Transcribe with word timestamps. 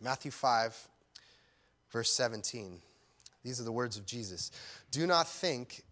Matthew 0.00 0.30
5, 0.30 0.88
verse 1.90 2.12
17. 2.12 2.80
These 3.44 3.60
are 3.60 3.64
the 3.64 3.72
words 3.72 3.96
of 3.96 4.06
Jesus. 4.06 4.50
Do 4.90 5.06
not 5.06 5.28
think 5.28 5.82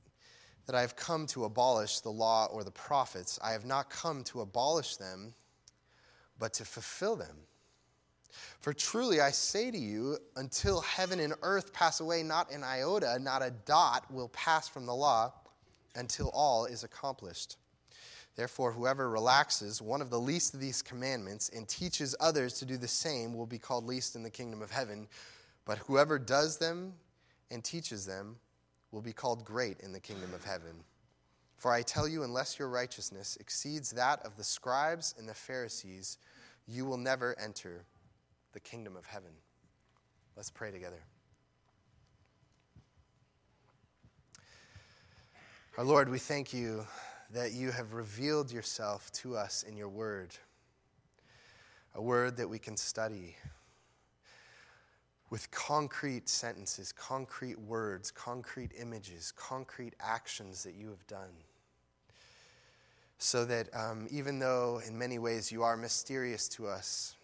that 0.66 0.74
I 0.74 0.80
have 0.80 0.96
come 0.96 1.26
to 1.28 1.44
abolish 1.44 2.00
the 2.00 2.10
law 2.10 2.46
or 2.46 2.64
the 2.64 2.70
prophets. 2.70 3.38
I 3.42 3.52
have 3.52 3.64
not 3.64 3.90
come 3.90 4.24
to 4.24 4.40
abolish 4.40 4.96
them, 4.96 5.34
but 6.38 6.52
to 6.54 6.64
fulfill 6.64 7.16
them. 7.16 7.36
For 8.60 8.72
truly 8.72 9.20
I 9.20 9.30
say 9.30 9.70
to 9.70 9.78
you, 9.78 10.18
until 10.36 10.80
heaven 10.80 11.20
and 11.20 11.34
earth 11.42 11.72
pass 11.72 12.00
away, 12.00 12.22
not 12.22 12.50
an 12.50 12.62
iota, 12.62 13.18
not 13.20 13.42
a 13.42 13.50
dot 13.50 14.10
will 14.12 14.28
pass 14.28 14.68
from 14.68 14.86
the 14.86 14.94
law 14.94 15.32
until 15.94 16.30
all 16.34 16.66
is 16.66 16.84
accomplished. 16.84 17.56
Therefore, 18.36 18.70
whoever 18.70 19.08
relaxes 19.08 19.80
one 19.80 20.02
of 20.02 20.10
the 20.10 20.20
least 20.20 20.52
of 20.52 20.60
these 20.60 20.82
commandments 20.82 21.48
and 21.48 21.66
teaches 21.66 22.14
others 22.20 22.52
to 22.58 22.66
do 22.66 22.76
the 22.76 22.86
same 22.86 23.34
will 23.34 23.46
be 23.46 23.58
called 23.58 23.86
least 23.86 24.14
in 24.14 24.22
the 24.22 24.30
kingdom 24.30 24.60
of 24.60 24.70
heaven. 24.70 25.08
But 25.64 25.78
whoever 25.78 26.18
does 26.18 26.58
them 26.58 26.92
and 27.50 27.64
teaches 27.64 28.04
them 28.04 28.36
will 28.92 29.00
be 29.00 29.14
called 29.14 29.44
great 29.44 29.80
in 29.80 29.92
the 29.92 30.00
kingdom 30.00 30.34
of 30.34 30.44
heaven. 30.44 30.84
For 31.56 31.72
I 31.72 31.80
tell 31.80 32.06
you, 32.06 32.22
unless 32.22 32.58
your 32.58 32.68
righteousness 32.68 33.38
exceeds 33.40 33.90
that 33.92 34.24
of 34.24 34.36
the 34.36 34.44
scribes 34.44 35.14
and 35.18 35.26
the 35.26 35.34
Pharisees, 35.34 36.18
you 36.68 36.84
will 36.84 36.98
never 36.98 37.34
enter 37.38 37.84
the 38.52 38.60
kingdom 38.60 38.96
of 38.96 39.06
heaven. 39.06 39.30
Let's 40.36 40.50
pray 40.50 40.70
together. 40.70 41.02
Our 45.78 45.84
Lord, 45.84 46.10
we 46.10 46.18
thank 46.18 46.52
you 46.52 46.86
that 47.32 47.52
you 47.52 47.70
have 47.70 47.92
revealed 47.92 48.52
yourself 48.52 49.10
to 49.12 49.36
us 49.36 49.62
in 49.62 49.76
your 49.76 49.88
word, 49.88 50.34
a 51.94 52.02
word 52.02 52.36
that 52.36 52.48
we 52.48 52.58
can 52.58 52.76
study 52.76 53.36
with 55.30 55.50
concrete 55.50 56.28
sentences, 56.28 56.92
concrete 56.92 57.58
words, 57.58 58.10
concrete 58.10 58.70
images, 58.78 59.32
concrete 59.36 59.94
actions 60.00 60.62
that 60.62 60.74
you 60.74 60.88
have 60.88 61.04
done. 61.08 61.32
So 63.18 63.44
that 63.46 63.68
um, 63.74 64.06
even 64.10 64.38
though 64.38 64.80
in 64.86 64.96
many 64.96 65.18
ways 65.18 65.50
you 65.50 65.62
are 65.62 65.76
mysterious 65.76 66.48
to 66.50 66.68
us, 66.68 67.16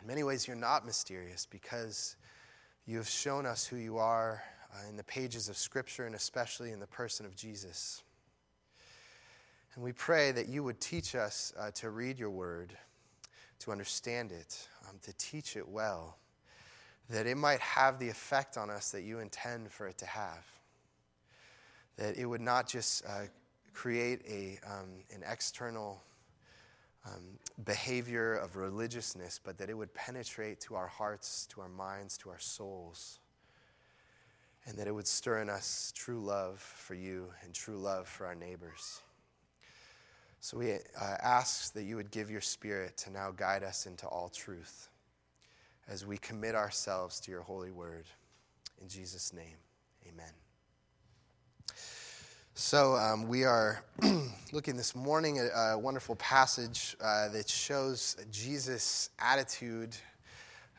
in 0.00 0.06
many 0.06 0.22
ways 0.22 0.46
you're 0.46 0.56
not 0.56 0.86
mysterious 0.86 1.46
because 1.46 2.16
you 2.86 2.96
have 2.98 3.08
shown 3.08 3.44
us 3.44 3.66
who 3.66 3.76
you 3.76 3.98
are 3.98 4.42
uh, 4.72 4.88
in 4.88 4.96
the 4.96 5.04
pages 5.04 5.48
of 5.48 5.56
Scripture 5.56 6.06
and 6.06 6.14
especially 6.14 6.70
in 6.70 6.78
the 6.78 6.86
person 6.86 7.26
of 7.26 7.34
Jesus. 7.34 8.02
And 9.78 9.84
we 9.84 9.92
pray 9.92 10.32
that 10.32 10.48
you 10.48 10.64
would 10.64 10.80
teach 10.80 11.14
us 11.14 11.52
uh, 11.56 11.70
to 11.76 11.90
read 11.90 12.18
your 12.18 12.30
word, 12.30 12.76
to 13.60 13.70
understand 13.70 14.32
it, 14.32 14.66
um, 14.88 14.96
to 15.02 15.12
teach 15.18 15.56
it 15.56 15.68
well 15.68 16.18
that 17.08 17.28
it 17.28 17.36
might 17.36 17.60
have 17.60 18.00
the 18.00 18.08
effect 18.08 18.58
on 18.58 18.70
us 18.70 18.90
that 18.90 19.02
you 19.02 19.20
intend 19.20 19.70
for 19.70 19.86
it 19.86 19.96
to 19.98 20.04
have. 20.04 20.44
That 21.96 22.16
it 22.16 22.26
would 22.26 22.40
not 22.40 22.66
just 22.66 23.06
uh, 23.06 23.26
create 23.72 24.22
a, 24.28 24.58
um, 24.68 24.88
an 25.14 25.22
external 25.30 26.02
um, 27.06 27.38
behavior 27.64 28.34
of 28.34 28.56
religiousness, 28.56 29.38
but 29.40 29.58
that 29.58 29.70
it 29.70 29.74
would 29.74 29.94
penetrate 29.94 30.58
to 30.62 30.74
our 30.74 30.88
hearts, 30.88 31.46
to 31.52 31.60
our 31.60 31.68
minds, 31.68 32.18
to 32.18 32.30
our 32.30 32.40
souls. 32.40 33.20
And 34.66 34.76
that 34.76 34.88
it 34.88 34.92
would 34.92 35.06
stir 35.06 35.40
in 35.40 35.48
us 35.48 35.92
true 35.94 36.18
love 36.18 36.58
for 36.58 36.94
you 36.94 37.28
and 37.44 37.54
true 37.54 37.76
love 37.76 38.08
for 38.08 38.26
our 38.26 38.34
neighbors. 38.34 39.02
So 40.40 40.58
we 40.58 40.72
uh, 40.72 40.78
ask 41.20 41.72
that 41.74 41.82
you 41.82 41.96
would 41.96 42.10
give 42.10 42.30
your 42.30 42.40
spirit 42.40 42.96
to 42.98 43.10
now 43.10 43.32
guide 43.32 43.64
us 43.64 43.86
into 43.86 44.06
all 44.06 44.28
truth 44.28 44.88
as 45.88 46.06
we 46.06 46.16
commit 46.18 46.54
ourselves 46.54 47.18
to 47.20 47.30
your 47.30 47.42
holy 47.42 47.70
word. 47.70 48.06
In 48.80 48.88
Jesus' 48.88 49.32
name, 49.32 49.56
amen. 50.06 50.30
So, 52.54 52.96
um, 52.96 53.28
we 53.28 53.44
are 53.44 53.84
looking 54.52 54.76
this 54.76 54.96
morning 54.96 55.38
at 55.38 55.50
a 55.54 55.78
wonderful 55.78 56.16
passage 56.16 56.96
uh, 57.00 57.28
that 57.28 57.48
shows 57.48 58.16
Jesus' 58.32 59.10
attitude 59.20 59.96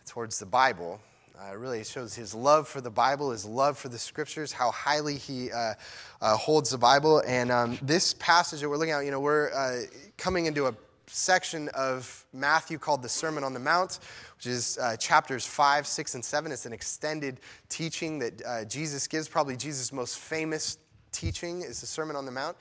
towards 0.06 0.40
the 0.40 0.46
Bible. 0.46 1.00
Uh, 1.42 1.56
really 1.56 1.82
shows 1.86 2.14
his 2.14 2.36
love 2.36 2.68
for 2.68 2.82
the 2.82 2.90
Bible, 2.90 3.32
his 3.32 3.46
love 3.46 3.78
for 3.78 3.88
the 3.88 3.98
scriptures, 3.98 4.52
how 4.52 4.72
highly 4.72 5.16
he 5.16 5.50
uh, 5.54 5.74
uh 6.20 6.36
holds 6.36 6.72
the 6.72 6.78
Bible. 6.78 7.24
And 7.26 7.50
um, 7.50 7.80
this 7.82 8.14
passage 8.16 8.60
that 8.60 8.68
we're 8.68 8.76
looking 8.76 8.92
at, 8.92 9.06
you 9.06 9.12
know, 9.12 9.22
we're 9.22 9.50
uh, 9.54 9.84
coming 10.18 10.48
into 10.48 10.68
a 10.68 10.76
section 11.08 11.70
of 11.70 12.26
Matthew 12.34 12.78
called 12.78 13.02
the 13.02 13.08
Sermon 13.08 13.46
on 13.46 13.54
the 13.54 13.60
Mount, 13.60 14.00
which 14.36 14.48
is 14.48 14.78
uh, 14.82 14.98
chapters 14.98 15.46
5, 15.46 15.88
6, 15.88 16.16
and 16.16 16.26
7. 16.26 16.52
It's 16.52 16.66
an 16.66 16.74
extended 16.74 17.40
teaching 17.70 18.20
that 18.20 18.42
uh, 18.46 18.66
Jesus 18.66 19.08
gives. 19.08 19.30
Probably 19.30 19.56
Jesus' 19.56 19.94
most 19.94 20.20
famous 20.20 20.78
teaching 21.14 21.62
is 21.62 21.80
the 21.80 21.88
Sermon 21.88 22.18
on 22.18 22.26
the 22.26 22.32
Mount. 22.32 22.58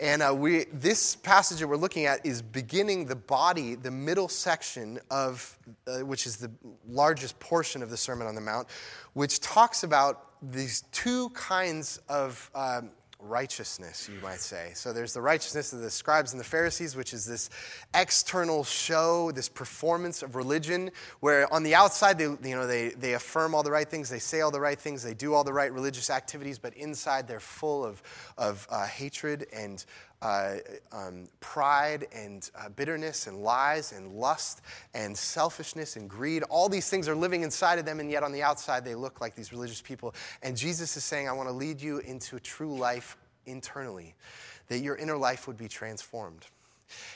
And 0.00 0.22
uh, 0.22 0.32
we, 0.32 0.66
this 0.72 1.16
passage 1.16 1.58
that 1.58 1.66
we're 1.66 1.76
looking 1.76 2.06
at 2.06 2.24
is 2.24 2.40
beginning 2.40 3.06
the 3.06 3.16
body, 3.16 3.74
the 3.74 3.90
middle 3.90 4.28
section 4.28 5.00
of, 5.10 5.58
uh, 5.88 5.98
which 6.00 6.24
is 6.24 6.36
the 6.36 6.50
largest 6.88 7.38
portion 7.40 7.82
of 7.82 7.90
the 7.90 7.96
Sermon 7.96 8.28
on 8.28 8.36
the 8.36 8.40
Mount, 8.40 8.68
which 9.14 9.40
talks 9.40 9.82
about 9.82 10.26
these 10.52 10.82
two 10.92 11.30
kinds 11.30 12.00
of 12.08 12.48
um, 12.54 12.90
righteousness, 13.20 14.08
you 14.12 14.20
might 14.20 14.40
say. 14.40 14.70
So 14.74 14.92
there's 14.92 15.12
the 15.12 15.20
righteousness 15.20 15.72
of 15.72 15.80
the 15.80 15.90
scribes 15.90 16.32
and 16.32 16.40
the 16.40 16.44
Pharisees, 16.44 16.94
which 16.94 17.12
is 17.12 17.26
this 17.26 17.50
external 17.94 18.62
show, 18.62 19.32
this 19.32 19.48
performance 19.48 20.22
of 20.22 20.36
religion, 20.36 20.90
where 21.20 21.52
on 21.52 21.62
the 21.62 21.74
outside 21.74 22.18
they, 22.18 22.24
you 22.24 22.56
know, 22.56 22.66
they, 22.66 22.90
they 22.90 23.14
affirm 23.14 23.54
all 23.54 23.62
the 23.62 23.70
right 23.70 23.88
things, 23.88 24.08
they 24.08 24.20
say 24.20 24.40
all 24.40 24.50
the 24.50 24.60
right 24.60 24.78
things, 24.78 25.02
they 25.02 25.14
do 25.14 25.34
all 25.34 25.44
the 25.44 25.52
right 25.52 25.72
religious 25.72 26.10
activities, 26.10 26.58
but 26.58 26.74
inside 26.74 27.26
they're 27.26 27.40
full 27.40 27.84
of, 27.84 28.02
of 28.36 28.66
uh, 28.70 28.86
hatred 28.86 29.46
and 29.52 29.84
uh, 30.22 30.56
um, 30.92 31.28
pride 31.40 32.06
and 32.12 32.50
uh, 32.56 32.68
bitterness 32.70 33.26
and 33.26 33.38
lies 33.42 33.92
and 33.92 34.12
lust 34.12 34.62
and 34.94 35.16
selfishness 35.16 35.96
and 35.96 36.10
greed. 36.10 36.42
All 36.44 36.68
these 36.68 36.88
things 36.88 37.08
are 37.08 37.14
living 37.14 37.42
inside 37.42 37.78
of 37.78 37.84
them, 37.84 38.00
and 38.00 38.10
yet 38.10 38.22
on 38.22 38.32
the 38.32 38.42
outside 38.42 38.84
they 38.84 38.94
look 38.94 39.20
like 39.20 39.34
these 39.34 39.52
religious 39.52 39.80
people. 39.80 40.14
And 40.42 40.56
Jesus 40.56 40.96
is 40.96 41.04
saying, 41.04 41.28
I 41.28 41.32
want 41.32 41.48
to 41.48 41.54
lead 41.54 41.80
you 41.80 41.98
into 41.98 42.36
a 42.36 42.40
true 42.40 42.76
life 42.76 43.16
internally, 43.46 44.14
that 44.68 44.80
your 44.80 44.96
inner 44.96 45.16
life 45.16 45.46
would 45.46 45.56
be 45.56 45.68
transformed. 45.68 46.46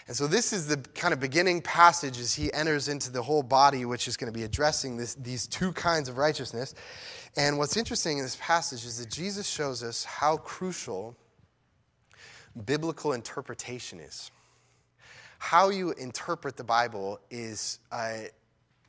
And 0.07 0.17
so, 0.17 0.27
this 0.27 0.53
is 0.53 0.67
the 0.67 0.77
kind 0.95 1.15
of 1.15 1.21
beginning 1.21 1.63
passage 1.63 2.19
as 2.19 2.35
he 2.35 2.53
enters 2.53 2.89
into 2.89 3.11
the 3.11 3.23
whole 3.23 3.43
body, 3.43 3.85
which 3.85 4.07
is 4.07 4.17
going 4.17 4.31
to 4.31 4.39
be 4.39 4.45
addressing 4.45 4.97
this, 4.97 5.15
these 5.15 5.47
two 5.47 5.73
kinds 5.73 6.09
of 6.09 6.19
righteousness. 6.19 6.75
And 7.37 7.57
what's 7.57 7.79
interesting 7.79 8.19
in 8.19 8.25
this 8.25 8.37
passage 8.39 8.85
is 8.85 8.99
that 8.99 9.11
Jesus 9.11 9.49
shows 9.49 9.83
us 9.83 10.05
how 10.05 10.37
crucial 10.37 11.17
biblical 12.65 13.13
interpretation 13.13 14.01
is. 14.01 14.31
How 15.39 15.71
you 15.71 15.93
interpret 15.93 16.57
the 16.57 16.65
Bible 16.65 17.21
is. 17.31 17.81
Uh, 17.91 18.19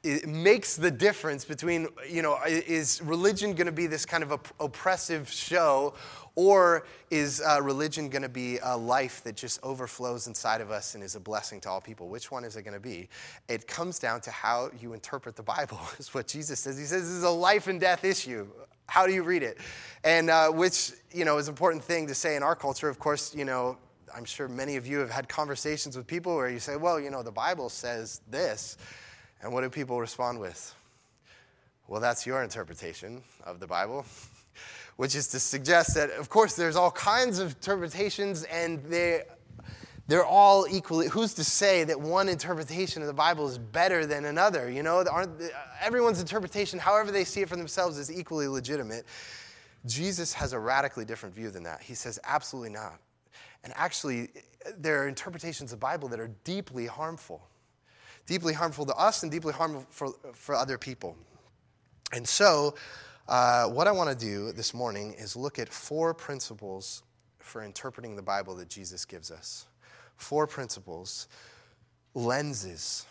it 0.03 0.27
makes 0.27 0.75
the 0.75 0.91
difference 0.91 1.45
between, 1.45 1.87
you 2.09 2.21
know, 2.21 2.37
is 2.45 3.01
religion 3.01 3.53
going 3.53 3.67
to 3.67 3.71
be 3.71 3.87
this 3.87 4.05
kind 4.05 4.21
of 4.21 4.33
op- 4.33 4.53
oppressive 4.59 5.31
show, 5.31 5.93
or 6.35 6.85
is 7.09 7.41
uh, 7.41 7.61
religion 7.61 8.09
going 8.09 8.21
to 8.21 8.29
be 8.29 8.57
a 8.63 8.75
life 8.75 9.23
that 9.23 9.37
just 9.37 9.61
overflows 9.63 10.27
inside 10.27 10.59
of 10.59 10.71
us 10.71 10.95
and 10.95 11.03
is 11.03 11.15
a 11.15 11.21
blessing 11.21 11.61
to 11.61 11.69
all 11.69 11.79
people? 11.79 12.09
Which 12.09 12.31
one 12.31 12.43
is 12.43 12.57
it 12.57 12.63
going 12.63 12.73
to 12.73 12.81
be? 12.81 13.07
It 13.47 13.65
comes 13.65 13.97
down 13.97 14.19
to 14.21 14.31
how 14.31 14.71
you 14.81 14.91
interpret 14.91 15.37
the 15.37 15.43
Bible, 15.43 15.79
is 15.99 16.13
what 16.13 16.27
Jesus 16.27 16.59
says. 16.59 16.77
He 16.77 16.83
says 16.83 17.03
this 17.03 17.11
is 17.11 17.23
a 17.23 17.29
life 17.29 17.67
and 17.67 17.79
death 17.79 18.03
issue. 18.03 18.45
How 18.87 19.07
do 19.07 19.13
you 19.13 19.23
read 19.23 19.43
it? 19.43 19.57
And 20.03 20.29
uh, 20.29 20.49
which, 20.49 20.91
you 21.11 21.25
know, 21.25 21.37
is 21.37 21.47
an 21.47 21.53
important 21.53 21.83
thing 21.83 22.07
to 22.07 22.15
say 22.15 22.35
in 22.35 22.43
our 22.43 22.55
culture. 22.55 22.89
Of 22.89 22.99
course, 22.99 23.33
you 23.33 23.45
know, 23.45 23.77
I'm 24.15 24.25
sure 24.25 24.47
many 24.47 24.75
of 24.75 24.85
you 24.85 24.99
have 24.99 25.09
had 25.09 25.27
conversations 25.27 25.97
with 25.97 26.05
people 26.05 26.35
where 26.35 26.49
you 26.49 26.59
say, 26.59 26.75
well, 26.75 26.99
you 26.99 27.09
know, 27.09 27.23
the 27.23 27.31
Bible 27.31 27.69
says 27.69 28.21
this. 28.29 28.77
And 29.41 29.51
what 29.51 29.61
do 29.61 29.69
people 29.69 29.99
respond 29.99 30.39
with? 30.39 30.75
Well, 31.87 31.99
that's 31.99 32.25
your 32.25 32.43
interpretation 32.43 33.23
of 33.43 33.59
the 33.59 33.67
Bible, 33.67 34.05
which 34.97 35.15
is 35.15 35.27
to 35.29 35.39
suggest 35.39 35.95
that, 35.95 36.11
of 36.11 36.29
course, 36.29 36.55
there's 36.55 36.75
all 36.75 36.91
kinds 36.91 37.39
of 37.39 37.49
interpretations 37.49 38.43
and 38.43 38.83
they, 38.85 39.23
they're 40.07 40.25
all 40.25 40.67
equally. 40.69 41.07
Who's 41.07 41.33
to 41.35 41.43
say 41.43 41.83
that 41.85 41.99
one 41.99 42.29
interpretation 42.29 43.01
of 43.01 43.07
the 43.07 43.13
Bible 43.13 43.47
is 43.47 43.57
better 43.57 44.05
than 44.05 44.25
another? 44.25 44.69
You 44.69 44.83
know, 44.83 45.03
everyone's 45.81 46.19
interpretation, 46.19 46.79
however 46.79 47.11
they 47.11 47.23
see 47.23 47.41
it 47.41 47.49
for 47.49 47.55
themselves, 47.55 47.97
is 47.97 48.11
equally 48.11 48.47
legitimate. 48.47 49.05
Jesus 49.85 50.33
has 50.33 50.53
a 50.53 50.59
radically 50.59 51.05
different 51.05 51.33
view 51.33 51.49
than 51.49 51.63
that. 51.63 51.81
He 51.81 51.93
says, 51.93 52.19
absolutely 52.25 52.71
not. 52.71 52.99
And 53.63 53.73
actually, 53.75 54.29
there 54.77 55.03
are 55.03 55.07
interpretations 55.07 55.71
of 55.71 55.79
the 55.79 55.85
Bible 55.85 56.09
that 56.09 56.19
are 56.19 56.31
deeply 56.43 56.85
harmful 56.85 57.47
deeply 58.25 58.53
harmful 58.53 58.85
to 58.85 58.95
us 58.95 59.23
and 59.23 59.31
deeply 59.31 59.53
harmful 59.53 59.85
for, 59.89 60.13
for 60.33 60.55
other 60.55 60.77
people. 60.77 61.15
And 62.11 62.27
so, 62.27 62.75
uh, 63.27 63.67
what 63.67 63.87
I 63.87 63.91
want 63.91 64.09
to 64.09 64.25
do 64.25 64.51
this 64.51 64.73
morning 64.73 65.13
is 65.17 65.35
look 65.35 65.59
at 65.59 65.69
four 65.69 66.13
principles 66.13 67.03
for 67.39 67.63
interpreting 67.63 68.15
the 68.15 68.21
Bible 68.21 68.55
that 68.55 68.69
Jesus 68.69 69.05
gives 69.05 69.31
us. 69.31 69.65
Four 70.17 70.47
principles, 70.47 71.27
lenses 72.13 73.05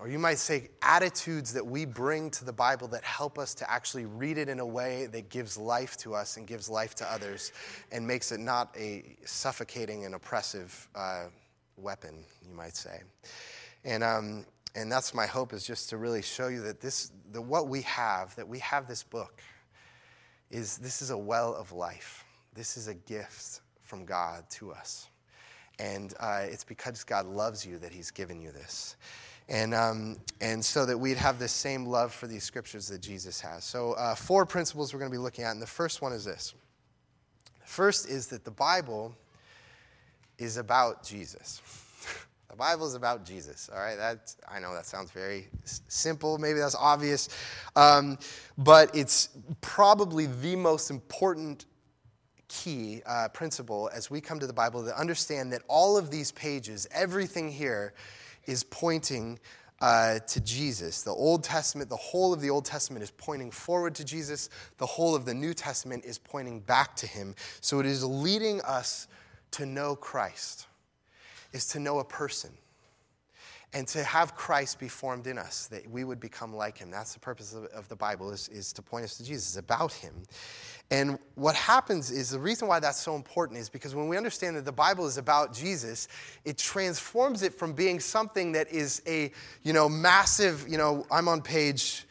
or 0.00 0.08
you 0.08 0.18
might 0.18 0.38
say 0.38 0.68
attitudes 0.82 1.52
that 1.52 1.66
we 1.66 1.84
bring 1.84 2.30
to 2.30 2.44
the 2.44 2.52
Bible 2.52 2.86
that 2.88 3.02
help 3.02 3.36
us 3.36 3.54
to 3.54 3.70
actually 3.70 4.06
read 4.06 4.38
it 4.38 4.48
in 4.48 4.60
a 4.60 4.66
way 4.66 5.06
that 5.06 5.28
gives 5.28 5.58
life 5.58 5.96
to 5.98 6.14
us 6.14 6.36
and 6.36 6.46
gives 6.46 6.68
life 6.68 6.94
to 6.96 7.12
others 7.12 7.52
and 7.90 8.06
makes 8.06 8.30
it 8.30 8.38
not 8.38 8.72
a 8.78 9.16
suffocating 9.24 10.04
and 10.04 10.14
oppressive 10.14 10.88
uh, 10.94 11.24
weapon, 11.76 12.24
you 12.48 12.54
might 12.54 12.76
say. 12.76 13.00
And, 13.84 14.04
um, 14.04 14.46
and 14.76 14.90
that's 14.90 15.14
my 15.14 15.26
hope 15.26 15.52
is 15.52 15.66
just 15.66 15.90
to 15.90 15.96
really 15.96 16.22
show 16.22 16.46
you 16.46 16.60
that 16.62 16.80
this, 16.80 17.10
the, 17.32 17.42
what 17.42 17.68
we 17.68 17.82
have, 17.82 18.36
that 18.36 18.46
we 18.46 18.60
have 18.60 18.86
this 18.86 19.02
book, 19.02 19.42
is 20.50 20.78
this 20.78 21.02
is 21.02 21.10
a 21.10 21.18
well 21.18 21.54
of 21.54 21.72
life. 21.72 22.24
This 22.54 22.76
is 22.76 22.86
a 22.86 22.94
gift 22.94 23.62
from 23.82 24.04
God 24.04 24.48
to 24.50 24.70
us. 24.70 25.08
And 25.78 26.14
uh, 26.20 26.42
it's 26.42 26.64
because 26.64 27.04
God 27.04 27.26
loves 27.26 27.64
you 27.64 27.78
that 27.78 27.92
He's 27.92 28.10
given 28.10 28.40
you 28.40 28.50
this. 28.50 28.96
And, 29.48 29.72
um, 29.74 30.16
and 30.40 30.62
so 30.62 30.84
that 30.84 30.98
we'd 30.98 31.16
have 31.16 31.38
the 31.38 31.48
same 31.48 31.86
love 31.86 32.12
for 32.12 32.26
these 32.26 32.44
scriptures 32.44 32.88
that 32.88 33.00
Jesus 33.00 33.40
has. 33.40 33.64
So, 33.64 33.92
uh, 33.94 34.14
four 34.14 34.44
principles 34.44 34.92
we're 34.92 34.98
going 34.98 35.10
to 35.10 35.14
be 35.16 35.22
looking 35.22 35.44
at. 35.44 35.52
And 35.52 35.62
the 35.62 35.66
first 35.66 36.02
one 36.02 36.12
is 36.12 36.24
this 36.24 36.54
first 37.68 38.08
is 38.08 38.26
that 38.28 38.44
the 38.44 38.50
Bible 38.50 39.14
is 40.38 40.56
about 40.56 41.04
Jesus. 41.04 41.60
the 42.50 42.56
Bible 42.56 42.86
is 42.86 42.94
about 42.94 43.24
Jesus. 43.24 43.68
All 43.72 43.80
right, 43.80 43.96
that 43.96 44.34
I 44.50 44.58
know 44.58 44.74
that 44.74 44.86
sounds 44.86 45.10
very 45.10 45.48
simple. 45.64 46.38
Maybe 46.38 46.58
that's 46.58 46.74
obvious, 46.74 47.28
um, 47.76 48.18
but 48.56 48.94
it's 48.96 49.30
probably 49.60 50.26
the 50.26 50.56
most 50.56 50.90
important 50.90 51.66
key 52.48 53.02
uh, 53.06 53.28
principle 53.28 53.90
as 53.92 54.10
we 54.10 54.20
come 54.20 54.38
to 54.40 54.46
the 54.46 54.52
Bible 54.52 54.84
to 54.84 54.98
understand 54.98 55.52
that 55.52 55.62
all 55.68 55.96
of 55.96 56.10
these 56.10 56.32
pages, 56.32 56.86
everything 56.92 57.50
here, 57.50 57.92
is 58.46 58.64
pointing 58.64 59.38
uh, 59.80 60.18
to 60.20 60.40
Jesus. 60.40 61.02
The 61.02 61.12
Old 61.12 61.44
Testament, 61.44 61.88
the 61.88 61.96
whole 61.96 62.32
of 62.32 62.40
the 62.40 62.50
Old 62.50 62.64
Testament 62.64 63.02
is 63.02 63.10
pointing 63.12 63.50
forward 63.50 63.94
to 63.96 64.04
Jesus. 64.04 64.50
The 64.78 64.86
whole 64.86 65.14
of 65.14 65.24
the 65.24 65.34
New 65.34 65.54
Testament 65.54 66.04
is 66.04 66.18
pointing 66.18 66.60
back 66.60 66.96
to 66.96 67.06
him. 67.06 67.34
So 67.60 67.78
it 67.78 67.86
is 67.86 68.04
leading 68.04 68.60
us 68.62 69.06
to 69.52 69.66
know 69.66 69.94
Christ, 69.94 70.66
is 71.52 71.66
to 71.68 71.78
know 71.78 72.00
a 72.00 72.04
person 72.04 72.50
and 73.74 73.86
to 73.88 74.02
have 74.02 74.34
Christ 74.34 74.78
be 74.78 74.88
formed 74.88 75.26
in 75.26 75.36
us, 75.36 75.66
that 75.66 75.88
we 75.90 76.04
would 76.04 76.20
become 76.20 76.54
like 76.54 76.78
him. 76.78 76.90
That's 76.90 77.12
the 77.12 77.20
purpose 77.20 77.52
of, 77.52 77.64
of, 77.66 77.86
the 77.88 77.96
Bible, 77.96 78.30
is, 78.30 78.48
is 78.48 78.72
to 78.72 78.82
point 78.82 79.04
us 79.04 79.18
to 79.18 79.24
Jesus, 79.24 79.56
about 79.56 79.92
him. 79.92 80.14
And 80.90 81.18
what 81.34 81.54
happens 81.54 82.10
is 82.10 82.30
the 82.30 82.38
reason 82.38 82.66
why 82.66 82.80
that's 82.80 83.00
so 83.00 83.14
important 83.14 83.58
is 83.58 83.68
because 83.68 83.94
when 83.94 84.08
we 84.08 84.16
understand 84.16 84.56
that 84.56 84.64
the 84.64 84.72
Bible 84.72 85.06
is 85.06 85.18
about 85.18 85.52
Jesus, 85.52 86.08
it 86.46 86.56
transforms 86.56 87.42
it 87.42 87.52
from 87.52 87.74
being 87.74 88.00
something 88.00 88.52
that 88.52 88.72
is 88.72 89.02
a, 89.06 89.30
you 89.62 89.74
know, 89.74 89.86
massive, 89.86 90.66
you 90.66 90.78
know, 90.78 91.06
I'm 91.10 91.28
on 91.28 91.42
page 91.42 92.06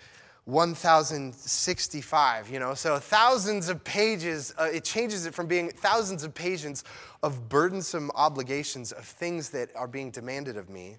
1065 0.45 2.49
you 2.49 2.57
know 2.57 2.73
so 2.73 2.99
thousands 2.99 3.67
of 3.67 3.83
pages 3.83 4.53
uh, 4.57 4.69
it 4.73 4.85
changes 4.85 5.25
it 5.25 5.35
from 5.35 5.45
being 5.45 5.69
thousands 5.69 6.23
of 6.23 6.33
pages 6.33 6.85
of 7.21 7.49
burdensome 7.49 8.09
obligations 8.15 8.93
of 8.93 9.03
things 9.03 9.49
that 9.49 9.69
are 9.75 9.89
being 9.89 10.09
demanded 10.09 10.55
of 10.55 10.69
me 10.69 10.95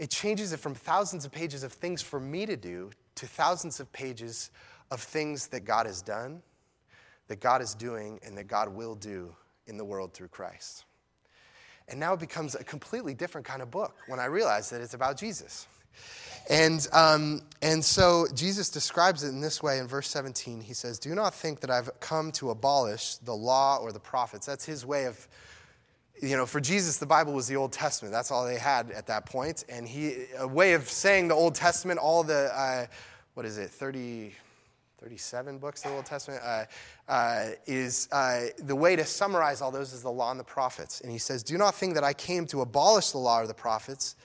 it 0.00 0.08
changes 0.08 0.54
it 0.54 0.58
from 0.58 0.74
thousands 0.74 1.26
of 1.26 1.30
pages 1.30 1.62
of 1.62 1.74
things 1.74 2.00
for 2.00 2.18
me 2.18 2.46
to 2.46 2.56
do 2.56 2.90
to 3.16 3.26
thousands 3.26 3.80
of 3.80 3.92
pages 3.92 4.50
of 4.90 4.98
things 4.98 5.48
that 5.48 5.66
God 5.66 5.84
has 5.84 6.00
done, 6.00 6.40
that 7.28 7.38
God 7.38 7.60
is 7.60 7.74
doing, 7.74 8.18
and 8.24 8.36
that 8.38 8.44
God 8.48 8.70
will 8.70 8.94
do 8.94 9.36
in 9.66 9.76
the 9.76 9.84
world 9.84 10.14
through 10.14 10.28
Christ. 10.28 10.86
And 11.86 12.00
now 12.00 12.14
it 12.14 12.18
becomes 12.18 12.54
a 12.54 12.64
completely 12.64 13.12
different 13.12 13.46
kind 13.46 13.60
of 13.60 13.70
book 13.70 13.94
when 14.06 14.18
I 14.18 14.24
realize 14.24 14.70
that 14.70 14.80
it's 14.80 14.94
about 14.94 15.18
Jesus. 15.18 15.66
And, 16.48 16.86
um, 16.94 17.42
and 17.60 17.84
so 17.84 18.26
Jesus 18.34 18.70
describes 18.70 19.22
it 19.22 19.28
in 19.28 19.42
this 19.42 19.62
way 19.62 19.80
in 19.80 19.86
verse 19.86 20.08
17. 20.08 20.62
He 20.62 20.72
says, 20.72 20.98
Do 20.98 21.14
not 21.14 21.34
think 21.34 21.60
that 21.60 21.70
I've 21.70 21.90
come 22.00 22.32
to 22.32 22.50
abolish 22.50 23.16
the 23.16 23.34
law 23.34 23.76
or 23.76 23.92
the 23.92 24.00
prophets. 24.00 24.46
That's 24.46 24.64
his 24.64 24.86
way 24.86 25.04
of 25.04 25.28
you 26.22 26.36
know, 26.36 26.46
for 26.46 26.60
Jesus, 26.60 26.98
the 26.98 27.06
Bible 27.06 27.32
was 27.32 27.46
the 27.46 27.56
Old 27.56 27.72
Testament. 27.72 28.12
That's 28.12 28.30
all 28.30 28.44
they 28.44 28.58
had 28.58 28.90
at 28.90 29.06
that 29.06 29.26
point. 29.26 29.64
And 29.68 29.88
he, 29.88 30.24
a 30.38 30.46
way 30.46 30.74
of 30.74 30.88
saying 30.88 31.28
the 31.28 31.34
Old 31.34 31.54
Testament, 31.54 31.98
all 31.98 32.22
the, 32.22 32.52
uh, 32.54 32.86
what 33.34 33.46
is 33.46 33.56
it, 33.56 33.70
30, 33.70 34.34
37 35.00 35.58
books 35.58 35.84
of 35.84 35.90
the 35.90 35.96
Old 35.96 36.06
Testament, 36.06 36.42
uh, 36.44 36.64
uh, 37.08 37.46
is 37.66 38.08
uh, 38.12 38.46
the 38.58 38.76
way 38.76 38.96
to 38.96 39.04
summarize 39.04 39.62
all 39.62 39.70
those 39.70 39.94
is 39.94 40.02
the 40.02 40.10
law 40.10 40.30
and 40.30 40.38
the 40.38 40.44
prophets. 40.44 41.00
And 41.00 41.10
he 41.10 41.18
says, 41.18 41.42
Do 41.42 41.56
not 41.56 41.74
think 41.74 41.94
that 41.94 42.04
I 42.04 42.12
came 42.12 42.46
to 42.48 42.60
abolish 42.60 43.10
the 43.10 43.18
law 43.18 43.40
or 43.40 43.46
the 43.46 43.54
prophets. 43.54 44.16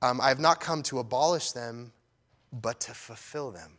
Um, 0.00 0.20
I 0.20 0.28
have 0.28 0.40
not 0.40 0.60
come 0.60 0.82
to 0.84 0.98
abolish 0.98 1.52
them, 1.52 1.92
but 2.52 2.80
to 2.80 2.94
fulfill 2.94 3.50
them. 3.50 3.72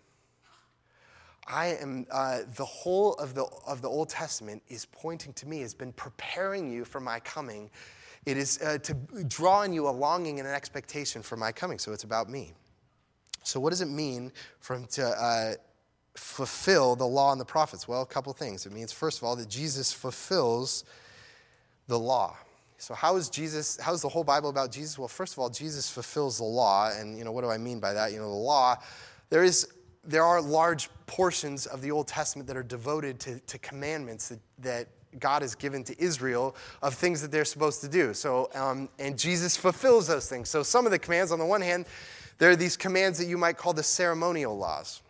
I 1.47 1.67
am, 1.81 2.05
uh, 2.11 2.39
the 2.55 2.65
whole 2.65 3.13
of 3.13 3.33
the, 3.33 3.45
of 3.65 3.81
the 3.81 3.87
Old 3.87 4.09
Testament 4.09 4.61
is 4.67 4.85
pointing 4.85 5.33
to 5.33 5.47
me, 5.47 5.61
has 5.61 5.73
been 5.73 5.93
preparing 5.93 6.71
you 6.71 6.83
for 6.83 6.99
my 6.99 7.19
coming. 7.21 7.69
It 8.25 8.37
is 8.37 8.61
uh, 8.61 8.79
to 8.79 8.93
draw 9.23 9.61
in 9.61 9.71
you 9.71 9.87
a 9.87 9.89
longing 9.89 10.39
and 10.39 10.47
an 10.47 10.53
expectation 10.53 11.21
for 11.21 11.37
my 11.37 11.51
coming. 11.51 11.79
So 11.79 11.93
it's 11.93 12.03
about 12.03 12.29
me. 12.29 12.51
So, 13.43 13.61
what 13.61 13.69
does 13.69 13.79
it 13.79 13.87
mean 13.87 14.33
for 14.59 14.75
him 14.75 14.85
to 14.87 15.07
uh, 15.07 15.53
fulfill 16.15 16.97
the 16.97 17.05
law 17.05 17.31
and 17.31 17.39
the 17.39 17.45
prophets? 17.45 17.87
Well, 17.87 18.01
a 18.01 18.05
couple 18.05 18.33
things. 18.33 18.65
It 18.65 18.73
means, 18.73 18.91
first 18.91 19.19
of 19.19 19.23
all, 19.23 19.37
that 19.37 19.47
Jesus 19.47 19.93
fulfills 19.93 20.83
the 21.87 21.97
law. 21.97 22.35
So 22.79 22.93
how 22.93 23.15
is 23.15 23.29
Jesus, 23.29 23.79
how 23.79 23.93
is 23.93 24.01
the 24.01 24.09
whole 24.09 24.23
Bible 24.23 24.49
about 24.49 24.71
Jesus? 24.71 24.99
Well, 24.99 25.07
first 25.07 25.33
of 25.33 25.39
all, 25.39 25.49
Jesus 25.49 25.89
fulfills 25.89 26.37
the 26.37 26.43
law. 26.43 26.91
And, 26.91 27.17
you 27.17 27.23
know, 27.23 27.31
what 27.31 27.41
do 27.41 27.49
I 27.49 27.57
mean 27.57 27.79
by 27.79 27.93
that? 27.93 28.11
You 28.11 28.19
know, 28.19 28.29
the 28.29 28.35
law, 28.35 28.75
there 29.29 29.43
is 29.43 29.67
there 30.07 30.23
are 30.23 30.41
large 30.41 30.89
portions 31.05 31.65
of 31.65 31.81
the 31.81 31.91
Old 31.91 32.07
Testament 32.07 32.47
that 32.47 32.57
are 32.57 32.63
devoted 32.63 33.19
to, 33.19 33.39
to 33.41 33.57
commandments 33.59 34.29
that, 34.29 34.39
that 34.59 34.87
God 35.19 35.41
has 35.41 35.53
given 35.53 35.83
to 35.83 36.01
Israel 36.01 36.55
of 36.81 36.93
things 36.93 37.21
that 37.21 37.31
they're 37.31 37.45
supposed 37.45 37.81
to 37.81 37.87
do. 37.87 38.13
So, 38.13 38.49
um, 38.55 38.89
and 38.99 39.17
Jesus 39.17 39.57
fulfills 39.57 40.07
those 40.07 40.29
things. 40.29 40.49
So, 40.49 40.63
some 40.63 40.85
of 40.85 40.91
the 40.91 40.99
commands, 40.99 41.31
on 41.31 41.39
the 41.39 41.45
one 41.45 41.61
hand, 41.61 41.85
there 42.37 42.49
are 42.49 42.55
these 42.55 42.77
commands 42.77 43.17
that 43.19 43.25
you 43.25 43.37
might 43.37 43.57
call 43.57 43.73
the 43.73 43.83
ceremonial 43.83 44.57
laws. 44.57 45.01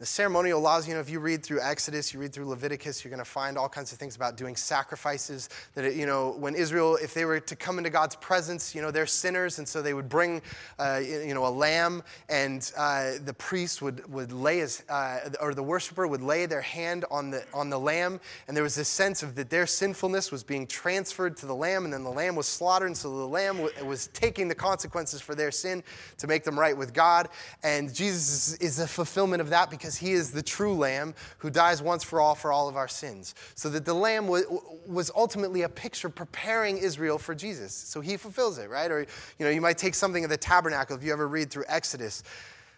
The 0.00 0.06
ceremonial 0.06 0.62
laws, 0.62 0.88
you 0.88 0.94
know, 0.94 1.00
if 1.00 1.10
you 1.10 1.20
read 1.20 1.42
through 1.42 1.60
Exodus, 1.60 2.14
you 2.14 2.20
read 2.20 2.32
through 2.32 2.46
Leviticus, 2.46 3.04
you're 3.04 3.10
going 3.10 3.22
to 3.22 3.30
find 3.30 3.58
all 3.58 3.68
kinds 3.68 3.92
of 3.92 3.98
things 3.98 4.16
about 4.16 4.34
doing 4.34 4.56
sacrifices. 4.56 5.50
That, 5.74 5.94
you 5.94 6.06
know, 6.06 6.30
when 6.38 6.54
Israel, 6.54 6.96
if 6.96 7.12
they 7.12 7.26
were 7.26 7.38
to 7.38 7.54
come 7.54 7.76
into 7.76 7.90
God's 7.90 8.16
presence, 8.16 8.74
you 8.74 8.80
know, 8.80 8.90
they're 8.90 9.04
sinners, 9.04 9.58
and 9.58 9.68
so 9.68 9.82
they 9.82 9.92
would 9.92 10.08
bring, 10.08 10.40
uh, 10.78 11.02
you 11.04 11.34
know, 11.34 11.46
a 11.46 11.52
lamb, 11.52 12.02
and 12.30 12.72
uh, 12.78 13.12
the 13.26 13.34
priest 13.34 13.82
would, 13.82 14.10
would 14.10 14.32
lay 14.32 14.60
his, 14.60 14.84
uh, 14.88 15.28
or 15.38 15.52
the 15.52 15.62
worshiper 15.62 16.06
would 16.06 16.22
lay 16.22 16.46
their 16.46 16.62
hand 16.62 17.04
on 17.10 17.30
the, 17.30 17.44
on 17.52 17.68
the 17.68 17.78
lamb, 17.78 18.20
and 18.48 18.56
there 18.56 18.64
was 18.64 18.76
this 18.76 18.88
sense 18.88 19.22
of 19.22 19.34
that 19.34 19.50
their 19.50 19.66
sinfulness 19.66 20.32
was 20.32 20.42
being 20.42 20.66
transferred 20.66 21.36
to 21.36 21.44
the 21.44 21.54
lamb, 21.54 21.84
and 21.84 21.92
then 21.92 22.04
the 22.04 22.10
lamb 22.10 22.36
was 22.36 22.46
slaughtered, 22.46 22.86
and 22.86 22.96
so 22.96 23.14
the 23.14 23.28
lamb 23.28 23.58
w- 23.58 23.84
was 23.84 24.06
taking 24.14 24.48
the 24.48 24.54
consequences 24.54 25.20
for 25.20 25.34
their 25.34 25.50
sin 25.50 25.84
to 26.16 26.26
make 26.26 26.42
them 26.42 26.58
right 26.58 26.74
with 26.74 26.94
God. 26.94 27.28
And 27.62 27.94
Jesus 27.94 28.54
is, 28.54 28.56
is 28.60 28.76
the 28.78 28.88
fulfillment 28.88 29.42
of 29.42 29.50
that 29.50 29.68
because 29.68 29.89
because 29.90 29.98
he 29.98 30.12
is 30.12 30.30
the 30.30 30.42
true 30.42 30.74
lamb 30.74 31.12
who 31.38 31.50
dies 31.50 31.82
once 31.82 32.04
for 32.04 32.20
all 32.20 32.36
for 32.36 32.52
all 32.52 32.68
of 32.68 32.76
our 32.76 32.86
sins. 32.86 33.34
So 33.56 33.68
that 33.70 33.84
the 33.84 33.92
lamb 33.92 34.28
was 34.28 35.10
ultimately 35.16 35.62
a 35.62 35.68
picture 35.68 36.08
preparing 36.08 36.78
Israel 36.78 37.18
for 37.18 37.34
Jesus. 37.34 37.74
So 37.74 38.00
he 38.00 38.16
fulfills 38.16 38.58
it, 38.58 38.70
right? 38.70 38.88
Or, 38.88 39.00
you 39.00 39.44
know, 39.44 39.50
you 39.50 39.60
might 39.60 39.78
take 39.78 39.96
something 39.96 40.22
of 40.22 40.30
the 40.30 40.36
tabernacle. 40.36 40.96
If 40.96 41.02
you 41.02 41.12
ever 41.12 41.26
read 41.26 41.50
through 41.50 41.64
Exodus, 41.66 42.22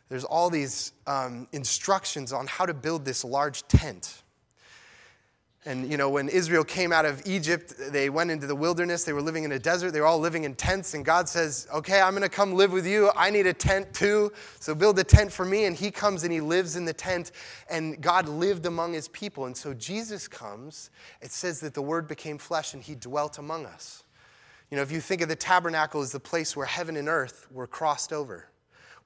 there's 0.09 0.25
all 0.25 0.49
these 0.49 0.93
um, 1.07 1.49
instructions 1.53 2.33
on 2.33 2.47
how 2.47 2.65
to 2.65 2.73
build 2.73 3.05
this 3.05 3.27
large 3.27 3.63
tent 3.69 4.22
and 5.65 5.89
you 5.89 5.97
know, 5.97 6.11
when 6.11 6.29
Israel 6.29 6.65
came 6.65 6.93
out 6.93 7.05
of 7.05 7.23
Egypt, 7.25 7.75
they 7.91 8.11
went 8.11 8.33
into 8.33 8.49
the 8.49 8.55
wilderness. 8.55 9.05
They 9.05 9.13
were 9.13 9.23
living 9.23 9.45
in 9.45 9.53
a 9.53 9.61
desert. 9.61 9.93
They 9.93 10.01
were 10.01 10.09
all 10.09 10.19
living 10.19 10.43
in 10.43 10.57
tents. 10.57 10.95
And 10.95 11.05
God 11.05 11.29
says, 11.29 11.69
Okay, 11.73 12.01
I'm 12.01 12.13
going 12.13 12.23
to 12.23 12.29
come 12.29 12.55
live 12.55 12.73
with 12.73 12.85
you. 12.85 13.13
I 13.15 13.31
need 13.31 13.47
a 13.47 13.53
tent 13.53 13.95
too. 13.95 14.33
So 14.59 14.75
build 14.75 14.99
a 14.99 15.05
tent 15.05 15.31
for 15.31 15.45
me. 15.45 15.67
And 15.67 15.77
he 15.77 15.93
comes 15.93 16.25
and 16.25 16.33
he 16.33 16.41
lives 16.41 16.75
in 16.75 16.85
the 16.85 16.93
tent. 16.93 17.31
And 17.71 18.01
God 18.01 18.29
lived 18.29 18.67
among 18.67 18.93
his 18.93 19.07
people. 19.09 19.47
And 19.47 19.57
so 19.57 19.73
Jesus 19.73 20.27
comes. 20.27 20.91
It 21.21 21.31
says 21.31 21.61
that 21.61 21.75
the 21.75 21.83
word 21.83 22.09
became 22.09 22.39
flesh 22.39 22.75
and 22.75 22.83
he 22.83 22.97
dwelt 22.97 23.39
among 23.39 23.65
us. 23.65 24.03
You 24.69 24.77
know, 24.77 24.83
if 24.83 24.91
you 24.91 25.01
think 25.01 25.21
of 25.21 25.29
the 25.29 25.37
tabernacle 25.37 26.01
as 26.01 26.11
the 26.11 26.21
place 26.21 26.57
where 26.57 26.67
heaven 26.67 26.97
and 26.97 27.09
earth 27.09 27.47
were 27.53 27.69
crossed 27.69 28.13
over, 28.13 28.49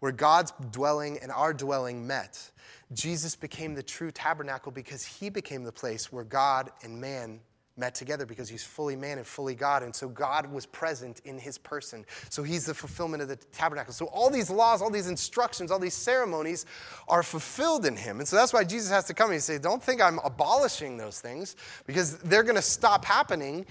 where 0.01 0.13
God's 0.13 0.53
dwelling 0.71 1.19
and 1.19 1.31
our 1.33 1.53
dwelling 1.53 2.07
met. 2.07 2.51
Jesus 2.93 3.35
became 3.35 3.75
the 3.75 3.83
true 3.83 4.11
tabernacle 4.11 4.71
because 4.71 5.05
he 5.05 5.29
became 5.29 5.65
the 5.65 5.73
place 5.73 6.13
where 6.13 6.25
God 6.25 6.71
and 6.83 7.01
man 7.01 7.41
met 7.77 7.95
together 7.95 8.25
because 8.25 8.49
he's 8.49 8.65
fully 8.65 8.97
man 8.97 9.19
and 9.19 9.27
fully 9.27 9.55
God. 9.55 9.83
And 9.83 9.95
so 9.95 10.09
God 10.09 10.51
was 10.51 10.65
present 10.67 11.21
in 11.25 11.39
his 11.39 11.59
person. 11.59 12.05
So 12.31 12.43
he's 12.43 12.65
the 12.65 12.75
fulfillment 12.75 13.23
of 13.23 13.29
the 13.29 13.37
tabernacle. 13.37 13.93
So 13.93 14.07
all 14.07 14.31
these 14.31 14.51
laws, 14.51 14.81
all 14.81 14.91
these 14.91 15.09
instructions, 15.09 15.71
all 15.71 15.79
these 15.79 15.95
ceremonies 15.95 16.65
are 17.09 17.23
fulfilled 17.23 17.85
in 17.85 17.97
him. 17.97 18.19
And 18.19 18.27
so 18.27 18.37
that's 18.37 18.53
why 18.53 18.65
Jesus 18.65 18.91
has 18.91 19.05
to 19.05 19.15
come 19.15 19.31
and 19.31 19.43
say, 19.43 19.59
Don't 19.59 19.83
think 19.83 20.01
I'm 20.01 20.19
abolishing 20.25 20.97
those 20.97 21.21
things 21.21 21.57
because 21.87 22.19
they're 22.19 22.43
going 22.43 22.57
to 22.57 22.63
stop 22.63 23.05
happening 23.05 23.67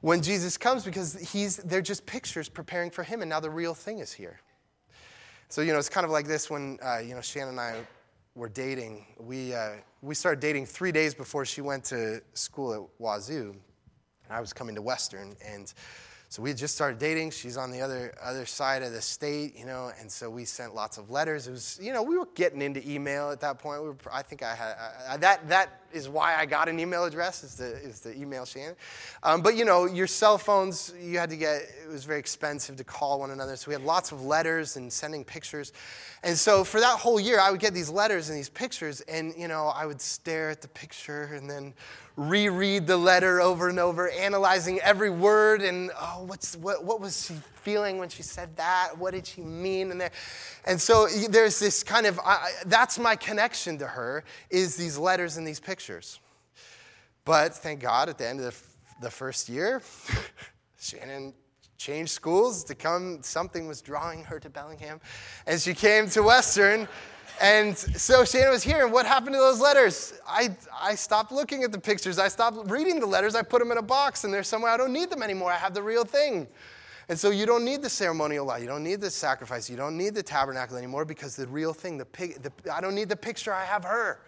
when 0.00 0.20
Jesus 0.20 0.56
comes 0.58 0.84
because 0.84 1.14
he's, 1.32 1.58
they're 1.58 1.80
just 1.80 2.04
pictures 2.06 2.48
preparing 2.48 2.90
for 2.90 3.02
him. 3.02 3.22
And 3.22 3.28
now 3.28 3.40
the 3.40 3.50
real 3.50 3.74
thing 3.74 4.00
is 4.00 4.12
here. 4.12 4.40
So, 5.48 5.60
you 5.60 5.72
know, 5.72 5.78
it's 5.78 5.88
kind 5.88 6.04
of 6.04 6.10
like 6.10 6.26
this 6.26 6.50
when, 6.50 6.78
uh, 6.84 6.98
you 6.98 7.14
know, 7.14 7.20
Shannon 7.20 7.50
and 7.50 7.60
I 7.60 7.86
were 8.34 8.48
dating. 8.48 9.06
We, 9.18 9.54
uh, 9.54 9.74
we 10.02 10.14
started 10.14 10.40
dating 10.40 10.66
three 10.66 10.92
days 10.92 11.14
before 11.14 11.44
she 11.44 11.60
went 11.60 11.84
to 11.84 12.20
school 12.34 12.74
at 12.74 13.02
Wazzu. 13.02 13.50
And 13.50 13.60
I 14.30 14.40
was 14.40 14.52
coming 14.52 14.74
to 14.74 14.82
Western. 14.82 15.36
And 15.44 15.72
so 16.28 16.42
we 16.42 16.52
just 16.52 16.74
started 16.74 16.98
dating. 16.98 17.30
She's 17.30 17.56
on 17.56 17.70
the 17.70 17.80
other 17.80 18.12
other 18.20 18.44
side 18.44 18.82
of 18.82 18.92
the 18.92 19.00
state, 19.00 19.56
you 19.56 19.66
know, 19.66 19.92
and 20.00 20.10
so 20.10 20.28
we 20.28 20.44
sent 20.44 20.74
lots 20.74 20.98
of 20.98 21.08
letters. 21.10 21.46
It 21.46 21.52
was, 21.52 21.78
you 21.80 21.92
know, 21.92 22.02
we 22.02 22.18
were 22.18 22.26
getting 22.34 22.60
into 22.60 22.82
email 22.90 23.30
at 23.30 23.40
that 23.42 23.60
point. 23.60 23.82
We 23.82 23.90
were, 23.90 23.96
I 24.12 24.22
think 24.22 24.42
I 24.42 24.54
had 24.54 24.74
I, 25.08 25.16
that. 25.18 25.48
That 25.48 25.83
is 25.94 26.08
why 26.08 26.34
I 26.36 26.44
got 26.44 26.68
an 26.68 26.78
email 26.80 27.04
address 27.04 27.44
is 27.44 27.54
the 27.54 27.72
is 27.76 28.00
the 28.00 28.14
email 28.16 28.44
Shannon. 28.44 28.76
Um, 29.22 29.40
but 29.40 29.56
you 29.56 29.64
know, 29.64 29.86
your 29.86 30.06
cell 30.06 30.36
phones, 30.36 30.92
you 31.00 31.18
had 31.18 31.30
to 31.30 31.36
get. 31.36 31.62
It 31.84 31.88
was 31.88 32.04
very 32.04 32.18
expensive 32.18 32.76
to 32.76 32.84
call 32.84 33.20
one 33.20 33.30
another. 33.30 33.56
So 33.56 33.68
we 33.68 33.74
had 33.74 33.82
lots 33.82 34.12
of 34.12 34.22
letters 34.22 34.76
and 34.76 34.92
sending 34.92 35.24
pictures. 35.24 35.72
And 36.22 36.36
so 36.36 36.64
for 36.64 36.80
that 36.80 36.98
whole 36.98 37.20
year, 37.20 37.38
I 37.40 37.50
would 37.50 37.60
get 37.60 37.74
these 37.74 37.90
letters 37.90 38.28
and 38.28 38.38
these 38.38 38.48
pictures, 38.48 39.00
and 39.02 39.34
you 39.36 39.48
know, 39.48 39.72
I 39.74 39.86
would 39.86 40.00
stare 40.00 40.50
at 40.50 40.60
the 40.60 40.68
picture 40.68 41.30
and 41.34 41.48
then 41.48 41.74
reread 42.16 42.86
the 42.86 42.96
letter 42.96 43.40
over 43.40 43.68
and 43.68 43.78
over, 43.78 44.10
analyzing 44.10 44.80
every 44.80 45.10
word 45.10 45.62
and 45.62 45.90
oh, 46.00 46.24
what's 46.26 46.56
what, 46.56 46.84
what 46.84 47.00
was 47.00 47.26
she 47.26 47.34
feeling 47.64 47.98
when 47.98 48.08
she 48.08 48.22
said 48.22 48.56
that? 48.56 48.96
What 48.96 49.12
did 49.12 49.26
she 49.26 49.40
mean? 49.40 49.90
And 49.90 50.00
there, 50.00 50.10
and 50.66 50.80
so 50.80 51.08
there's 51.30 51.58
this 51.58 51.82
kind 51.82 52.06
of 52.06 52.20
that's 52.66 52.98
my 52.98 53.16
connection 53.16 53.78
to 53.78 53.86
her 53.86 54.22
is 54.50 54.76
these 54.76 54.98
letters 54.98 55.36
and 55.36 55.46
these 55.46 55.60
pictures. 55.60 56.20
But 57.24 57.54
thank 57.54 57.80
God, 57.80 58.08
at 58.08 58.18
the 58.18 58.28
end 58.28 58.40
of 58.40 58.54
the, 59.00 59.06
the 59.06 59.10
first 59.10 59.48
year, 59.48 59.80
Shannon 60.78 61.32
changed 61.78 62.12
schools 62.12 62.64
to 62.64 62.74
come, 62.74 63.18
something 63.22 63.66
was 63.66 63.80
drawing 63.80 64.22
her 64.24 64.38
to 64.40 64.50
Bellingham. 64.50 65.00
And 65.46 65.60
she 65.60 65.74
came 65.74 66.08
to 66.10 66.22
Western. 66.22 66.86
And 67.40 67.76
so 67.76 68.24
Shannon 68.24 68.50
was 68.50 68.62
here, 68.62 68.84
and 68.84 68.92
what 68.92 69.06
happened 69.06 69.34
to 69.34 69.40
those 69.40 69.60
letters? 69.60 70.14
I, 70.26 70.56
I 70.80 70.94
stopped 70.94 71.32
looking 71.32 71.64
at 71.64 71.72
the 71.72 71.80
pictures. 71.80 72.18
I 72.18 72.28
stopped 72.28 72.70
reading 72.70 73.00
the 73.00 73.06
letters. 73.06 73.34
I 73.34 73.42
put 73.42 73.58
them 73.58 73.72
in 73.72 73.78
a 73.78 73.82
box, 73.82 74.24
and 74.24 74.32
they're 74.32 74.44
somewhere. 74.44 74.70
I 74.70 74.76
don't 74.76 74.92
need 74.92 75.10
them 75.10 75.22
anymore. 75.22 75.50
I 75.50 75.56
have 75.56 75.74
the 75.74 75.82
real 75.82 76.04
thing. 76.04 76.46
And 77.08 77.18
so 77.18 77.30
you 77.30 77.44
don't 77.44 77.64
need 77.64 77.82
the 77.82 77.90
ceremonial 77.90 78.46
law. 78.46 78.56
You 78.56 78.66
don't 78.66 78.82
need 78.82 79.00
the 79.00 79.10
sacrifice. 79.10 79.68
You 79.68 79.76
don't 79.76 79.96
need 79.96 80.14
the 80.14 80.22
tabernacle 80.22 80.76
anymore 80.76 81.04
because 81.04 81.36
the 81.36 81.46
real 81.46 81.74
thing, 81.74 81.98
the, 81.98 82.04
pig, 82.04 82.42
the 82.42 82.52
I 82.72 82.80
don't 82.80 82.94
need 82.94 83.08
the 83.08 83.16
picture. 83.16 83.52
I 83.52 83.64
have 83.64 83.84
her. 83.84 84.20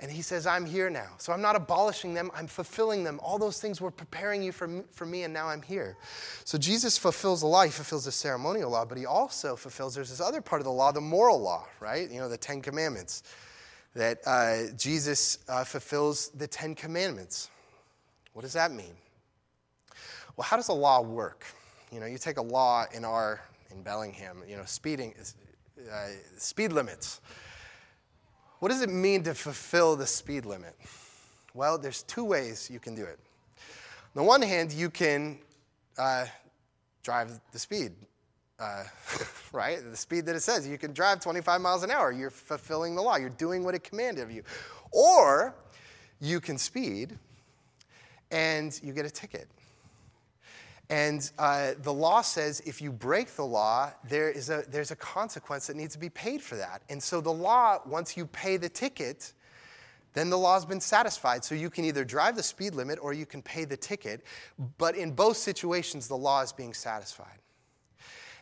And 0.00 0.12
he 0.12 0.22
says, 0.22 0.46
I'm 0.46 0.64
here 0.64 0.90
now. 0.90 1.08
So 1.18 1.32
I'm 1.32 1.40
not 1.40 1.56
abolishing 1.56 2.14
them, 2.14 2.30
I'm 2.32 2.46
fulfilling 2.46 3.02
them. 3.02 3.18
All 3.20 3.36
those 3.36 3.60
things 3.60 3.80
were 3.80 3.90
preparing 3.90 4.42
you 4.42 4.52
for 4.52 4.84
for 4.92 5.06
me, 5.06 5.24
and 5.24 5.34
now 5.34 5.48
I'm 5.48 5.62
here. 5.62 5.96
So 6.44 6.56
Jesus 6.56 6.96
fulfills 6.96 7.40
the 7.40 7.48
law. 7.48 7.64
He 7.64 7.70
fulfills 7.70 8.04
the 8.04 8.12
ceremonial 8.12 8.70
law, 8.70 8.84
but 8.84 8.96
he 8.96 9.06
also 9.06 9.56
fulfills, 9.56 9.96
there's 9.96 10.10
this 10.10 10.20
other 10.20 10.40
part 10.40 10.60
of 10.60 10.66
the 10.66 10.72
law, 10.72 10.92
the 10.92 11.00
moral 11.00 11.40
law, 11.40 11.66
right? 11.80 12.08
You 12.10 12.20
know, 12.20 12.28
the 12.28 12.38
Ten 12.38 12.60
Commandments. 12.62 13.24
That 13.94 14.18
uh, 14.26 14.72
Jesus 14.76 15.38
uh, 15.48 15.64
fulfills 15.64 16.28
the 16.28 16.46
Ten 16.46 16.76
Commandments. 16.76 17.50
What 18.34 18.42
does 18.42 18.52
that 18.52 18.70
mean? 18.70 18.94
Well, 20.36 20.44
how 20.44 20.56
does 20.56 20.68
a 20.68 20.72
law 20.74 21.00
work? 21.00 21.44
You 21.92 22.00
know, 22.00 22.06
you 22.06 22.18
take 22.18 22.36
a 22.36 22.42
law 22.42 22.84
in 22.92 23.04
our, 23.04 23.40
in 23.70 23.82
Bellingham, 23.82 24.42
you 24.46 24.56
know, 24.56 24.64
speeding, 24.66 25.14
uh, 25.90 26.08
speed 26.36 26.72
limits. 26.72 27.20
What 28.58 28.70
does 28.70 28.82
it 28.82 28.90
mean 28.90 29.22
to 29.22 29.34
fulfill 29.34 29.96
the 29.96 30.06
speed 30.06 30.44
limit? 30.44 30.74
Well, 31.54 31.78
there's 31.78 32.02
two 32.02 32.24
ways 32.24 32.68
you 32.70 32.78
can 32.78 32.94
do 32.94 33.04
it. 33.04 33.18
On 34.14 34.22
the 34.22 34.24
one 34.24 34.42
hand, 34.42 34.72
you 34.72 34.90
can 34.90 35.38
uh, 35.96 36.26
drive 37.02 37.40
the 37.52 37.58
speed, 37.58 37.92
uh, 38.60 38.84
right? 39.52 39.78
The 39.82 39.96
speed 39.96 40.26
that 40.26 40.36
it 40.36 40.40
says. 40.40 40.68
You 40.68 40.76
can 40.76 40.92
drive 40.92 41.20
25 41.20 41.60
miles 41.60 41.84
an 41.84 41.90
hour. 41.90 42.12
You're 42.12 42.30
fulfilling 42.30 42.94
the 42.94 43.02
law. 43.02 43.16
You're 43.16 43.30
doing 43.30 43.64
what 43.64 43.74
it 43.74 43.82
commanded 43.82 44.24
of 44.24 44.30
you. 44.30 44.42
Or 44.92 45.54
you 46.20 46.40
can 46.40 46.58
speed 46.58 47.18
and 48.30 48.78
you 48.82 48.92
get 48.92 49.06
a 49.06 49.10
ticket. 49.10 49.48
And 50.90 51.30
uh, 51.38 51.72
the 51.82 51.92
law 51.92 52.22
says 52.22 52.60
if 52.60 52.80
you 52.80 52.90
break 52.90 53.34
the 53.36 53.44
law, 53.44 53.92
there 54.08 54.30
is 54.30 54.48
a, 54.48 54.64
there's 54.68 54.90
a 54.90 54.96
consequence 54.96 55.66
that 55.66 55.76
needs 55.76 55.92
to 55.94 55.98
be 55.98 56.08
paid 56.08 56.40
for 56.40 56.56
that. 56.56 56.82
And 56.88 57.02
so 57.02 57.20
the 57.20 57.32
law, 57.32 57.78
once 57.84 58.16
you 58.16 58.26
pay 58.26 58.56
the 58.56 58.70
ticket, 58.70 59.34
then 60.14 60.30
the 60.30 60.38
law's 60.38 60.64
been 60.64 60.80
satisfied. 60.80 61.44
So 61.44 61.54
you 61.54 61.68
can 61.68 61.84
either 61.84 62.04
drive 62.04 62.36
the 62.36 62.42
speed 62.42 62.74
limit 62.74 62.98
or 63.02 63.12
you 63.12 63.26
can 63.26 63.42
pay 63.42 63.66
the 63.66 63.76
ticket. 63.76 64.24
But 64.78 64.96
in 64.96 65.12
both 65.12 65.36
situations, 65.36 66.08
the 66.08 66.16
law 66.16 66.40
is 66.40 66.52
being 66.52 66.72
satisfied. 66.72 67.38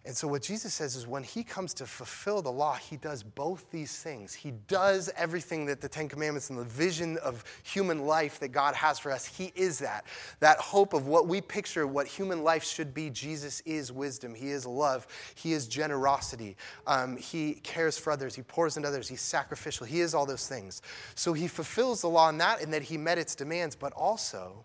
And 0.06 0.16
so, 0.16 0.28
what 0.28 0.40
Jesus 0.40 0.72
says 0.72 0.94
is 0.94 1.04
when 1.04 1.25
he 1.25 1.42
comes 1.42 1.75
to 1.75 1.84
fulfill 1.84 2.40
the 2.40 2.50
law, 2.50 2.76
he 2.76 2.96
does 2.96 3.25
both 3.25 3.68
these 3.72 3.98
things. 3.98 4.32
He 4.32 4.52
does 4.68 5.10
everything 5.16 5.66
that 5.66 5.80
the 5.80 5.88
Ten 5.88 6.08
Commandments 6.08 6.48
and 6.48 6.56
the 6.56 6.64
vision 6.64 7.18
of 7.18 7.42
human 7.64 8.06
life 8.06 8.38
that 8.38 8.48
God 8.48 8.76
has 8.76 9.00
for 9.00 9.10
us, 9.10 9.26
he 9.26 9.52
is 9.56 9.80
that. 9.80 10.06
That 10.38 10.58
hope 10.58 10.92
of 10.92 11.08
what 11.08 11.26
we 11.26 11.40
picture, 11.40 11.88
what 11.88 12.06
human 12.06 12.44
life 12.44 12.62
should 12.62 12.94
be. 12.94 13.10
Jesus 13.10 13.60
is 13.62 13.90
wisdom, 13.90 14.32
he 14.32 14.50
is 14.50 14.64
love, 14.64 15.08
he 15.34 15.52
is 15.52 15.66
generosity, 15.66 16.56
um, 16.86 17.16
he 17.16 17.54
cares 17.64 17.98
for 17.98 18.12
others, 18.12 18.36
he 18.36 18.42
pours 18.42 18.76
into 18.76 18.88
others, 18.88 19.08
he's 19.08 19.20
sacrificial, 19.20 19.86
he 19.86 20.00
is 20.00 20.14
all 20.14 20.25
those 20.25 20.46
things. 20.46 20.82
So, 21.16 21.32
he 21.32 21.48
fulfills 21.48 22.00
the 22.00 22.08
law 22.08 22.28
in 22.28 22.38
that, 22.38 22.62
in 22.62 22.70
that 22.70 22.82
he 22.82 22.96
met 22.96 23.18
its 23.18 23.34
demands, 23.34 23.75
but 23.75 23.92
also 23.94 24.64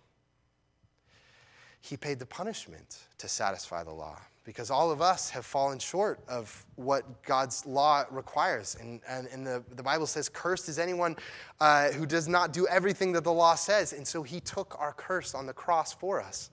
he 1.80 1.96
paid 1.96 2.20
the 2.20 2.26
punishment 2.26 2.98
to 3.18 3.26
satisfy 3.26 3.82
the 3.82 3.92
law 3.92 4.20
because 4.44 4.70
all 4.70 4.90
of 4.90 5.00
us 5.00 5.30
have 5.30 5.46
fallen 5.46 5.78
short 5.78 6.20
of 6.28 6.64
what 6.74 7.22
God's 7.22 7.64
law 7.64 8.04
requires. 8.10 8.76
And, 8.80 9.00
and, 9.08 9.28
and 9.28 9.46
the, 9.46 9.62
the 9.76 9.82
Bible 9.82 10.06
says, 10.06 10.28
Cursed 10.28 10.68
is 10.68 10.78
anyone 10.78 11.16
uh, 11.60 11.90
who 11.92 12.06
does 12.06 12.26
not 12.26 12.52
do 12.52 12.66
everything 12.66 13.12
that 13.12 13.24
the 13.24 13.32
law 13.32 13.54
says. 13.54 13.92
And 13.92 14.06
so 14.06 14.22
he 14.22 14.40
took 14.40 14.76
our 14.80 14.92
curse 14.92 15.34
on 15.34 15.46
the 15.46 15.52
cross 15.52 15.92
for 15.92 16.20
us. 16.20 16.50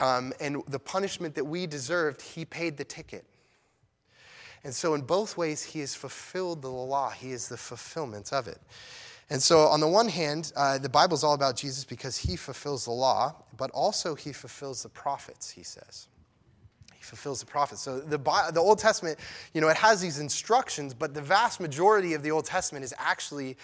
Um, 0.00 0.32
and 0.40 0.62
the 0.68 0.80
punishment 0.80 1.34
that 1.36 1.44
we 1.44 1.66
deserved, 1.66 2.20
he 2.20 2.44
paid 2.44 2.76
the 2.76 2.84
ticket. 2.84 3.24
And 4.64 4.74
so, 4.74 4.94
in 4.94 5.02
both 5.02 5.36
ways, 5.36 5.62
he 5.62 5.78
has 5.80 5.94
fulfilled 5.94 6.60
the 6.60 6.68
law, 6.68 7.10
he 7.10 7.30
is 7.30 7.48
the 7.48 7.56
fulfillment 7.56 8.32
of 8.32 8.48
it. 8.48 8.58
And 9.30 9.40
so, 9.40 9.60
on 9.60 9.80
the 9.80 9.88
one 9.88 10.08
hand, 10.08 10.52
uh, 10.56 10.78
the 10.78 10.88
Bible 10.88 11.14
is 11.14 11.22
all 11.22 11.34
about 11.34 11.56
Jesus 11.56 11.84
because 11.84 12.16
he 12.16 12.36
fulfills 12.36 12.84
the 12.84 12.90
law, 12.90 13.36
but 13.56 13.70
also 13.70 14.14
he 14.16 14.32
fulfills 14.32 14.82
the 14.82 14.88
prophets, 14.88 15.48
he 15.50 15.62
says 15.62 16.08
fulfills 17.06 17.40
the 17.40 17.46
prophets. 17.46 17.80
So 17.80 18.00
the, 18.00 18.18
the 18.52 18.60
Old 18.60 18.78
Testament, 18.78 19.18
you 19.54 19.60
know, 19.60 19.68
it 19.68 19.76
has 19.76 20.00
these 20.00 20.18
instructions, 20.18 20.94
but 20.94 21.14
the 21.14 21.22
vast 21.22 21.60
majority 21.60 22.14
of 22.14 22.22
the 22.22 22.30
Old 22.30 22.44
Testament 22.44 22.84
is 22.84 22.94
actually 22.98 23.56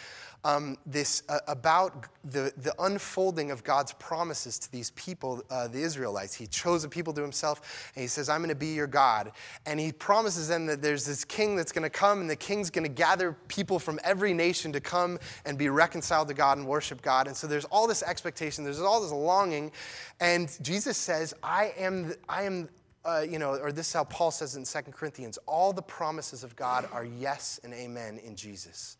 um, 0.45 0.77
this 0.87 1.23
uh, 1.29 1.39
about 1.47 2.07
the, 2.25 2.53
the 2.57 2.75
unfolding 2.81 3.51
of 3.51 3.63
God's 3.63 3.93
promises 3.93 4.59
to 4.61 4.73
these 4.73 4.91
people, 4.91 5.43
uh, 5.51 5.69
the 5.69 5.81
Israelites. 5.81 6.35
He 6.35 6.47
chose 6.47 6.85
a 6.85 6.89
people 6.89 7.13
to 7.13 7.23
himself, 7.23 7.91
and 7.95 8.03
he 8.03 8.09
says, 8.09 8.29
I'm 8.29 8.41
going 8.41 8.49
to 8.49 8.55
be 8.55 8.75
your 8.75 8.87
God. 8.89 9.33
And 9.67 9.79
he 9.79 9.93
promises 9.93 10.49
them 10.49 10.67
that 10.67 10.83
there's 10.83 11.05
this 11.05 11.25
king 11.25 11.55
that's 11.55 11.73
going 11.73 11.85
to 11.85 11.91
come, 11.91 12.21
and 12.21 12.29
the 12.29 12.37
king's 12.37 12.71
going 12.71 12.85
to 12.85 12.91
gather 12.91 13.37
people 13.49 13.79
from 13.79 14.01
every 14.03 14.35
nation 14.35 14.73
to 14.73 14.81
come 14.81 15.19
and 15.45 15.57
be 15.57 15.69
reconciled 15.69 16.29
to 16.29 16.35
God 16.35 16.59
and 16.59 16.67
worship 16.67 17.03
God. 17.03 17.29
And 17.29 17.37
so 17.37 17.47
there's 17.47 17.67
all 17.67 17.87
this 17.87 18.03
expectation, 18.03 18.65
there's 18.65 18.81
all 18.81 19.01
this 19.01 19.13
longing. 19.13 19.71
And 20.19 20.57
Jesus 20.63 20.97
says, 20.97 21.35
I 21.43 21.73
am, 21.79 22.15
I 22.29 22.43
am 22.43 22.69
uh, 23.05 23.25
you 23.29 23.39
know, 23.39 23.57
or 23.57 23.73
this 23.73 23.89
is 23.89 23.93
how 23.93 24.05
Paul 24.05 24.31
says 24.31 24.57
in 24.57 24.65
2 24.65 24.93
Corinthians 24.93 25.39
all 25.47 25.73
the 25.73 25.83
promises 25.83 26.45
of 26.45 26.55
God 26.57 26.89
are 26.93 27.05
yes 27.05 27.61
and 27.65 27.75
amen 27.75 28.19
in 28.19 28.37
Jesus. 28.37 28.97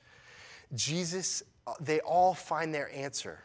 Jesus, 0.75 1.43
uh, 1.67 1.75
they 1.81 2.01
all 2.01 2.35
find 2.35 2.75
their 2.75 2.91
answer. 2.95 3.39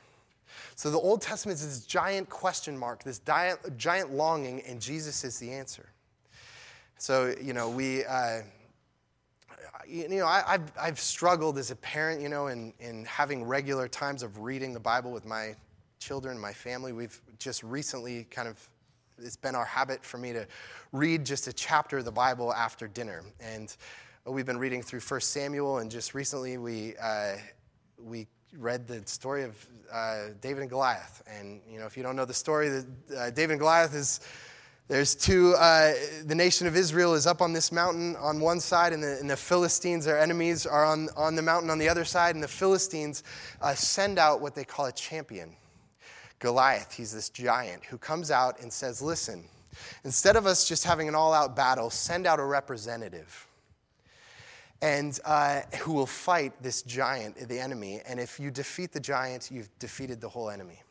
So 0.75 0.89
the 0.89 0.99
Old 0.99 1.21
Testament 1.21 1.59
is 1.59 1.65
this 1.65 1.85
giant 1.85 2.29
question 2.29 2.77
mark, 2.77 3.03
this 3.03 3.19
giant, 3.19 3.77
giant 3.77 4.11
longing, 4.11 4.61
and 4.61 4.81
Jesus 4.81 5.23
is 5.23 5.37
the 5.37 5.51
answer. 5.51 5.89
So, 6.97 7.35
you 7.39 7.53
know, 7.53 7.69
we, 7.69 8.05
uh, 8.05 8.41
you 9.87 10.09
know, 10.09 10.25
I, 10.25 10.43
have 10.47 10.71
I've 10.79 10.99
struggled 10.99 11.57
as 11.57 11.69
a 11.69 11.75
parent, 11.75 12.21
you 12.21 12.29
know, 12.29 12.47
in, 12.47 12.73
in 12.79 13.05
having 13.05 13.43
regular 13.43 13.87
times 13.87 14.23
of 14.23 14.39
reading 14.39 14.73
the 14.73 14.79
Bible 14.79 15.11
with 15.11 15.25
my 15.25 15.55
children, 15.99 16.39
my 16.39 16.53
family. 16.53 16.93
We've 16.93 17.19
just 17.37 17.61
recently 17.63 18.25
kind 18.25 18.47
of 18.47 18.67
it's 19.23 19.35
been 19.35 19.55
our 19.55 19.65
habit 19.65 20.03
for 20.03 20.17
me 20.17 20.33
to 20.33 20.45
read 20.91 21.25
just 21.25 21.47
a 21.47 21.53
chapter 21.53 21.97
of 21.97 22.05
the 22.05 22.11
Bible 22.11 22.53
after 22.53 22.87
dinner. 22.87 23.23
And 23.39 23.75
we've 24.25 24.45
been 24.45 24.57
reading 24.57 24.81
through 24.81 24.99
1 24.99 25.21
Samuel, 25.21 25.79
and 25.79 25.89
just 25.89 26.13
recently 26.13 26.57
we, 26.57 26.95
uh, 27.01 27.35
we 27.97 28.27
read 28.57 28.87
the 28.87 29.01
story 29.05 29.43
of 29.43 29.67
uh, 29.91 30.27
David 30.41 30.61
and 30.61 30.69
Goliath. 30.69 31.23
And, 31.27 31.61
you 31.69 31.79
know, 31.79 31.85
if 31.85 31.97
you 31.97 32.03
don't 32.03 32.15
know 32.15 32.25
the 32.25 32.33
story, 32.33 32.69
the, 32.69 32.85
uh, 33.17 33.29
David 33.31 33.51
and 33.51 33.59
Goliath 33.59 33.95
is. 33.95 34.19
There's 34.89 35.15
two, 35.15 35.53
uh, 35.55 35.95
the 36.27 36.33
nation 36.33 36.65
of 36.65 36.77
Israel 36.77 37.13
is 37.13 37.27
up 37.27 37.41
on 37.41 37.51
this 37.51 37.73
mountain 37.73 38.15
on 38.15 38.39
one 38.39 38.61
side, 38.61 38.93
and 38.93 39.03
the, 39.03 39.17
and 39.19 39.29
the, 39.29 39.35
Philistines, 39.35 40.05
their 40.05 40.17
enemies, 40.17 40.65
are 40.65 40.85
on, 40.85 41.09
on 41.17 41.35
the 41.35 41.41
mountain 41.41 41.69
on 41.69 41.77
the 41.77 41.89
other 41.89 42.05
side, 42.05 42.35
and 42.35 42.41
the 42.41 42.47
Philistines 42.47 43.23
uh, 43.61 43.75
send 43.75 44.17
out 44.17 44.39
what 44.39 44.55
they 44.55 44.63
call 44.63 44.85
a 44.85 44.91
champion. 44.93 45.57
Goliath, 46.39 46.93
he's 46.93 47.11
this 47.13 47.29
giant 47.29 47.85
who 47.85 47.97
comes 47.97 48.31
out 48.31 48.59
and 48.61 48.71
says, 48.71 49.01
Listen, 49.01 49.43
instead 50.03 50.35
of 50.35 50.45
us 50.45 50.67
just 50.67 50.83
having 50.83 51.07
an 51.07 51.15
all 51.15 51.33
out 51.33 51.55
battle, 51.55 51.89
send 51.89 52.27
out 52.27 52.39
a 52.39 52.43
representative. 52.45 53.47
and 54.81 55.19
uh, 55.25 55.61
who 55.81 55.93
will 55.93 56.05
fight 56.05 56.53
this 56.61 56.83
giant, 56.83 57.35
the 57.49 57.59
enemy. 57.59 58.01
And 58.07 58.19
if 58.19 58.39
you 58.39 58.51
defeat 58.51 58.91
the 58.91 58.99
giant, 58.99 59.49
you've 59.51 59.69
defeated 59.79 60.21
the 60.21 60.29
whole 60.29 60.49
enemy. 60.51 60.83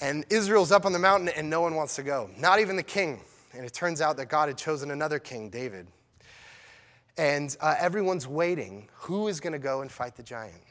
And 0.00 0.24
Israel's 0.30 0.72
up 0.72 0.84
on 0.84 0.92
the 0.92 0.98
mountain, 0.98 1.28
and 1.30 1.48
no 1.48 1.60
one 1.60 1.74
wants 1.74 1.96
to 1.96 2.02
go, 2.02 2.28
not 2.36 2.60
even 2.60 2.76
the 2.76 2.82
king. 2.82 3.20
And 3.54 3.64
it 3.64 3.72
turns 3.72 4.00
out 4.00 4.16
that 4.16 4.26
God 4.26 4.48
had 4.48 4.58
chosen 4.58 4.90
another 4.90 5.18
king, 5.18 5.48
David. 5.50 5.86
And 7.16 7.56
uh, 7.60 7.74
everyone's 7.78 8.26
waiting. 8.26 8.88
Who 8.94 9.28
is 9.28 9.40
going 9.40 9.52
to 9.52 9.58
go 9.58 9.82
and 9.82 9.90
fight 9.90 10.16
the 10.16 10.22
giant? 10.22 10.62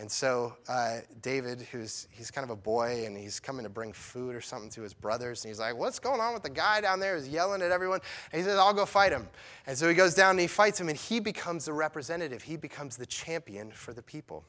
And 0.00 0.10
so 0.10 0.56
uh, 0.66 1.00
David, 1.20 1.60
who's 1.60 2.08
he's 2.10 2.30
kind 2.30 2.42
of 2.42 2.48
a 2.48 2.56
boy, 2.56 3.04
and 3.04 3.14
he's 3.14 3.38
coming 3.38 3.64
to 3.64 3.68
bring 3.68 3.92
food 3.92 4.34
or 4.34 4.40
something 4.40 4.70
to 4.70 4.80
his 4.80 4.94
brothers, 4.94 5.44
and 5.44 5.50
he's 5.50 5.60
like, 5.60 5.76
"What's 5.76 5.98
going 5.98 6.22
on 6.22 6.32
with 6.32 6.42
the 6.42 6.48
guy 6.48 6.80
down 6.80 7.00
there? 7.00 7.16
Who's 7.16 7.28
yelling 7.28 7.60
at 7.60 7.70
everyone?" 7.70 8.00
And 8.32 8.40
he 8.40 8.44
says, 8.46 8.58
"I'll 8.58 8.72
go 8.72 8.86
fight 8.86 9.12
him." 9.12 9.28
And 9.66 9.76
so 9.76 9.90
he 9.90 9.94
goes 9.94 10.14
down 10.14 10.30
and 10.30 10.40
he 10.40 10.46
fights 10.46 10.80
him, 10.80 10.88
and 10.88 10.96
he 10.96 11.20
becomes 11.20 11.66
the 11.66 11.74
representative. 11.74 12.42
He 12.42 12.56
becomes 12.56 12.96
the 12.96 13.04
champion 13.04 13.70
for 13.72 13.92
the 13.92 14.00
people. 14.00 14.42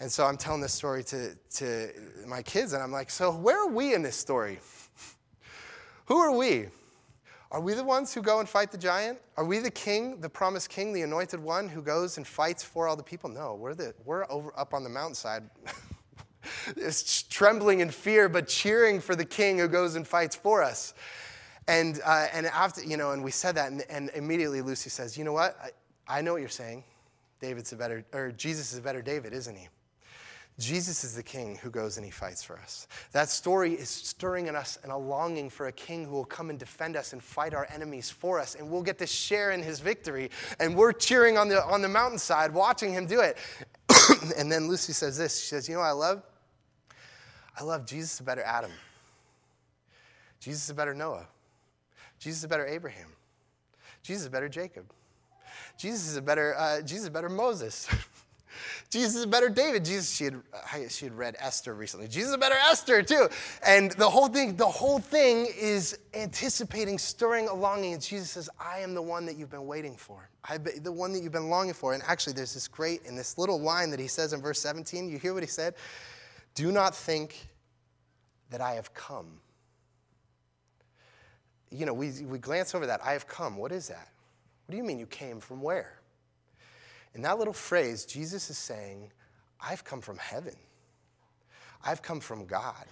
And 0.00 0.12
so 0.12 0.26
I'm 0.26 0.36
telling 0.36 0.60
this 0.60 0.74
story 0.74 1.02
to, 1.04 1.34
to 1.54 1.88
my 2.26 2.42
kids, 2.42 2.74
and 2.74 2.82
I'm 2.82 2.92
like, 2.92 3.08
"So 3.08 3.34
where 3.34 3.58
are 3.58 3.70
we 3.70 3.94
in 3.94 4.02
this 4.02 4.16
story? 4.16 4.58
Who 6.08 6.18
are 6.18 6.36
we?" 6.36 6.66
Are 7.56 7.60
we 7.60 7.72
the 7.72 7.82
ones 7.82 8.12
who 8.12 8.20
go 8.20 8.40
and 8.40 8.46
fight 8.46 8.70
the 8.70 8.76
giant? 8.76 9.18
Are 9.38 9.44
we 9.46 9.60
the 9.60 9.70
king, 9.70 10.20
the 10.20 10.28
promised 10.28 10.68
king, 10.68 10.92
the 10.92 11.00
anointed 11.00 11.40
one 11.40 11.70
who 11.70 11.80
goes 11.80 12.18
and 12.18 12.26
fights 12.26 12.62
for 12.62 12.86
all 12.86 12.96
the 12.96 13.02
people? 13.02 13.30
No, 13.30 13.54
we're, 13.54 13.72
the, 13.72 13.94
we're 14.04 14.30
over 14.30 14.52
up 14.58 14.74
on 14.74 14.84
the 14.84 14.90
mountainside, 14.90 15.42
trembling 17.30 17.80
in 17.80 17.90
fear, 17.90 18.28
but 18.28 18.46
cheering 18.46 19.00
for 19.00 19.16
the 19.16 19.24
king 19.24 19.58
who 19.58 19.68
goes 19.68 19.94
and 19.94 20.06
fights 20.06 20.36
for 20.36 20.62
us. 20.62 20.92
And, 21.66 21.98
uh, 22.04 22.26
and 22.30 22.44
after, 22.44 22.84
you 22.84 22.98
know, 22.98 23.12
and 23.12 23.24
we 23.24 23.30
said 23.30 23.54
that, 23.54 23.72
and, 23.72 23.84
and 23.88 24.10
immediately 24.14 24.60
Lucy 24.60 24.90
says, 24.90 25.16
You 25.16 25.24
know 25.24 25.32
what? 25.32 25.56
I, 25.58 26.18
I 26.18 26.20
know 26.20 26.32
what 26.32 26.42
you're 26.42 26.50
saying. 26.50 26.84
David's 27.40 27.72
a 27.72 27.76
better, 27.76 28.04
or 28.12 28.32
Jesus 28.32 28.74
is 28.74 28.78
a 28.80 28.82
better 28.82 29.00
David, 29.00 29.32
isn't 29.32 29.56
he? 29.56 29.68
Jesus 30.58 31.04
is 31.04 31.14
the 31.14 31.22
king 31.22 31.58
who 31.62 31.68
goes 31.68 31.98
and 31.98 32.04
he 32.04 32.10
fights 32.10 32.42
for 32.42 32.58
us. 32.58 32.88
That 33.12 33.28
story 33.28 33.74
is 33.74 33.90
stirring 33.90 34.46
in 34.46 34.56
us 34.56 34.78
and 34.82 34.90
a 34.90 34.96
longing 34.96 35.50
for 35.50 35.66
a 35.66 35.72
king 35.72 36.06
who 36.06 36.12
will 36.12 36.24
come 36.24 36.48
and 36.48 36.58
defend 36.58 36.96
us 36.96 37.12
and 37.12 37.22
fight 37.22 37.52
our 37.52 37.68
enemies 37.74 38.08
for 38.08 38.40
us. 38.40 38.54
And 38.54 38.70
we'll 38.70 38.82
get 38.82 38.96
to 38.98 39.06
share 39.06 39.50
in 39.50 39.62
his 39.62 39.80
victory. 39.80 40.30
And 40.58 40.74
we're 40.74 40.92
cheering 40.92 41.36
on 41.36 41.48
the, 41.48 41.62
on 41.62 41.82
the 41.82 41.88
mountainside, 41.88 42.54
watching 42.54 42.90
him 42.90 43.04
do 43.04 43.20
it. 43.20 43.36
and 44.38 44.50
then 44.50 44.66
Lucy 44.66 44.94
says 44.94 45.18
this 45.18 45.38
She 45.38 45.48
says, 45.48 45.68
You 45.68 45.74
know 45.74 45.82
I 45.82 45.90
love? 45.90 46.22
I 47.58 47.62
love 47.62 47.84
Jesus 47.84 48.20
a 48.20 48.22
better 48.22 48.42
Adam. 48.42 48.72
Jesus 50.40 50.64
is 50.64 50.70
a 50.70 50.74
better 50.74 50.94
Noah. 50.94 51.26
Jesus 52.18 52.38
is 52.38 52.44
a 52.44 52.48
better 52.48 52.66
Abraham. 52.66 53.08
Jesus 54.02 54.22
is 54.22 54.26
a 54.28 54.30
better 54.30 54.48
Jacob. 54.48 54.90
Jesus 55.76 56.08
is 56.08 56.16
a 56.16 56.22
better, 56.22 56.56
uh, 56.56 56.80
Jesus 56.80 57.00
is 57.02 57.08
a 57.08 57.10
better 57.10 57.28
Moses. 57.28 57.88
Jesus 58.90 59.16
is 59.16 59.24
a 59.24 59.26
better 59.26 59.48
David. 59.48 59.84
Jesus, 59.84 60.14
she 60.14 60.24
had, 60.24 60.34
uh, 60.52 60.88
she 60.88 61.06
had 61.06 61.14
read 61.14 61.36
Esther 61.38 61.74
recently. 61.74 62.08
Jesus 62.08 62.28
is 62.28 62.34
a 62.34 62.38
better 62.38 62.56
Esther 62.68 63.02
too. 63.02 63.28
And 63.66 63.92
the 63.92 64.08
whole 64.08 64.28
thing, 64.28 64.56
the 64.56 64.66
whole 64.66 64.98
thing 64.98 65.46
is 65.58 65.98
anticipating, 66.14 66.98
stirring 66.98 67.48
a 67.48 67.54
longing. 67.54 67.94
And 67.94 68.02
Jesus 68.02 68.30
says, 68.30 68.50
I 68.58 68.80
am 68.80 68.94
the 68.94 69.02
one 69.02 69.26
that 69.26 69.36
you've 69.36 69.50
been 69.50 69.66
waiting 69.66 69.96
for. 69.96 70.28
I 70.44 70.58
the 70.58 70.92
one 70.92 71.12
that 71.12 71.22
you've 71.22 71.32
been 71.32 71.50
longing 71.50 71.74
for. 71.74 71.94
And 71.94 72.02
actually, 72.06 72.34
there's 72.34 72.54
this 72.54 72.68
great, 72.68 73.02
in 73.04 73.16
this 73.16 73.38
little 73.38 73.60
line 73.60 73.90
that 73.90 74.00
he 74.00 74.08
says 74.08 74.32
in 74.32 74.40
verse 74.40 74.60
17, 74.60 75.08
you 75.08 75.18
hear 75.18 75.34
what 75.34 75.42
he 75.42 75.48
said? 75.48 75.74
Do 76.54 76.72
not 76.72 76.94
think 76.94 77.48
that 78.50 78.60
I 78.60 78.74
have 78.74 78.94
come. 78.94 79.40
You 81.70 81.84
know, 81.84 81.94
we, 81.94 82.10
we 82.22 82.38
glance 82.38 82.74
over 82.74 82.86
that. 82.86 83.00
I 83.04 83.12
have 83.12 83.26
come. 83.26 83.56
What 83.56 83.72
is 83.72 83.88
that? 83.88 84.08
What 84.66 84.72
do 84.72 84.76
you 84.76 84.84
mean 84.84 84.98
you 84.98 85.06
came 85.06 85.40
from 85.40 85.60
where? 85.60 85.98
In 87.16 87.22
that 87.22 87.38
little 87.38 87.54
phrase, 87.54 88.04
Jesus 88.04 88.50
is 88.50 88.58
saying, 88.58 89.10
I've 89.58 89.82
come 89.84 90.02
from 90.02 90.18
heaven. 90.18 90.54
I've 91.82 92.02
come 92.02 92.20
from 92.20 92.44
God. 92.44 92.84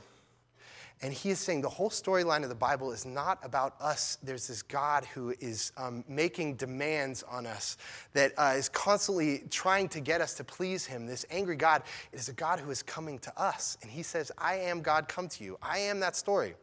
And 1.03 1.13
he 1.13 1.29
is 1.29 1.39
saying 1.39 1.61
the 1.61 1.69
whole 1.69 1.91
storyline 1.91 2.43
of 2.43 2.49
the 2.49 2.55
Bible 2.55 2.91
is 2.91 3.05
not 3.05 3.39
about 3.43 3.75
us. 3.83 4.17
There's 4.23 4.49
this 4.49 4.63
God 4.63 5.05
who 5.05 5.35
is 5.41 5.73
um, 5.77 6.05
making 6.09 6.55
demands 6.55 7.23
on 7.25 7.45
us, 7.45 7.77
that 8.15 8.33
uh, 8.39 8.55
is 8.57 8.71
constantly 8.71 9.43
trying 9.51 9.91
to 9.91 10.01
get 10.01 10.23
us 10.23 10.33
to 10.35 10.45
please 10.45 10.87
him. 10.87 11.07
This 11.07 11.27
angry 11.31 11.57
God 11.57 11.83
is 12.15 12.31
a 12.31 12.33
God 12.33 12.59
who 12.61 12.71
is 12.71 12.83
coming 12.83 13.19
to 13.19 13.39
us. 13.39 13.77
And 13.83 13.91
he 13.91 14.03
says, 14.03 14.33
I 14.39 14.55
am 14.55 14.81
God 14.81 15.07
come 15.07 15.29
to 15.29 15.45
you. 15.45 15.59
I 15.61 15.81
am 15.81 16.01
that 16.01 16.17
story. 16.17 16.55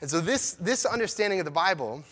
And 0.00 0.08
so, 0.08 0.22
this, 0.22 0.54
this 0.54 0.86
understanding 0.86 1.38
of 1.38 1.44
the 1.44 1.50
Bible 1.50 2.02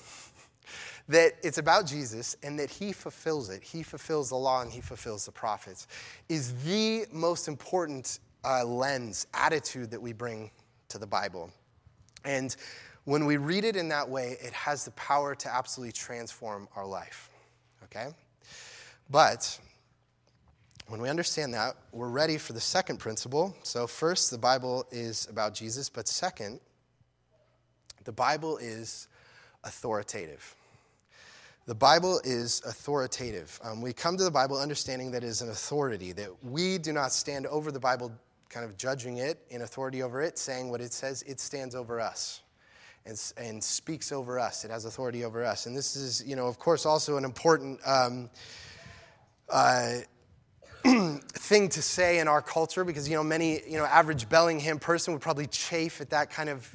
that 1.11 1.33
it's 1.43 1.59
about 1.59 1.87
Jesus 1.87 2.37
and 2.45 2.57
that 2.59 2.71
he 2.71 2.93
fulfills 2.93 3.51
it. 3.51 3.65
He 3.65 3.83
fulfills 3.83 4.29
the 4.29 4.37
law 4.37 4.63
and 4.63 4.71
he 4.71 4.81
fulfills 4.81 5.27
the 5.27 5.33
prophets, 5.33 5.89
is 6.29 6.55
the 6.65 7.05
most 7.13 7.49
important 7.49 8.21
uh, 8.45 8.65
lens, 8.65 9.27
attitude 9.35 9.91
that 9.91 10.01
we 10.01 10.13
bring 10.13 10.53
to 10.89 10.99
the 10.99 11.07
Bible. 11.07 11.51
And 12.25 12.55
when 13.05 13.27
we 13.27 13.39
read 13.39 13.65
it 13.65 13.75
in 13.75 13.89
that 13.89 14.09
way, 14.09 14.37
it 14.41 14.53
has 14.53 14.85
the 14.85 14.93
power 14.93 15.35
to 15.35 15.53
absolutely 15.53 15.93
transform 15.93 16.69
our 16.77 16.87
life. 16.87 17.29
Okay? 17.85 18.11
But 19.11 19.59
when 20.87 21.01
we 21.01 21.09
understand 21.09 21.53
that, 21.55 21.75
we're 21.91 22.09
ready 22.09 22.39
for 22.39 22.53
the 22.53 22.61
second 22.61 22.99
principle. 22.99 23.57
So, 23.65 23.89
first, 23.89 24.31
the 24.31 24.39
Bible 24.39 24.87
is 24.93 25.27
about 25.29 25.55
Jesus, 25.55 25.89
but 25.89 26.07
second, 26.07 26.61
the 28.05 28.13
Bible 28.13 28.59
is 28.59 29.09
authoritative. 29.65 30.55
The 31.71 31.77
Bible 31.77 32.21
is 32.25 32.63
authoritative. 32.67 33.61
Um, 33.63 33.81
we 33.81 33.93
come 33.93 34.17
to 34.17 34.25
the 34.25 34.31
Bible 34.33 34.59
understanding 34.59 35.13
that 35.13 35.23
it 35.23 35.29
is 35.29 35.41
an 35.41 35.51
authority, 35.51 36.11
that 36.11 36.31
we 36.43 36.79
do 36.79 36.93
not 36.93 37.13
stand 37.13 37.47
over 37.47 37.71
the 37.71 37.79
Bible, 37.79 38.11
kind 38.49 38.67
of 38.67 38.77
judging 38.77 39.19
it 39.19 39.39
in 39.51 39.63
authority 39.63 40.03
over 40.03 40.21
it, 40.21 40.37
saying 40.37 40.69
what 40.69 40.81
it 40.81 40.93
says, 40.93 41.23
it 41.29 41.39
stands 41.39 41.77
over 41.77 42.01
us. 42.01 42.41
And, 43.07 43.17
and 43.37 43.63
speaks 43.63 44.11
over 44.11 44.41
us. 44.41 44.65
It 44.65 44.73
has 44.73 44.85
authority 44.85 45.25
over 45.25 45.45
us. 45.45 45.67
And 45.67 45.77
this 45.77 45.95
is, 45.95 46.25
you 46.27 46.35
know, 46.35 46.49
of 46.49 46.59
course, 46.59 46.85
also 46.85 47.17
an 47.19 47.25
important 47.25 47.79
um, 47.87 48.31
uh, 49.49 49.99
thing 50.83 51.69
to 51.69 51.83
say 51.83 52.19
in 52.19 52.27
our 52.27 52.43
culture 52.43 52.85
because, 52.85 53.09
you 53.09 53.15
know, 53.15 53.23
many, 53.23 53.61
you 53.65 53.79
know, 53.79 53.85
average 53.85 54.29
Bellingham 54.29 54.81
person 54.81 55.13
would 55.13 55.23
probably 55.23 55.47
chafe 55.47 56.01
at 56.01 56.11
that 56.11 56.31
kind 56.31 56.49
of 56.49 56.69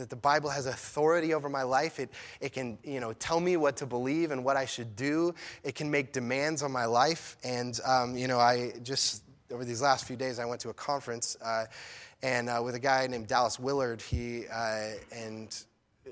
that 0.00 0.10
the 0.10 0.16
Bible 0.16 0.50
has 0.50 0.66
authority 0.66 1.32
over 1.32 1.48
my 1.48 1.62
life. 1.62 2.00
It, 2.00 2.10
it 2.40 2.52
can, 2.52 2.78
you 2.82 2.98
know, 3.00 3.12
tell 3.12 3.38
me 3.38 3.56
what 3.56 3.76
to 3.76 3.86
believe 3.86 4.32
and 4.32 4.44
what 4.44 4.56
I 4.56 4.66
should 4.66 4.96
do. 4.96 5.34
It 5.62 5.74
can 5.74 5.90
make 5.90 6.12
demands 6.12 6.62
on 6.62 6.72
my 6.72 6.86
life. 6.86 7.36
And, 7.44 7.78
um, 7.84 8.16
you 8.16 8.26
know, 8.26 8.38
I 8.38 8.72
just, 8.82 9.22
over 9.52 9.64
these 9.64 9.80
last 9.82 10.06
few 10.06 10.16
days, 10.16 10.38
I 10.38 10.44
went 10.44 10.60
to 10.62 10.70
a 10.70 10.74
conference 10.74 11.36
uh, 11.44 11.66
and 12.22 12.48
uh, 12.48 12.60
with 12.64 12.74
a 12.74 12.78
guy 12.78 13.06
named 13.06 13.28
Dallas 13.28 13.58
Willard. 13.58 14.02
He, 14.02 14.46
uh, 14.52 14.90
and 15.14 15.64
uh, 16.06 16.10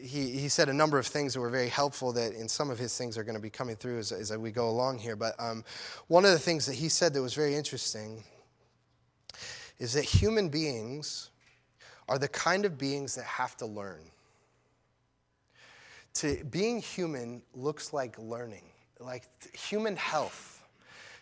he, 0.00 0.30
he 0.30 0.48
said 0.48 0.68
a 0.68 0.74
number 0.74 0.98
of 0.98 1.06
things 1.06 1.34
that 1.34 1.40
were 1.40 1.50
very 1.50 1.68
helpful 1.68 2.12
that 2.12 2.32
in 2.32 2.48
some 2.48 2.70
of 2.70 2.78
his 2.78 2.96
things 2.96 3.18
are 3.18 3.24
going 3.24 3.36
to 3.36 3.42
be 3.42 3.50
coming 3.50 3.76
through 3.76 3.98
as, 3.98 4.12
as 4.12 4.36
we 4.36 4.50
go 4.50 4.68
along 4.68 4.98
here. 4.98 5.16
But 5.16 5.34
um, 5.38 5.64
one 6.08 6.24
of 6.24 6.30
the 6.30 6.38
things 6.38 6.66
that 6.66 6.74
he 6.74 6.88
said 6.88 7.14
that 7.14 7.22
was 7.22 7.34
very 7.34 7.54
interesting 7.54 8.24
is 9.78 9.94
that 9.94 10.04
human 10.04 10.48
beings 10.48 11.30
are 12.08 12.18
the 12.18 12.28
kind 12.28 12.64
of 12.64 12.78
beings 12.78 13.14
that 13.14 13.24
have 13.24 13.56
to 13.58 13.66
learn. 13.66 14.00
To 16.14 16.44
being 16.50 16.80
human 16.80 17.42
looks 17.54 17.92
like 17.92 18.18
learning, 18.18 18.64
like 19.00 19.24
human 19.56 19.96
health, 19.96 20.62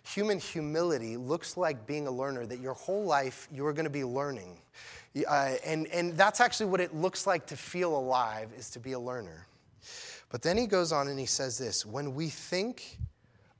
human 0.02 0.38
humility 0.38 1.16
looks 1.16 1.56
like 1.56 1.86
being 1.86 2.06
a 2.06 2.10
learner, 2.10 2.44
that 2.46 2.60
your 2.60 2.74
whole 2.74 3.04
life 3.04 3.48
you're 3.52 3.72
going 3.72 3.84
to 3.84 3.90
be 3.90 4.04
learning. 4.04 4.58
Uh, 5.28 5.54
and, 5.64 5.86
and 5.88 6.16
that's 6.16 6.40
actually 6.40 6.66
what 6.66 6.80
it 6.80 6.94
looks 6.94 7.26
like 7.26 7.46
to 7.46 7.56
feel 7.56 7.96
alive, 7.96 8.50
is 8.56 8.70
to 8.70 8.80
be 8.80 8.92
a 8.92 8.98
learner. 8.98 9.46
But 10.30 10.42
then 10.42 10.56
he 10.56 10.66
goes 10.66 10.92
on 10.92 11.08
and 11.08 11.18
he 11.18 11.26
says 11.26 11.58
this 11.58 11.84
when 11.86 12.14
we 12.14 12.28
think 12.28 12.98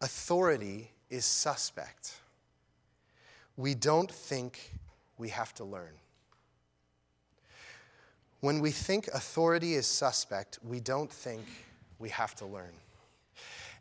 authority 0.00 0.90
is 1.11 1.24
suspect, 1.24 2.16
we 3.56 3.74
don't 3.74 4.11
think 4.11 4.72
we 5.18 5.28
have 5.28 5.54
to 5.54 5.64
learn. 5.64 5.92
When 8.42 8.59
we 8.59 8.72
think 8.72 9.07
authority 9.14 9.74
is 9.74 9.87
suspect, 9.87 10.59
we 10.64 10.81
don't 10.81 11.09
think 11.09 11.42
we 12.00 12.09
have 12.09 12.35
to 12.35 12.44
learn. 12.44 12.72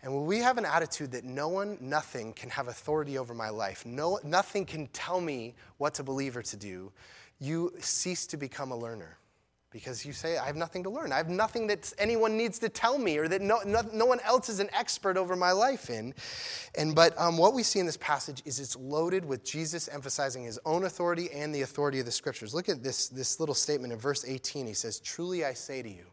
And 0.03 0.13
when 0.13 0.27
we 0.27 0.37
have 0.37 0.59
an 0.59 0.65
attitude 0.65 1.11
that 1.13 1.23
no 1.23 1.47
one, 1.47 1.79
nothing 1.81 2.31
can 2.33 2.51
have 2.51 2.67
authority 2.67 3.17
over 3.17 3.33
my 3.33 3.49
life, 3.49 3.87
no, 3.87 4.19
nothing 4.23 4.65
can 4.65 4.85
tell 4.93 5.19
me 5.19 5.55
what 5.79 5.95
to 5.95 6.03
believe 6.03 6.37
or 6.37 6.43
to 6.43 6.55
do, 6.55 6.91
you 7.39 7.73
cease 7.79 8.27
to 8.27 8.37
become 8.37 8.71
a 8.71 8.75
learner 8.77 9.17
because 9.71 10.05
you 10.05 10.11
say, 10.11 10.37
I 10.37 10.45
have 10.45 10.57
nothing 10.57 10.83
to 10.83 10.89
learn. 10.89 11.13
I 11.13 11.17
have 11.17 11.29
nothing 11.29 11.65
that 11.67 11.91
anyone 11.97 12.35
needs 12.35 12.59
to 12.59 12.69
tell 12.69 12.97
me 12.97 13.17
or 13.17 13.29
that 13.29 13.41
no, 13.41 13.59
no, 13.65 13.81
no 13.93 14.05
one 14.05 14.19
else 14.25 14.49
is 14.49 14.59
an 14.59 14.69
expert 14.73 15.15
over 15.15 15.35
my 15.35 15.53
life 15.53 15.89
in. 15.89 16.13
And, 16.77 16.93
but 16.93 17.17
um, 17.19 17.37
what 17.37 17.53
we 17.53 17.63
see 17.63 17.79
in 17.79 17.85
this 17.85 17.97
passage 17.97 18.41
is 18.45 18.59
it's 18.59 18.75
loaded 18.75 19.23
with 19.23 19.45
Jesus 19.45 19.87
emphasizing 19.87 20.43
his 20.43 20.59
own 20.65 20.83
authority 20.83 21.29
and 21.31 21.55
the 21.55 21.61
authority 21.61 21.99
of 21.99 22.05
the 22.05 22.11
scriptures. 22.11 22.53
Look 22.53 22.67
at 22.67 22.83
this, 22.83 23.07
this 23.07 23.39
little 23.39 23.55
statement 23.55 23.93
in 23.93 23.99
verse 23.99 24.25
18. 24.25 24.67
He 24.67 24.73
says, 24.73 24.99
Truly 24.99 25.45
I 25.45 25.53
say 25.53 25.81
to 25.81 25.89
you. 25.89 26.05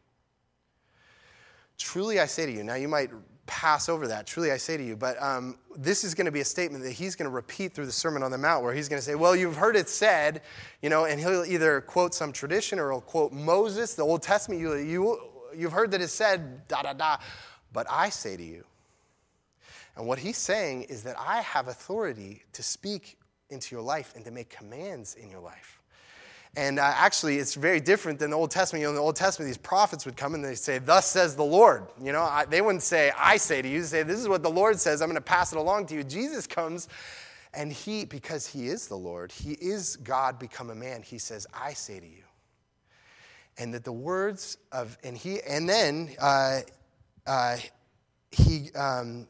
Truly 1.78 2.20
I 2.20 2.26
say 2.26 2.46
to 2.46 2.52
you. 2.52 2.62
Now 2.62 2.74
you 2.74 2.88
might 2.88 3.10
pass 3.48 3.88
over 3.88 4.06
that. 4.06 4.26
Truly, 4.26 4.52
I 4.52 4.56
say 4.56 4.76
to 4.76 4.84
you. 4.84 4.94
But 4.94 5.20
um, 5.20 5.58
this 5.76 6.04
is 6.04 6.14
going 6.14 6.26
to 6.26 6.30
be 6.30 6.40
a 6.40 6.44
statement 6.44 6.84
that 6.84 6.92
he's 6.92 7.16
going 7.16 7.28
to 7.28 7.34
repeat 7.34 7.72
through 7.74 7.87
the 7.87 7.92
Sermon 7.92 8.22
on 8.22 8.30
the 8.30 8.38
Mount, 8.38 8.62
where 8.62 8.72
he's 8.72 8.88
going 8.88 8.98
to 8.98 9.04
say, 9.04 9.16
Well, 9.16 9.34
you've 9.34 9.56
heard 9.56 9.74
it 9.74 9.88
said, 9.88 10.42
you 10.82 10.90
know, 10.90 11.06
and 11.06 11.18
he'll 11.18 11.44
either 11.44 11.80
quote 11.80 12.14
some 12.14 12.32
tradition 12.32 12.78
or 12.78 12.92
he'll 12.92 13.00
quote 13.00 13.32
Moses, 13.32 13.94
the 13.94 14.02
Old 14.02 14.22
Testament. 14.22 14.61
You, 14.61 14.74
you, 14.76 15.20
you've 15.56 15.72
heard 15.72 15.90
that 15.90 16.00
it 16.00 16.08
said, 16.08 16.68
da, 16.68 16.82
da, 16.82 16.92
da. 16.92 17.16
But 17.72 17.87
I 17.90 18.11
say 18.11 18.37
to 18.37 18.42
you. 18.42 18.64
And 19.96 20.06
what 20.06 20.20
he's 20.20 20.38
saying 20.38 20.84
is 20.84 21.02
that 21.02 21.16
I 21.18 21.40
have 21.40 21.66
authority 21.66 22.44
to 22.52 22.62
speak 22.62 23.18
into 23.50 23.74
your 23.74 23.82
life 23.82 24.12
and 24.14 24.24
to 24.24 24.30
make 24.30 24.48
commands 24.48 25.16
in 25.16 25.28
your 25.28 25.40
life. 25.40 25.77
And 26.56 26.78
uh, 26.78 26.92
actually, 26.96 27.38
it's 27.38 27.54
very 27.54 27.80
different 27.80 28.18
than 28.18 28.30
the 28.30 28.37
Old 28.37 28.50
Testament. 28.50 28.80
You 28.80 28.87
know, 28.87 28.90
in 28.90 28.96
the 28.96 29.02
Old 29.02 29.16
Testament, 29.16 29.48
these 29.48 29.58
prophets 29.58 30.04
would 30.06 30.16
come 30.16 30.34
and 30.34 30.44
they 30.44 30.54
say, 30.54 30.78
Thus 30.78 31.06
says 31.06 31.37
the 31.37 31.44
Lord. 31.44 31.87
You 32.02 32.12
know, 32.12 32.22
I, 32.22 32.46
they 32.46 32.62
wouldn't 32.62 32.82
say, 32.82 33.12
I 33.16 33.37
say 33.37 33.62
to 33.62 33.68
you. 33.68 33.82
Say, 33.84 34.02
This 34.02 34.18
is 34.18 34.28
what 34.28 34.42
the 34.42 34.50
Lord 34.50 34.78
says. 34.80 35.02
I'm 35.02 35.08
going 35.08 35.16
to 35.16 35.20
pass 35.20 35.52
it 35.52 35.58
along 35.58 35.87
to 35.87 35.94
you. 35.94 36.02
Jesus 36.02 36.46
comes 36.46 36.88
and 37.54 37.72
he, 37.72 38.04
because 38.04 38.46
he 38.46 38.68
is 38.68 38.88
the 38.88 38.96
Lord, 38.96 39.32
he 39.32 39.52
is 39.52 39.96
God 39.96 40.38
become 40.38 40.70
a 40.70 40.74
man. 40.74 41.02
He 41.02 41.18
says, 41.18 41.46
I 41.54 41.72
say 41.72 41.98
to 41.98 42.06
you. 42.06 42.22
And 43.56 43.74
that 43.74 43.84
the 43.84 43.92
words 43.92 44.58
of, 44.70 44.96
and 45.02 45.16
he, 45.16 45.40
and 45.42 45.68
then 45.68 46.11
uh, 46.20 46.61
uh, 47.26 47.56
he 48.30 48.70
um, 48.72 49.26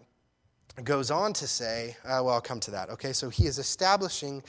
goes 0.85 1.11
on 1.11 1.33
to 1.35 1.47
say, 1.47 1.97
uh, 2.05 2.21
well, 2.23 2.31
I'll 2.31 2.41
come 2.41 2.61
to 2.61 2.71
that. 2.73 2.91
Okay, 2.91 3.13
so 3.13 3.31
he 3.31 3.47
is 3.47 3.59
establishing 3.59 4.43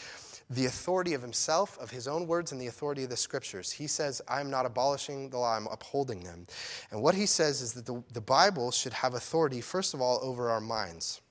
the 0.49 0.65
authority 0.65 1.13
of 1.13 1.21
himself, 1.21 1.77
of 1.79 1.91
his 1.91 2.07
own 2.07 2.25
words, 2.25 2.51
and 2.51 2.59
the 2.59 2.67
authority 2.67 3.03
of 3.03 3.09
the 3.09 3.17
scriptures. 3.17 3.71
He 3.71 3.85
says, 3.85 4.21
I'm 4.27 4.49
not 4.49 4.65
abolishing 4.65 5.29
the 5.29 5.37
law, 5.37 5.55
I'm 5.55 5.67
upholding 5.67 6.23
them. 6.23 6.47
And 6.91 7.01
what 7.01 7.13
he 7.13 7.27
says 7.27 7.61
is 7.61 7.73
that 7.73 7.85
the, 7.85 8.03
the 8.13 8.21
Bible 8.21 8.71
should 8.71 8.93
have 8.93 9.13
authority, 9.13 9.61
first 9.61 9.93
of 9.93 10.01
all, 10.01 10.19
over 10.23 10.49
our 10.49 10.61
minds. 10.61 11.21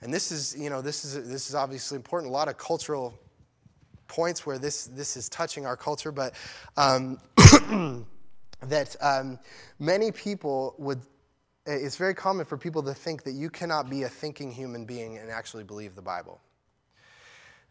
And 0.00 0.12
this 0.12 0.32
is, 0.32 0.56
you 0.58 0.70
know, 0.70 0.82
this 0.82 1.04
is, 1.04 1.28
this 1.28 1.48
is 1.48 1.54
obviously 1.54 1.96
important. 1.96 2.30
A 2.30 2.32
lot 2.32 2.48
of 2.48 2.58
cultural 2.58 3.16
points 4.08 4.44
where 4.44 4.58
this, 4.58 4.86
this 4.86 5.16
is 5.16 5.28
touching 5.28 5.64
our 5.64 5.76
culture, 5.76 6.10
but 6.10 6.34
um, 6.76 7.18
that 8.62 8.96
um, 9.00 9.38
many 9.78 10.10
people 10.10 10.74
would, 10.78 11.00
it's 11.64 11.96
very 11.96 12.14
common 12.14 12.44
for 12.44 12.56
people 12.56 12.82
to 12.82 12.94
think 12.94 13.22
that 13.22 13.32
you 13.32 13.50
cannot 13.50 13.88
be 13.88 14.02
a 14.02 14.08
thinking 14.08 14.50
human 14.50 14.84
being 14.84 15.18
and 15.18 15.30
actually 15.30 15.62
believe 15.62 15.94
the 15.94 16.02
Bible 16.02 16.40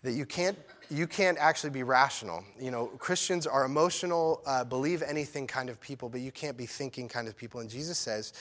that 0.04 0.14
you 0.14 0.26
can't 0.26 0.58
you 0.90 1.06
can't 1.06 1.38
actually 1.38 1.70
be 1.70 1.84
rational. 1.84 2.44
You 2.60 2.72
know 2.72 2.88
christians 2.88 3.48
are 3.48 3.66
emotional 3.66 4.42
uh, 4.46 4.64
believe 4.64 5.02
anything 5.02 5.48
kind 5.48 5.70
of 5.70 5.80
people 5.82 6.10
but 6.10 6.22
you 6.22 6.32
can't 6.32 6.58
be 6.58 6.66
thinking 6.66 7.08
kind 7.08 7.28
of 7.28 7.36
people. 7.36 7.60
And 7.60 7.70
jesus 7.70 7.98
says 7.98 8.34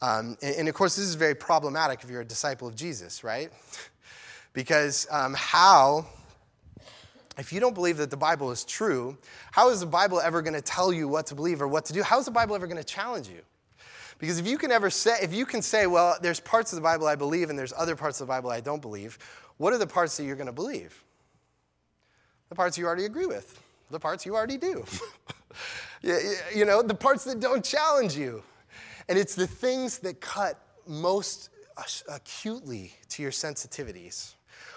um, 0.00 0.36
and, 0.42 0.54
and, 0.56 0.68
of 0.68 0.74
course 0.76 0.94
this 0.94 1.06
is 1.06 1.16
very 1.16 1.34
problematic 1.34 2.04
if 2.04 2.10
you're 2.10 2.20
a 2.20 2.24
disciple 2.24 2.68
of 2.68 2.76
jesus 2.76 3.24
right? 3.24 3.50
Because 4.52 5.06
um, 5.10 5.34
how 5.36 6.06
if 7.36 7.52
you 7.52 7.60
don't 7.60 7.74
believe 7.74 7.96
that 7.98 8.10
the 8.10 8.16
bible 8.16 8.50
is 8.50 8.64
true 8.64 9.16
how 9.50 9.70
is 9.70 9.80
the 9.80 9.86
bible 9.86 10.20
ever 10.20 10.42
going 10.42 10.54
to 10.54 10.62
tell 10.62 10.92
you 10.92 11.08
what 11.08 11.26
to 11.26 11.34
believe 11.34 11.60
or 11.62 11.68
what 11.68 11.84
to 11.86 11.92
do? 11.92 12.02
How 12.02 12.18
is 12.18 12.26
the 12.26 12.30
bible 12.30 12.54
ever 12.54 12.66
going 12.66 12.78
to 12.78 12.84
challenge 12.84 13.28
you? 13.28 13.40
Because 14.18 14.38
if 14.40 14.46
you 14.48 14.58
can 14.58 14.72
ever 14.72 14.90
say 14.90 15.16
if 15.22 15.32
you 15.32 15.46
can 15.46 15.62
say 15.62 15.86
well 15.86 16.16
there's 16.20 16.40
parts 16.40 16.72
of 16.72 16.76
the 16.76 16.82
bible 16.82 17.06
i 17.06 17.14
believe 17.14 17.50
and 17.50 17.58
there's 17.58 17.72
other 17.76 17.96
parts 17.96 18.20
of 18.20 18.26
the 18.26 18.30
bible 18.30 18.50
i 18.50 18.60
don't 18.60 18.82
believe 18.82 19.18
what 19.58 19.72
are 19.72 19.78
the 19.78 19.86
parts 19.86 20.16
that 20.16 20.24
you're 20.24 20.36
going 20.36 20.46
to 20.46 20.52
believe 20.52 21.04
the 22.48 22.54
parts 22.54 22.78
you 22.78 22.86
already 22.86 23.04
agree 23.04 23.26
with, 23.26 23.60
the 23.90 24.00
parts 24.00 24.24
you 24.24 24.34
already 24.34 24.56
do. 24.56 24.84
you 26.54 26.64
know, 26.64 26.82
the 26.82 26.94
parts 26.94 27.24
that 27.24 27.40
don't 27.40 27.64
challenge 27.64 28.16
you. 28.16 28.42
And 29.08 29.18
it's 29.18 29.34
the 29.34 29.46
things 29.46 29.98
that 29.98 30.20
cut 30.20 30.58
most 30.86 31.50
acutely 32.08 32.92
to 33.10 33.22
your 33.22 33.30
sensitivities 33.30 34.34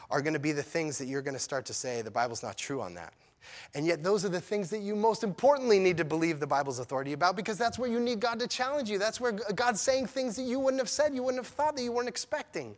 are 0.10 0.22
going 0.22 0.34
to 0.34 0.40
be 0.40 0.52
the 0.52 0.64
things 0.64 0.98
that 0.98 1.06
you're 1.06 1.22
going 1.22 1.34
to 1.34 1.40
start 1.40 1.66
to 1.66 1.74
say, 1.74 2.02
the 2.02 2.12
Bible's 2.12 2.44
not 2.44 2.58
true 2.58 2.82
on 2.82 2.94
that. 2.96 3.14
And 3.74 3.86
yet, 3.86 4.04
those 4.04 4.26
are 4.26 4.30
the 4.30 4.42
things 4.42 4.70
that 4.70 4.80
you 4.80 4.96
most 4.96 5.24
importantly 5.24 5.80
need 5.80 5.98
to 5.98 6.06
believe 6.06 6.40
the 6.40 6.48
Bible's 6.48 6.80
authority 6.80 7.14
about 7.14 7.36
because 7.36 7.58
that's 7.58 7.80
where 7.80 7.90
you 7.90 8.00
need 8.00 8.20
God 8.20 8.40
to 8.40 8.48
challenge 8.48 8.90
you. 8.90 8.98
That's 8.98 9.20
where 9.20 9.32
God's 9.32 9.82
saying 9.82 10.08
things 10.08 10.36
that 10.36 10.44
you 10.44 10.60
wouldn't 10.60 10.82
have 10.82 10.90
said, 10.90 11.14
you 11.14 11.24
wouldn't 11.24 11.44
have 11.44 11.54
thought, 11.54 11.76
that 11.76 11.84
you 11.84 11.92
weren't 11.92 12.10
expecting. 12.10 12.76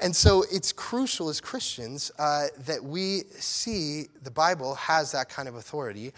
And 0.00 0.14
so, 0.14 0.44
it's 0.50 0.72
crucial 0.72 1.28
as 1.28 1.40
Christians 1.40 2.10
uh, 2.18 2.46
that 2.66 2.82
we 2.82 3.22
see 3.38 4.06
the 4.22 4.30
Bible 4.30 4.74
has 4.76 5.12
that 5.12 5.28
kind 5.28 5.48
of 5.48 5.56
authority. 5.56 6.12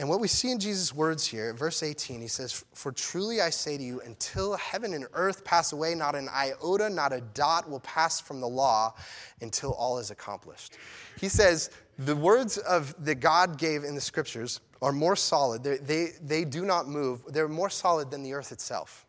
And 0.00 0.08
what 0.08 0.18
we 0.18 0.28
see 0.28 0.50
in 0.50 0.58
Jesus' 0.58 0.94
words 0.94 1.26
here, 1.26 1.52
verse 1.52 1.82
18, 1.82 2.22
he 2.22 2.26
says, 2.26 2.64
For 2.72 2.90
truly 2.90 3.42
I 3.42 3.50
say 3.50 3.76
to 3.76 3.82
you, 3.82 4.00
until 4.00 4.56
heaven 4.56 4.94
and 4.94 5.06
earth 5.12 5.44
pass 5.44 5.74
away, 5.74 5.94
not 5.94 6.14
an 6.14 6.26
iota, 6.30 6.88
not 6.88 7.12
a 7.12 7.20
dot 7.34 7.68
will 7.68 7.80
pass 7.80 8.18
from 8.18 8.40
the 8.40 8.48
law 8.48 8.94
until 9.42 9.74
all 9.74 9.98
is 9.98 10.10
accomplished. 10.10 10.78
He 11.20 11.28
says, 11.28 11.68
the 11.98 12.16
words 12.16 12.56
of 12.56 12.94
that 13.04 13.16
God 13.16 13.58
gave 13.58 13.84
in 13.84 13.94
the 13.94 14.00
scriptures 14.00 14.60
are 14.80 14.90
more 14.90 15.16
solid. 15.16 15.62
They're, 15.62 15.76
they, 15.76 16.12
they 16.22 16.46
do 16.46 16.64
not 16.64 16.88
move. 16.88 17.20
They're 17.28 17.46
more 17.46 17.68
solid 17.68 18.10
than 18.10 18.22
the 18.22 18.32
earth 18.32 18.52
itself. 18.52 19.04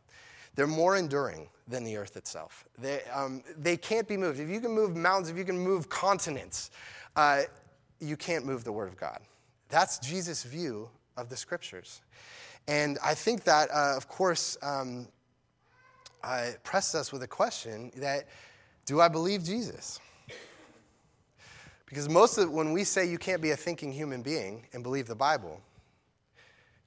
They're 0.55 0.67
more 0.67 0.97
enduring 0.97 1.47
than 1.69 1.85
the 1.85 1.95
earth 1.95 2.17
itself. 2.17 2.65
They, 2.77 2.99
um, 3.13 3.43
they 3.57 3.77
can't 3.77 4.09
be 4.09 4.17
moved. 4.17 4.41
If 4.41 4.49
you 4.49 4.59
can 4.59 4.71
move 4.71 4.97
mountains, 4.97 5.29
if 5.29 5.37
you 5.37 5.45
can 5.45 5.57
move 5.57 5.87
continents, 5.87 6.69
uh, 7.15 7.43
you 8.01 8.17
can't 8.17 8.45
move 8.45 8.65
the 8.65 8.73
word 8.73 8.89
of 8.89 8.97
God. 8.97 9.21
That's 9.71 9.97
Jesus' 9.97 10.43
view 10.43 10.89
of 11.17 11.29
the 11.29 11.37
scriptures. 11.37 12.01
And 12.67 12.99
I 13.03 13.15
think 13.15 13.43
that, 13.45 13.69
uh, 13.71 13.95
of 13.97 14.07
course, 14.07 14.57
um, 14.61 15.07
uh, 16.23 16.51
presses 16.63 16.95
us 16.95 17.11
with 17.11 17.23
a 17.23 17.27
question 17.27 17.91
that 17.95 18.27
do 18.85 19.01
I 19.01 19.07
believe 19.07 19.43
Jesus? 19.43 19.99
Because 21.85 22.07
most 22.07 22.37
of 22.37 22.51
when 22.51 22.71
we 22.71 22.83
say 22.83 23.09
you 23.09 23.17
can't 23.17 23.41
be 23.41 23.51
a 23.51 23.55
thinking 23.55 23.91
human 23.91 24.21
being 24.21 24.65
and 24.73 24.83
believe 24.83 25.07
the 25.07 25.15
Bible, 25.15 25.59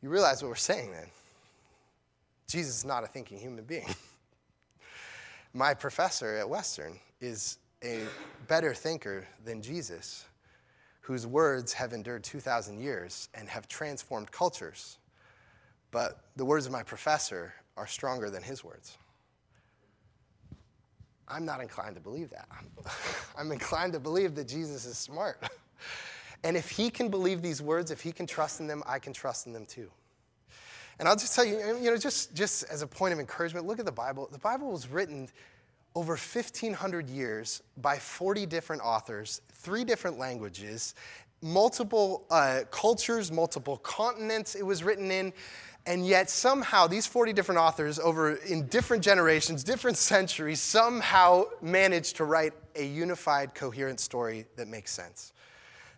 you 0.02 0.08
realize 0.08 0.42
what 0.42 0.48
we're 0.48 0.54
saying 0.54 0.92
then. 0.92 1.06
Jesus 2.48 2.78
is 2.78 2.84
not 2.84 3.04
a 3.04 3.06
thinking 3.06 3.38
human 3.38 3.64
being. 3.64 3.88
My 5.54 5.74
professor 5.74 6.36
at 6.36 6.48
Western 6.48 6.98
is 7.20 7.58
a 7.82 8.00
better 8.48 8.74
thinker 8.74 9.26
than 9.44 9.62
Jesus, 9.62 10.24
whose 11.04 11.26
words 11.26 11.74
have 11.74 11.92
endured 11.92 12.24
2,000 12.24 12.80
years 12.80 13.28
and 13.34 13.46
have 13.46 13.68
transformed 13.68 14.30
cultures. 14.32 14.96
But 15.90 16.18
the 16.34 16.46
words 16.46 16.64
of 16.64 16.72
my 16.72 16.82
professor 16.82 17.52
are 17.76 17.86
stronger 17.86 18.30
than 18.30 18.42
his 18.42 18.64
words. 18.64 18.96
I'm 21.28 21.44
not 21.44 21.60
inclined 21.60 21.94
to 21.96 22.00
believe 22.00 22.30
that. 22.30 22.48
I'm 23.38 23.52
inclined 23.52 23.92
to 23.92 24.00
believe 24.00 24.34
that 24.36 24.48
Jesus 24.48 24.86
is 24.86 24.96
smart. 24.96 25.42
and 26.42 26.56
if 26.56 26.70
he 26.70 26.88
can 26.88 27.10
believe 27.10 27.42
these 27.42 27.60
words, 27.60 27.90
if 27.90 28.00
he 28.00 28.10
can 28.10 28.26
trust 28.26 28.60
in 28.60 28.66
them, 28.66 28.82
I 28.86 28.98
can 28.98 29.12
trust 29.12 29.46
in 29.46 29.52
them 29.52 29.66
too. 29.66 29.90
And 30.98 31.06
I'll 31.06 31.16
just 31.16 31.34
tell 31.34 31.44
you, 31.44 31.58
you 31.82 31.90
know, 31.90 31.98
just, 31.98 32.34
just 32.34 32.64
as 32.70 32.80
a 32.80 32.86
point 32.86 33.12
of 33.12 33.20
encouragement, 33.20 33.66
look 33.66 33.78
at 33.78 33.84
the 33.84 33.92
Bible. 33.92 34.26
The 34.32 34.38
Bible 34.38 34.70
was 34.70 34.88
written 34.88 35.28
over 35.94 36.12
1,500 36.12 37.08
years 37.08 37.62
by 37.76 37.98
40 37.98 38.46
different 38.46 38.82
authors, 38.82 39.40
three 39.52 39.84
different 39.84 40.18
languages, 40.18 40.94
multiple 41.40 42.24
uh, 42.30 42.62
cultures, 42.70 43.30
multiple 43.30 43.76
continents 43.78 44.54
it 44.54 44.64
was 44.64 44.82
written 44.82 45.10
in. 45.10 45.32
And 45.86 46.06
yet, 46.06 46.30
somehow, 46.30 46.86
these 46.86 47.06
40 47.06 47.34
different 47.34 47.60
authors, 47.60 47.98
over 47.98 48.36
in 48.36 48.66
different 48.68 49.04
generations, 49.04 49.62
different 49.62 49.96
centuries, 50.12 50.60
somehow 50.60 51.44
managed 51.60 52.16
to 52.16 52.24
write 52.24 52.54
a 52.74 52.84
unified, 52.84 53.54
coherent 53.54 54.00
story 54.00 54.46
that 54.56 54.66
makes 54.66 54.90
sense, 54.90 55.32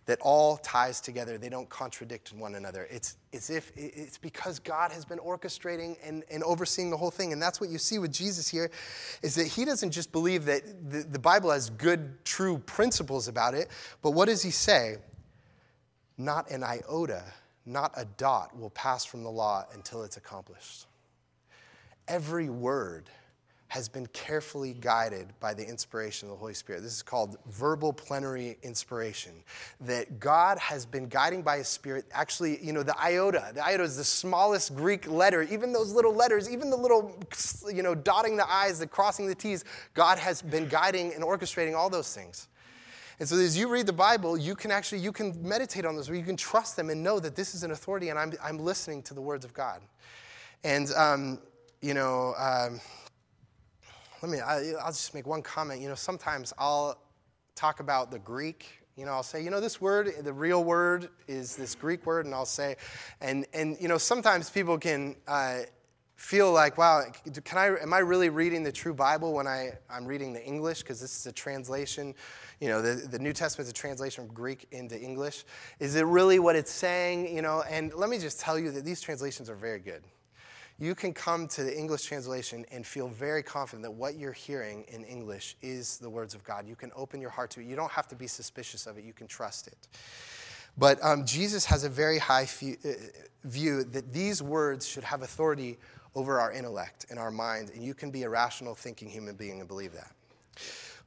that 0.06 0.18
all 0.20 0.56
ties 0.58 1.00
together. 1.00 1.36
They 1.38 1.48
don't 1.48 1.68
contradict 1.68 2.32
one 2.32 2.54
another. 2.54 2.86
It's, 2.90 3.16
it's, 3.32 3.50
if, 3.50 3.70
it's 3.76 4.18
because 4.18 4.58
God 4.58 4.92
has 4.92 5.04
been 5.04 5.18
orchestrating 5.18 5.96
and, 6.04 6.24
and 6.30 6.42
overseeing 6.42 6.90
the 6.90 6.96
whole 6.96 7.10
thing. 7.10 7.32
And 7.32 7.42
that's 7.42 7.60
what 7.60 7.70
you 7.70 7.78
see 7.78 7.98
with 7.98 8.12
Jesus 8.12 8.48
here, 8.48 8.70
is 9.22 9.34
that 9.34 9.46
he 9.46 9.64
doesn't 9.64 9.90
just 9.90 10.12
believe 10.12 10.44
that 10.46 10.62
the, 10.90 11.02
the 11.02 11.18
Bible 11.18 11.50
has 11.50 11.70
good, 11.70 12.24
true 12.24 12.58
principles 12.58 13.28
about 13.28 13.54
it, 13.54 13.68
but 14.02 14.12
what 14.12 14.26
does 14.26 14.42
he 14.42 14.50
say? 14.50 14.96
Not 16.16 16.50
an 16.50 16.62
iota 16.62 17.24
not 17.66 17.92
a 17.96 18.04
dot 18.04 18.56
will 18.56 18.70
pass 18.70 19.04
from 19.04 19.24
the 19.24 19.30
law 19.30 19.66
until 19.74 20.04
it's 20.04 20.16
accomplished. 20.16 20.86
Every 22.06 22.48
word 22.48 23.10
has 23.68 23.88
been 23.88 24.06
carefully 24.08 24.74
guided 24.74 25.28
by 25.40 25.52
the 25.52 25.66
inspiration 25.66 26.28
of 26.28 26.34
the 26.34 26.38
Holy 26.38 26.54
Spirit. 26.54 26.82
This 26.82 26.94
is 26.94 27.02
called 27.02 27.36
verbal 27.46 27.92
plenary 27.92 28.58
inspiration. 28.62 29.32
That 29.80 30.20
God 30.20 30.58
has 30.58 30.86
been 30.86 31.08
guiding 31.08 31.42
by 31.42 31.58
His 31.58 31.68
Spirit. 31.68 32.04
Actually, 32.12 32.64
you 32.64 32.72
know, 32.72 32.82
the 32.82 32.98
iota, 33.00 33.50
the 33.54 33.64
iota 33.64 33.82
is 33.82 33.96
the 33.96 34.04
smallest 34.04 34.76
Greek 34.76 35.08
letter. 35.08 35.42
Even 35.42 35.72
those 35.72 35.92
little 35.92 36.14
letters, 36.14 36.48
even 36.48 36.70
the 36.70 36.76
little, 36.76 37.18
you 37.72 37.82
know, 37.82 37.94
dotting 37.94 38.36
the 38.36 38.48
I's, 38.48 38.78
the 38.78 38.86
crossing 38.86 39.26
the 39.26 39.34
T's, 39.34 39.64
God 39.94 40.18
has 40.18 40.42
been 40.42 40.68
guiding 40.68 41.12
and 41.14 41.24
orchestrating 41.24 41.76
all 41.76 41.90
those 41.90 42.14
things. 42.14 42.48
And 43.18 43.28
so 43.28 43.36
as 43.36 43.56
you 43.56 43.68
read 43.68 43.86
the 43.86 43.92
Bible, 43.92 44.36
you 44.36 44.54
can 44.54 44.70
actually 44.70 45.00
you 45.00 45.10
can 45.10 45.34
meditate 45.42 45.86
on 45.86 45.96
those, 45.96 46.08
you 46.08 46.22
can 46.22 46.36
trust 46.36 46.76
them 46.76 46.90
and 46.90 47.02
know 47.02 47.18
that 47.18 47.34
this 47.34 47.54
is 47.54 47.62
an 47.62 47.70
authority, 47.70 48.10
and 48.10 48.18
I'm 48.18 48.32
I'm 48.42 48.58
listening 48.58 49.02
to 49.04 49.14
the 49.14 49.22
words 49.22 49.44
of 49.44 49.54
God. 49.54 49.80
And 50.64 50.90
um, 50.92 51.38
you 51.80 51.94
know, 51.94 52.34
um, 52.36 52.80
let 54.22 54.30
me, 54.30 54.40
I, 54.40 54.72
I'll 54.82 54.92
just 54.92 55.14
make 55.14 55.26
one 55.26 55.42
comment. 55.42 55.80
You 55.80 55.88
know, 55.88 55.94
sometimes 55.94 56.52
I'll 56.58 56.98
talk 57.54 57.80
about 57.80 58.10
the 58.10 58.18
Greek 58.18 58.86
you 58.96 59.04
know, 59.04 59.12
I'll 59.12 59.22
say, 59.22 59.44
you 59.44 59.50
know, 59.50 59.60
this 59.60 59.78
word, 59.78 60.10
the 60.22 60.32
real 60.32 60.64
word 60.64 61.10
is 61.28 61.54
this 61.54 61.74
Greek 61.74 62.06
word, 62.06 62.24
and 62.24 62.34
I'll 62.34 62.46
say, 62.46 62.76
and 63.20 63.46
and 63.52 63.76
you 63.78 63.88
know, 63.88 63.98
sometimes 63.98 64.48
people 64.48 64.78
can 64.78 65.16
uh, 65.28 65.60
feel 66.16 66.50
like, 66.50 66.78
wow, 66.78 67.02
can 67.44 67.58
I? 67.58 67.76
Am 67.82 67.92
I 67.92 67.98
really 67.98 68.30
reading 68.30 68.62
the 68.62 68.72
true 68.72 68.94
Bible 68.94 69.34
when 69.34 69.46
I 69.46 69.72
I'm 69.90 70.06
reading 70.06 70.32
the 70.32 70.42
English? 70.42 70.80
Because 70.80 70.98
this 70.98 71.14
is 71.14 71.26
a 71.26 71.32
translation. 71.32 72.14
You 72.58 72.70
know, 72.70 72.80
the, 72.80 73.06
the 73.06 73.18
New 73.18 73.34
Testament 73.34 73.66
is 73.66 73.70
a 73.70 73.74
translation 73.74 74.24
from 74.24 74.34
Greek 74.34 74.66
into 74.70 74.98
English. 74.98 75.44
Is 75.78 75.94
it 75.94 76.06
really 76.06 76.38
what 76.38 76.56
it's 76.56 76.72
saying? 76.72 77.36
You 77.36 77.42
know, 77.42 77.64
and 77.68 77.92
let 77.92 78.08
me 78.08 78.18
just 78.18 78.40
tell 78.40 78.58
you 78.58 78.70
that 78.70 78.86
these 78.86 79.02
translations 79.02 79.50
are 79.50 79.56
very 79.56 79.78
good 79.78 80.04
you 80.78 80.94
can 80.94 81.14
come 81.14 81.48
to 81.48 81.64
the 81.64 81.76
English 81.76 82.04
translation 82.04 82.66
and 82.70 82.86
feel 82.86 83.08
very 83.08 83.42
confident 83.42 83.82
that 83.82 83.90
what 83.90 84.16
you're 84.16 84.32
hearing 84.32 84.84
in 84.88 85.04
English 85.04 85.56
is 85.62 85.98
the 85.98 86.10
words 86.10 86.34
of 86.34 86.44
God. 86.44 86.68
You 86.68 86.76
can 86.76 86.92
open 86.94 87.20
your 87.20 87.30
heart 87.30 87.50
to 87.52 87.60
it. 87.60 87.66
You 87.66 87.76
don't 87.76 87.90
have 87.90 88.08
to 88.08 88.14
be 88.14 88.26
suspicious 88.26 88.86
of 88.86 88.98
it, 88.98 89.04
you 89.04 89.12
can 89.12 89.26
trust 89.26 89.68
it. 89.68 89.76
But 90.78 91.02
um, 91.02 91.24
Jesus 91.24 91.64
has 91.64 91.84
a 91.84 91.88
very 91.88 92.18
high 92.18 92.46
uh, 92.62 92.88
view 93.44 93.84
that 93.84 94.12
these 94.12 94.42
words 94.42 94.86
should 94.86 95.04
have 95.04 95.22
authority 95.22 95.78
over 96.14 96.38
our 96.38 96.52
intellect 96.52 97.06
and 97.10 97.18
our 97.18 97.30
mind, 97.30 97.70
and 97.74 97.82
you 97.82 97.94
can 97.94 98.10
be 98.10 98.24
a 98.24 98.28
rational 98.28 98.74
thinking 98.74 99.08
human 99.08 99.34
being 99.34 99.60
and 99.60 99.68
believe 99.68 99.92
that. 99.92 100.12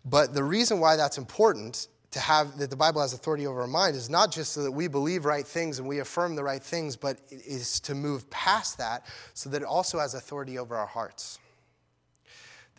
But 0.05 0.33
the 0.33 0.43
reason 0.43 0.79
why 0.79 0.95
that's 0.95 1.17
important 1.17 1.87
to 2.11 2.19
have 2.19 2.57
that 2.57 2.69
the 2.69 2.75
Bible 2.75 3.01
has 3.01 3.13
authority 3.13 3.45
over 3.45 3.61
our 3.61 3.67
mind 3.67 3.95
is 3.95 4.09
not 4.09 4.31
just 4.31 4.53
so 4.53 4.63
that 4.63 4.71
we 4.71 4.87
believe 4.87 5.25
right 5.25 5.45
things 5.45 5.79
and 5.79 5.87
we 5.87 5.99
affirm 5.99 6.35
the 6.35 6.43
right 6.43 6.63
things, 6.63 6.95
but 6.95 7.19
is 7.29 7.79
to 7.81 7.93
move 7.93 8.29
past 8.29 8.77
that 8.77 9.05
so 9.33 9.49
that 9.49 9.61
it 9.61 9.65
also 9.65 9.99
has 9.99 10.15
authority 10.15 10.57
over 10.57 10.75
our 10.75 10.87
hearts 10.87 11.39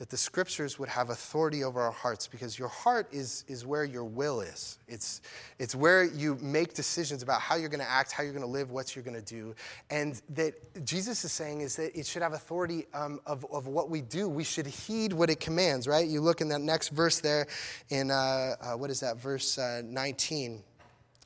that 0.00 0.08
the 0.08 0.16
scriptures 0.16 0.78
would 0.78 0.88
have 0.88 1.10
authority 1.10 1.62
over 1.62 1.78
our 1.78 1.90
hearts 1.90 2.26
because 2.26 2.58
your 2.58 2.68
heart 2.68 3.06
is, 3.12 3.44
is 3.48 3.66
where 3.66 3.84
your 3.84 4.02
will 4.02 4.40
is. 4.40 4.78
It's, 4.88 5.20
it's 5.58 5.74
where 5.74 6.04
you 6.04 6.38
make 6.40 6.72
decisions 6.72 7.22
about 7.22 7.42
how 7.42 7.56
you're 7.56 7.68
going 7.68 7.84
to 7.84 7.90
act, 7.90 8.10
how 8.10 8.22
you're 8.22 8.32
going 8.32 8.42
to 8.42 8.50
live, 8.50 8.70
what 8.70 8.96
you're 8.96 9.04
going 9.04 9.22
to 9.22 9.34
do. 9.34 9.54
And 9.90 10.18
that 10.30 10.86
Jesus 10.86 11.22
is 11.22 11.32
saying 11.32 11.60
is 11.60 11.76
that 11.76 11.94
it 11.94 12.06
should 12.06 12.22
have 12.22 12.32
authority 12.32 12.86
um, 12.94 13.20
of, 13.26 13.44
of 13.52 13.66
what 13.66 13.90
we 13.90 14.00
do. 14.00 14.26
We 14.26 14.42
should 14.42 14.66
heed 14.66 15.12
what 15.12 15.28
it 15.28 15.38
commands, 15.38 15.86
right? 15.86 16.08
You 16.08 16.22
look 16.22 16.40
in 16.40 16.48
that 16.48 16.62
next 16.62 16.88
verse 16.88 17.20
there 17.20 17.46
in, 17.90 18.10
uh, 18.10 18.54
uh, 18.58 18.72
what 18.78 18.88
is 18.88 19.00
that, 19.00 19.18
verse 19.18 19.58
uh, 19.58 19.82
19. 19.84 20.62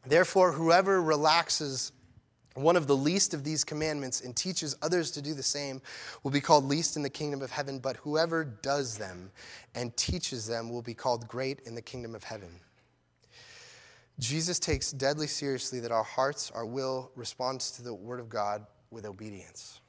Therefore, 0.05 0.51
whoever 0.51 1.01
relaxes 1.01 1.93
one 2.55 2.77
of 2.77 2.87
the 2.87 2.97
least 2.97 3.35
of 3.35 3.43
these 3.43 3.65
commandments 3.65 4.21
and 4.21 4.35
teaches 4.35 4.77
others 4.81 5.11
to 5.13 5.23
do 5.23 5.35
the 5.35 5.43
same 5.43 5.83
will 6.23 6.31
be 6.31 6.41
called 6.41 6.65
least 6.65 6.97
in 6.97 7.03
the 7.03 7.11
kingdom 7.11 7.43
of 7.43 7.51
heaven, 7.51 7.81
but 7.81 7.97
whoever 7.97 8.45
does 8.45 8.97
them 8.97 9.31
and 9.75 9.97
teaches 9.97 10.47
them 10.47 10.71
will 10.71 10.83
be 10.83 10.95
called 10.95 11.27
great 11.27 11.61
in 11.67 11.75
the 11.75 11.83
kingdom 11.83 12.15
of 12.15 12.23
heaven. 12.23 12.61
Jesus 14.21 14.61
takes 14.61 14.93
deadly 14.93 15.27
seriously 15.27 15.81
that 15.81 15.91
our 15.91 16.05
hearts, 16.05 16.53
our 16.53 16.65
will 16.65 17.11
responds 17.17 17.73
to 17.73 17.83
the 17.83 17.93
word 17.93 18.21
of 18.21 18.29
God 18.29 18.65
with 18.93 19.05
obedience. 19.05 19.81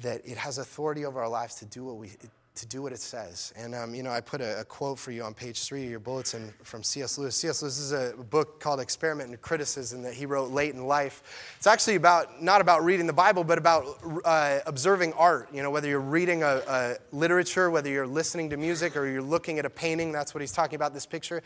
That 0.00 0.20
it 0.26 0.36
has 0.36 0.58
authority 0.58 1.06
over 1.06 1.22
our 1.22 1.28
lives 1.28 1.54
to 1.56 1.64
do 1.64 1.84
what 1.84 1.96
we 1.96 2.10
to 2.54 2.66
do 2.66 2.82
what 2.82 2.92
it 2.92 3.00
says. 3.00 3.52
And, 3.56 3.74
um, 3.74 3.94
you 3.96 4.04
know, 4.04 4.10
I 4.10 4.20
put 4.20 4.40
a, 4.40 4.60
a, 4.60 4.64
quote 4.64 4.96
for 4.96 5.10
you 5.10 5.24
on 5.24 5.34
page 5.34 5.64
three 5.64 5.84
of 5.84 5.90
your 5.90 5.98
bulletin 5.98 6.54
from 6.62 6.84
C.S. 6.84 7.18
Lewis. 7.18 7.34
C.S. 7.34 7.62
Lewis 7.62 7.78
is 7.78 7.92
a 7.92 8.14
book 8.30 8.60
called 8.60 8.78
Experiment 8.78 9.30
in 9.30 9.36
Criticism 9.38 10.02
that 10.02 10.14
he 10.14 10.24
wrote 10.24 10.52
late 10.52 10.72
in 10.72 10.86
life. 10.86 11.54
It's 11.56 11.66
actually 11.66 11.96
about, 11.96 12.40
not 12.42 12.60
about 12.60 12.84
reading 12.84 13.08
the 13.08 13.12
Bible, 13.12 13.42
but 13.42 13.58
about 13.58 13.98
uh, 14.24 14.60
observing 14.66 15.14
art. 15.14 15.48
You 15.52 15.64
know, 15.64 15.70
whether 15.70 15.88
you're 15.88 15.98
reading 15.98 16.44
a, 16.44 16.62
a 16.68 16.96
literature, 17.10 17.70
whether 17.70 17.90
you're 17.90 18.06
listening 18.06 18.50
to 18.50 18.56
music, 18.56 18.96
or 18.96 19.08
you're 19.08 19.20
looking 19.20 19.58
at 19.58 19.64
a 19.64 19.70
painting, 19.70 20.12
that's 20.12 20.32
what 20.32 20.40
he's 20.40 20.52
talking 20.52 20.76
about, 20.76 20.94
this 20.94 21.06
picture. 21.06 21.42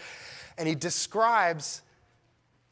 And 0.58 0.68
he 0.68 0.74
describes 0.74 1.80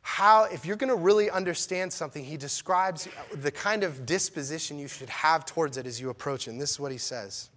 how, 0.02 0.44
if 0.44 0.66
you're 0.66 0.76
going 0.76 0.90
to 0.90 0.94
really 0.94 1.30
understand 1.30 1.90
something, 1.90 2.22
he 2.22 2.36
describes 2.36 3.08
the 3.32 3.50
kind 3.50 3.82
of 3.82 4.04
disposition 4.04 4.78
you 4.78 4.88
should 4.88 5.08
have 5.08 5.46
towards 5.46 5.78
it 5.78 5.86
as 5.86 5.98
you 5.98 6.10
approach 6.10 6.46
it. 6.46 6.50
And 6.50 6.60
this 6.60 6.72
is 6.72 6.78
what 6.78 6.92
he 6.92 6.98
says. 6.98 7.48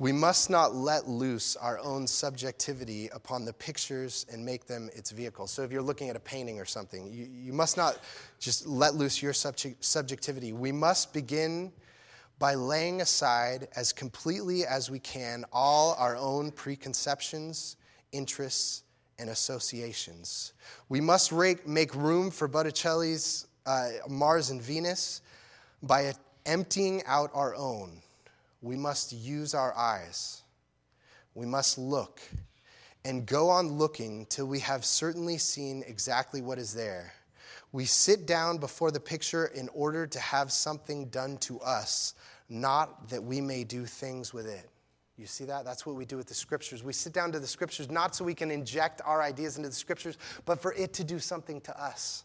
We 0.00 0.12
must 0.12 0.48
not 0.48 0.76
let 0.76 1.08
loose 1.08 1.56
our 1.56 1.80
own 1.80 2.06
subjectivity 2.06 3.08
upon 3.08 3.44
the 3.44 3.52
pictures 3.52 4.24
and 4.32 4.44
make 4.44 4.64
them 4.64 4.90
its 4.94 5.10
vehicle. 5.10 5.48
So, 5.48 5.62
if 5.62 5.72
you're 5.72 5.82
looking 5.82 6.08
at 6.08 6.14
a 6.14 6.20
painting 6.20 6.60
or 6.60 6.64
something, 6.64 7.12
you, 7.12 7.28
you 7.32 7.52
must 7.52 7.76
not 7.76 7.98
just 8.38 8.64
let 8.64 8.94
loose 8.94 9.20
your 9.20 9.32
subject, 9.32 9.84
subjectivity. 9.84 10.52
We 10.52 10.70
must 10.70 11.12
begin 11.12 11.72
by 12.38 12.54
laying 12.54 13.00
aside 13.00 13.66
as 13.74 13.92
completely 13.92 14.64
as 14.64 14.88
we 14.88 15.00
can 15.00 15.44
all 15.52 15.96
our 15.98 16.16
own 16.16 16.52
preconceptions, 16.52 17.76
interests, 18.12 18.84
and 19.18 19.30
associations. 19.30 20.52
We 20.88 21.00
must 21.00 21.32
make 21.32 21.92
room 21.96 22.30
for 22.30 22.46
Botticelli's 22.46 23.48
uh, 23.66 23.88
Mars 24.08 24.50
and 24.50 24.62
Venus 24.62 25.22
by 25.82 26.12
emptying 26.46 27.02
out 27.06 27.30
our 27.34 27.56
own 27.56 28.00
we 28.60 28.76
must 28.76 29.12
use 29.12 29.54
our 29.54 29.76
eyes. 29.76 30.42
We 31.34 31.46
must 31.46 31.78
look 31.78 32.20
and 33.04 33.24
go 33.24 33.48
on 33.48 33.68
looking 33.68 34.26
till 34.26 34.46
we 34.46 34.60
have 34.60 34.84
certainly 34.84 35.38
seen 35.38 35.84
exactly 35.86 36.42
what 36.42 36.58
is 36.58 36.74
there. 36.74 37.12
We 37.70 37.84
sit 37.84 38.26
down 38.26 38.58
before 38.58 38.90
the 38.90 39.00
picture 39.00 39.46
in 39.46 39.68
order 39.74 40.06
to 40.06 40.20
have 40.20 40.50
something 40.50 41.06
done 41.06 41.36
to 41.38 41.60
us, 41.60 42.14
not 42.48 43.08
that 43.10 43.22
we 43.22 43.40
may 43.40 43.62
do 43.64 43.84
things 43.84 44.32
with 44.32 44.46
it. 44.46 44.68
You 45.16 45.26
see 45.26 45.44
that? 45.46 45.64
That's 45.64 45.84
what 45.84 45.96
we 45.96 46.04
do 46.04 46.16
with 46.16 46.28
the 46.28 46.34
scriptures. 46.34 46.84
We 46.84 46.92
sit 46.92 47.12
down 47.12 47.32
to 47.32 47.40
the 47.40 47.46
scriptures 47.46 47.90
not 47.90 48.14
so 48.14 48.24
we 48.24 48.34
can 48.34 48.50
inject 48.50 49.00
our 49.04 49.20
ideas 49.20 49.56
into 49.56 49.68
the 49.68 49.74
scriptures, 49.74 50.16
but 50.44 50.60
for 50.62 50.72
it 50.74 50.92
to 50.94 51.04
do 51.04 51.18
something 51.18 51.60
to 51.62 51.80
us. 51.80 52.24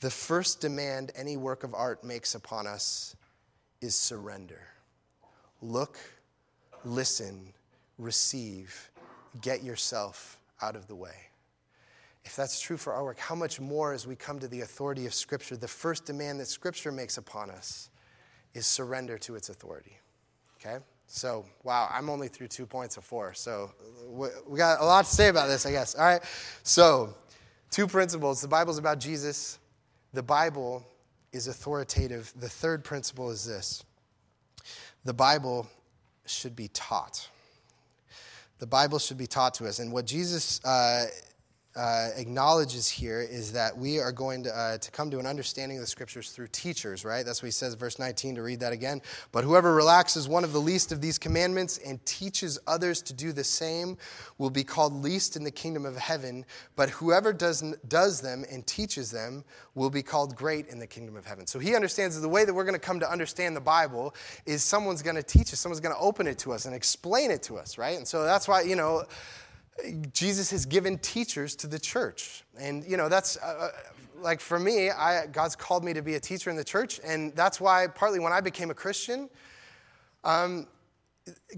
The 0.00 0.10
first 0.10 0.60
demand 0.60 1.12
any 1.14 1.36
work 1.36 1.64
of 1.64 1.74
art 1.74 2.04
makes 2.04 2.34
upon 2.34 2.66
us 2.66 3.16
is 3.80 3.94
surrender. 3.94 4.62
Look, 5.62 5.98
listen, 6.84 7.52
receive, 7.98 8.90
get 9.40 9.62
yourself 9.62 10.38
out 10.62 10.76
of 10.76 10.86
the 10.86 10.94
way. 10.94 11.14
If 12.24 12.36
that's 12.36 12.60
true 12.60 12.76
for 12.76 12.92
our 12.92 13.04
work, 13.04 13.18
how 13.18 13.34
much 13.34 13.58
more 13.60 13.92
as 13.92 14.06
we 14.06 14.14
come 14.14 14.38
to 14.40 14.48
the 14.48 14.60
authority 14.60 15.06
of 15.06 15.14
Scripture? 15.14 15.56
The 15.56 15.68
first 15.68 16.04
demand 16.04 16.40
that 16.40 16.46
Scripture 16.46 16.92
makes 16.92 17.16
upon 17.16 17.50
us 17.50 17.88
is 18.54 18.66
surrender 18.66 19.16
to 19.18 19.34
its 19.34 19.48
authority. 19.48 19.96
Okay? 20.60 20.78
So, 21.06 21.46
wow, 21.62 21.88
I'm 21.90 22.10
only 22.10 22.28
through 22.28 22.48
two 22.48 22.66
points 22.66 22.98
of 22.98 23.04
four. 23.04 23.32
So, 23.32 23.72
we 24.46 24.58
got 24.58 24.80
a 24.80 24.84
lot 24.84 25.06
to 25.06 25.10
say 25.10 25.28
about 25.28 25.48
this, 25.48 25.64
I 25.64 25.70
guess. 25.70 25.94
All 25.94 26.04
right? 26.04 26.20
So, 26.64 27.14
two 27.70 27.86
principles. 27.86 28.42
The 28.42 28.48
Bible's 28.48 28.76
about 28.76 28.98
Jesus. 28.98 29.58
The 30.12 30.22
Bible 30.22 30.86
is 31.32 31.48
authoritative. 31.48 32.32
The 32.38 32.48
third 32.48 32.84
principle 32.84 33.30
is 33.30 33.44
this 33.44 33.82
the 35.04 35.14
Bible 35.14 35.68
should 36.26 36.56
be 36.56 36.68
taught. 36.68 37.28
The 38.58 38.66
Bible 38.66 38.98
should 38.98 39.18
be 39.18 39.26
taught 39.26 39.54
to 39.54 39.66
us. 39.66 39.78
And 39.78 39.92
what 39.92 40.04
Jesus 40.04 40.62
uh, 40.64 41.06
uh, 41.78 42.10
acknowledges 42.16 42.88
here 42.88 43.20
is 43.20 43.52
that 43.52 43.76
we 43.76 44.00
are 44.00 44.10
going 44.10 44.42
to, 44.42 44.50
uh, 44.50 44.78
to 44.78 44.90
come 44.90 45.12
to 45.12 45.20
an 45.20 45.26
understanding 45.26 45.78
of 45.78 45.82
the 45.82 45.86
scriptures 45.86 46.30
through 46.30 46.48
teachers, 46.48 47.04
right? 47.04 47.24
That's 47.24 47.40
what 47.40 47.46
he 47.46 47.52
says, 47.52 47.74
verse 47.74 48.00
19, 48.00 48.34
to 48.34 48.42
read 48.42 48.58
that 48.58 48.72
again. 48.72 49.00
But 49.30 49.44
whoever 49.44 49.72
relaxes 49.72 50.26
one 50.26 50.42
of 50.42 50.52
the 50.52 50.60
least 50.60 50.90
of 50.90 51.00
these 51.00 51.18
commandments 51.18 51.78
and 51.78 52.04
teaches 52.04 52.58
others 52.66 53.00
to 53.02 53.12
do 53.12 53.32
the 53.32 53.44
same 53.44 53.96
will 54.38 54.50
be 54.50 54.64
called 54.64 54.92
least 54.92 55.36
in 55.36 55.44
the 55.44 55.52
kingdom 55.52 55.86
of 55.86 55.96
heaven. 55.96 56.44
But 56.74 56.90
whoever 56.90 57.32
does, 57.32 57.62
does 57.86 58.20
them 58.20 58.44
and 58.50 58.66
teaches 58.66 59.12
them 59.12 59.44
will 59.76 59.90
be 59.90 60.02
called 60.02 60.34
great 60.34 60.66
in 60.66 60.80
the 60.80 60.86
kingdom 60.86 61.14
of 61.14 61.24
heaven. 61.24 61.46
So 61.46 61.60
he 61.60 61.76
understands 61.76 62.16
that 62.16 62.22
the 62.22 62.28
way 62.28 62.44
that 62.44 62.52
we're 62.52 62.64
going 62.64 62.74
to 62.74 62.80
come 62.80 62.98
to 62.98 63.10
understand 63.10 63.54
the 63.54 63.60
Bible 63.60 64.16
is 64.46 64.64
someone's 64.64 65.02
going 65.02 65.14
to 65.14 65.22
teach 65.22 65.52
us, 65.52 65.60
someone's 65.60 65.80
going 65.80 65.94
to 65.94 66.00
open 66.00 66.26
it 66.26 66.38
to 66.40 66.52
us 66.52 66.66
and 66.66 66.74
explain 66.74 67.30
it 67.30 67.44
to 67.44 67.56
us, 67.56 67.78
right? 67.78 67.96
And 67.96 68.06
so 68.06 68.24
that's 68.24 68.48
why, 68.48 68.62
you 68.62 68.74
know, 68.74 69.04
Jesus 70.12 70.50
has 70.50 70.66
given 70.66 70.98
teachers 70.98 71.54
to 71.56 71.66
the 71.66 71.78
church. 71.78 72.44
And, 72.58 72.84
you 72.84 72.96
know, 72.96 73.08
that's 73.08 73.36
uh, 73.36 73.70
uh, 73.70 73.70
like 74.20 74.40
for 74.40 74.58
me, 74.58 74.90
I, 74.90 75.26
God's 75.26 75.56
called 75.56 75.84
me 75.84 75.92
to 75.94 76.02
be 76.02 76.14
a 76.14 76.20
teacher 76.20 76.50
in 76.50 76.56
the 76.56 76.64
church. 76.64 77.00
And 77.04 77.34
that's 77.34 77.60
why, 77.60 77.86
partly 77.86 78.18
when 78.18 78.32
I 78.32 78.40
became 78.40 78.70
a 78.70 78.74
Christian, 78.74 79.28
um, 80.24 80.66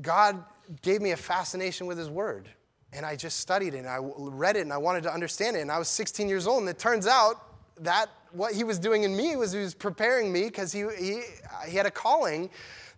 God 0.01 0.45
gave 0.83 1.01
me 1.01 1.13
a 1.13 1.17
fascination 1.17 1.87
with 1.87 1.99
His 1.99 2.11
Word. 2.11 2.49
And 2.93 3.07
I 3.07 3.17
just 3.17 3.39
studied 3.39 3.75
it 3.75 3.79
and 3.79 3.89
I 3.89 3.99
read 4.01 4.57
it 4.57 4.63
and 4.63 4.73
I 4.73 4.79
wanted 4.79 5.05
to 5.05 5.15
understand 5.15 5.57
it. 5.57 5.61
And 5.61 5.71
I 5.71 5.79
was 5.79 5.89
16 5.89 6.29
years 6.29 6.47
old. 6.47 6.61
And 6.61 6.69
it 6.69 6.79
turns 6.79 7.07
out 7.07 7.37
that 7.79 8.07
what 8.33 8.53
He 8.53 8.65
was 8.65 8.79
doing 8.79 9.05
in 9.05 9.17
me 9.17 9.37
was 9.37 9.53
He 9.53 9.61
was 9.61 9.75
preparing 9.75 10.33
me 10.33 10.45
because 10.45 10.73
he, 10.73 10.85
he, 10.99 11.23
he 11.69 11.77
had 11.77 11.87
a 11.87 11.91
calling 11.91 12.51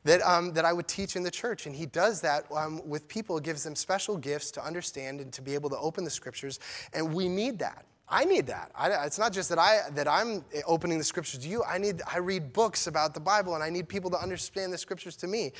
that, 0.04 0.20
um, 0.22 0.52
that 0.54 0.64
I 0.64 0.72
would 0.72 0.88
teach 0.88 1.16
in 1.16 1.22
the 1.22 1.30
church. 1.30 1.66
And 1.66 1.74
he 1.74 1.86
does 1.86 2.20
that 2.22 2.44
um, 2.54 2.80
with 2.88 3.08
people, 3.08 3.38
gives 3.40 3.64
them 3.64 3.76
special 3.76 4.16
gifts 4.16 4.50
to 4.52 4.64
understand 4.64 5.20
and 5.20 5.32
to 5.32 5.42
be 5.42 5.54
able 5.54 5.70
to 5.70 5.78
open 5.78 6.04
the 6.04 6.10
scriptures. 6.10 6.60
And 6.92 7.14
we 7.14 7.28
need 7.28 7.58
that. 7.60 7.84
I 8.12 8.24
need 8.24 8.46
that. 8.48 8.70
I, 8.74 8.90
it's 9.06 9.18
not 9.18 9.32
just 9.32 9.48
that 9.48 9.58
I 9.58 9.88
that 9.94 10.06
I'm 10.06 10.44
opening 10.66 10.98
the 10.98 11.04
scriptures 11.04 11.40
to 11.40 11.48
you. 11.48 11.64
I 11.64 11.78
need 11.78 12.02
I 12.12 12.18
read 12.18 12.52
books 12.52 12.86
about 12.86 13.14
the 13.14 13.20
Bible, 13.20 13.54
and 13.54 13.64
I 13.64 13.70
need 13.70 13.88
people 13.88 14.10
to 14.10 14.18
understand 14.18 14.70
the 14.70 14.76
scriptures 14.76 15.16
to 15.16 15.26
me. 15.26 15.52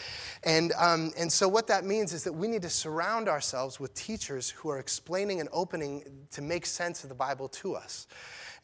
And 0.45 0.73
um, 0.79 1.13
and 1.17 1.33
so 1.33 1.49
what 1.49 1.67
that 1.69 1.85
means 1.85 2.13
is 2.13 2.25
that 2.25 2.33
we 2.33 2.49
need 2.49 2.61
to 2.63 2.71
surround 2.71 3.27
ourselves 3.27 3.81
with 3.81 3.95
teachers 3.95 4.51
who 4.51 4.69
are 4.69 4.79
explaining 4.79 5.41
and 5.41 5.49
opening 5.51 6.05
to 6.33 6.43
make 6.43 6.67
sense 6.67 7.03
of 7.05 7.09
the 7.09 7.15
Bible 7.15 7.49
to 7.49 7.75
us. 7.75 8.07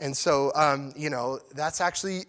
And 0.00 0.14
so 0.14 0.52
um, 0.54 0.92
you 0.94 1.08
know 1.08 1.40
that's 1.54 1.80
actually 1.80 2.26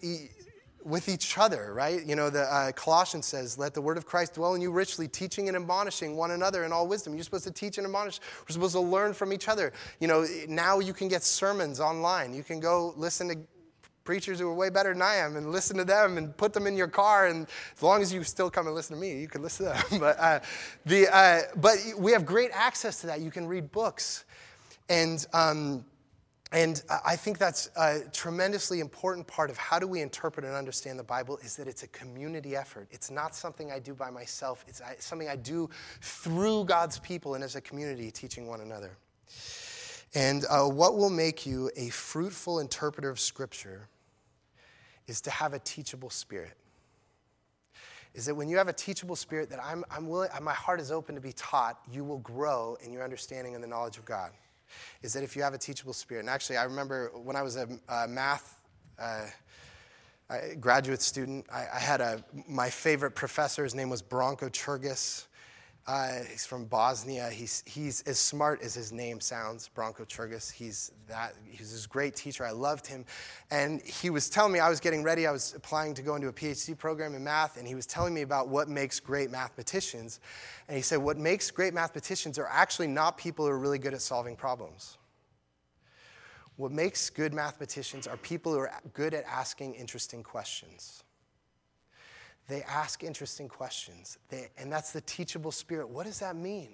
with 0.84 1.08
each 1.08 1.38
other, 1.38 1.72
right? 1.74 2.04
You 2.04 2.16
know, 2.16 2.30
the 2.30 2.42
uh, 2.42 2.72
Colossians 2.72 3.26
says, 3.26 3.58
"Let 3.58 3.74
the 3.74 3.80
word 3.80 3.96
of 3.96 4.06
Christ 4.06 4.34
dwell 4.34 4.54
in 4.54 4.60
you 4.60 4.70
richly, 4.70 5.08
teaching 5.08 5.48
and 5.48 5.56
admonishing 5.56 6.16
one 6.16 6.30
another 6.30 6.64
in 6.64 6.72
all 6.72 6.86
wisdom." 6.86 7.14
You're 7.14 7.24
supposed 7.24 7.44
to 7.44 7.50
teach 7.50 7.78
and 7.78 7.86
admonish. 7.86 8.20
We're 8.42 8.52
supposed 8.52 8.74
to 8.74 8.80
learn 8.80 9.14
from 9.14 9.32
each 9.32 9.48
other. 9.48 9.72
You 10.00 10.08
know, 10.08 10.26
now 10.48 10.78
you 10.78 10.92
can 10.92 11.08
get 11.08 11.22
sermons 11.22 11.80
online. 11.80 12.34
You 12.34 12.42
can 12.42 12.60
go 12.60 12.94
listen 12.96 13.28
to 13.28 13.38
preachers 14.04 14.40
who 14.40 14.48
are 14.48 14.54
way 14.54 14.70
better 14.70 14.92
than 14.92 15.02
I 15.02 15.16
am 15.16 15.36
and 15.36 15.52
listen 15.52 15.76
to 15.76 15.84
them 15.84 16.18
and 16.18 16.36
put 16.36 16.52
them 16.52 16.66
in 16.66 16.76
your 16.76 16.88
car. 16.88 17.26
And 17.26 17.46
as 17.76 17.82
long 17.82 18.02
as 18.02 18.12
you 18.12 18.24
still 18.24 18.50
come 18.50 18.66
and 18.66 18.74
listen 18.74 18.96
to 18.96 19.00
me, 19.00 19.20
you 19.20 19.28
can 19.28 19.42
listen 19.42 19.66
to 19.66 19.72
them. 19.72 20.00
but 20.00 20.18
uh, 20.18 20.40
the 20.86 21.14
uh, 21.14 21.40
but 21.56 21.76
we 21.98 22.12
have 22.12 22.24
great 22.24 22.50
access 22.52 23.00
to 23.02 23.06
that. 23.08 23.20
You 23.20 23.30
can 23.30 23.46
read 23.46 23.70
books, 23.72 24.24
and. 24.88 25.26
Um, 25.32 25.84
and 26.52 26.82
I 27.04 27.14
think 27.14 27.38
that's 27.38 27.70
a 27.76 28.00
tremendously 28.12 28.80
important 28.80 29.24
part 29.28 29.50
of 29.50 29.56
how 29.56 29.78
do 29.78 29.86
we 29.86 30.00
interpret 30.00 30.44
and 30.44 30.54
understand 30.54 30.98
the 30.98 31.04
Bible 31.04 31.38
is 31.44 31.54
that 31.56 31.68
it's 31.68 31.84
a 31.84 31.88
community 31.88 32.56
effort. 32.56 32.88
It's 32.90 33.08
not 33.08 33.36
something 33.36 33.70
I 33.70 33.78
do 33.78 33.94
by 33.94 34.10
myself. 34.10 34.64
It's 34.66 34.82
something 34.98 35.28
I 35.28 35.36
do 35.36 35.70
through 36.00 36.64
God's 36.64 36.98
people 36.98 37.34
and 37.34 37.44
as 37.44 37.54
a 37.54 37.60
community 37.60 38.10
teaching 38.10 38.48
one 38.48 38.62
another. 38.62 38.96
And 40.16 40.44
uh, 40.50 40.64
what 40.64 40.96
will 40.96 41.10
make 41.10 41.46
you 41.46 41.70
a 41.76 41.88
fruitful 41.90 42.58
interpreter 42.58 43.10
of 43.10 43.20
Scripture 43.20 43.88
is 45.06 45.20
to 45.20 45.30
have 45.30 45.54
a 45.54 45.60
teachable 45.60 46.10
spirit. 46.10 46.56
Is 48.12 48.26
that 48.26 48.34
when 48.34 48.48
you 48.48 48.56
have 48.56 48.66
a 48.66 48.72
teachable 48.72 49.14
spirit 49.14 49.50
that 49.50 49.60
I'm, 49.62 49.84
I'm 49.88 50.08
willing, 50.08 50.30
my 50.42 50.52
heart 50.52 50.80
is 50.80 50.90
open 50.90 51.14
to 51.14 51.20
be 51.20 51.32
taught, 51.32 51.78
you 51.92 52.02
will 52.02 52.18
grow 52.18 52.76
in 52.82 52.92
your 52.92 53.04
understanding 53.04 53.54
and 53.54 53.62
the 53.62 53.68
knowledge 53.68 53.98
of 53.98 54.04
God 54.04 54.32
is 55.02 55.12
that 55.12 55.22
if 55.22 55.36
you 55.36 55.42
have 55.42 55.54
a 55.54 55.58
teachable 55.58 55.92
spirit, 55.92 56.20
and 56.20 56.30
actually, 56.30 56.56
I 56.56 56.64
remember 56.64 57.10
when 57.14 57.36
I 57.36 57.42
was 57.42 57.56
a, 57.56 57.68
a 57.88 58.08
math 58.08 58.58
uh, 58.98 59.26
graduate 60.60 61.02
student, 61.02 61.46
I, 61.52 61.66
I, 61.74 61.78
had 61.78 62.00
a, 62.00 62.22
my 62.48 62.70
favorite 62.70 63.12
professor, 63.12 63.64
his 63.64 63.74
name 63.74 63.90
was 63.90 64.02
Branko 64.02 64.50
Ćurgus. 64.50 65.26
Uh, 65.86 66.18
he's 66.30 66.46
from 66.46 66.66
Bosnia. 66.66 67.30
He's, 67.30 67.64
he's 67.66 68.02
as 68.02 68.18
smart 68.18 68.62
as 68.62 68.74
his 68.74 68.92
name 68.92 69.18
sounds, 69.18 69.70
Branko 69.74 70.06
Ćurgus. 70.06 70.50
He's 70.52 70.92
that. 71.08 71.34
He's 71.48 71.72
this 71.72 71.86
great 71.86 72.14
teacher. 72.14 72.44
I 72.44 72.52
loved 72.52 72.86
him. 72.86 73.04
And 73.50 73.80
he 73.82 74.10
was 74.10 74.30
telling 74.30 74.52
me, 74.52 74.60
I 74.60 74.68
was 74.68 74.78
getting 74.78 75.02
ready. 75.02 75.26
I 75.26 75.32
was 75.32 75.54
applying 75.56 75.94
to 75.94 76.02
go 76.02 76.14
into 76.14 76.28
a 76.28 76.32
PhD 76.32 76.78
program 76.78 77.14
in 77.14 77.24
math, 77.24 77.56
and 77.56 77.66
he 77.66 77.74
was 77.74 77.86
telling 77.86 78.14
me 78.14 78.22
about 78.22 78.48
what 78.48 78.68
makes 78.68 79.00
great 79.00 79.30
mathematicians. 79.30 80.20
And 80.68 80.76
he 80.76 80.82
said, 80.82 80.98
what 80.98 81.16
makes 81.16 81.50
great 81.50 81.74
mathematicians 81.74 82.38
are 82.38 82.48
actually 82.48 82.86
not 82.86 83.16
people 83.16 83.46
who 83.46 83.50
are 83.50 83.58
really 83.58 83.78
good 83.78 83.94
at 83.94 84.02
solving 84.02 84.36
problems. 84.36 84.98
What 86.56 86.72
makes 86.72 87.08
good 87.08 87.32
mathematicians 87.32 88.06
are 88.06 88.18
people 88.18 88.52
who 88.52 88.58
are 88.58 88.70
good 88.92 89.14
at 89.14 89.24
asking 89.24 89.74
interesting 89.74 90.22
questions. 90.22 91.02
They 92.50 92.62
ask 92.64 93.04
interesting 93.04 93.48
questions. 93.48 94.18
They, 94.28 94.48
and 94.58 94.72
that's 94.72 94.92
the 94.92 95.00
teachable 95.02 95.52
spirit. 95.52 95.88
What 95.88 96.04
does 96.04 96.18
that 96.18 96.34
mean? 96.34 96.70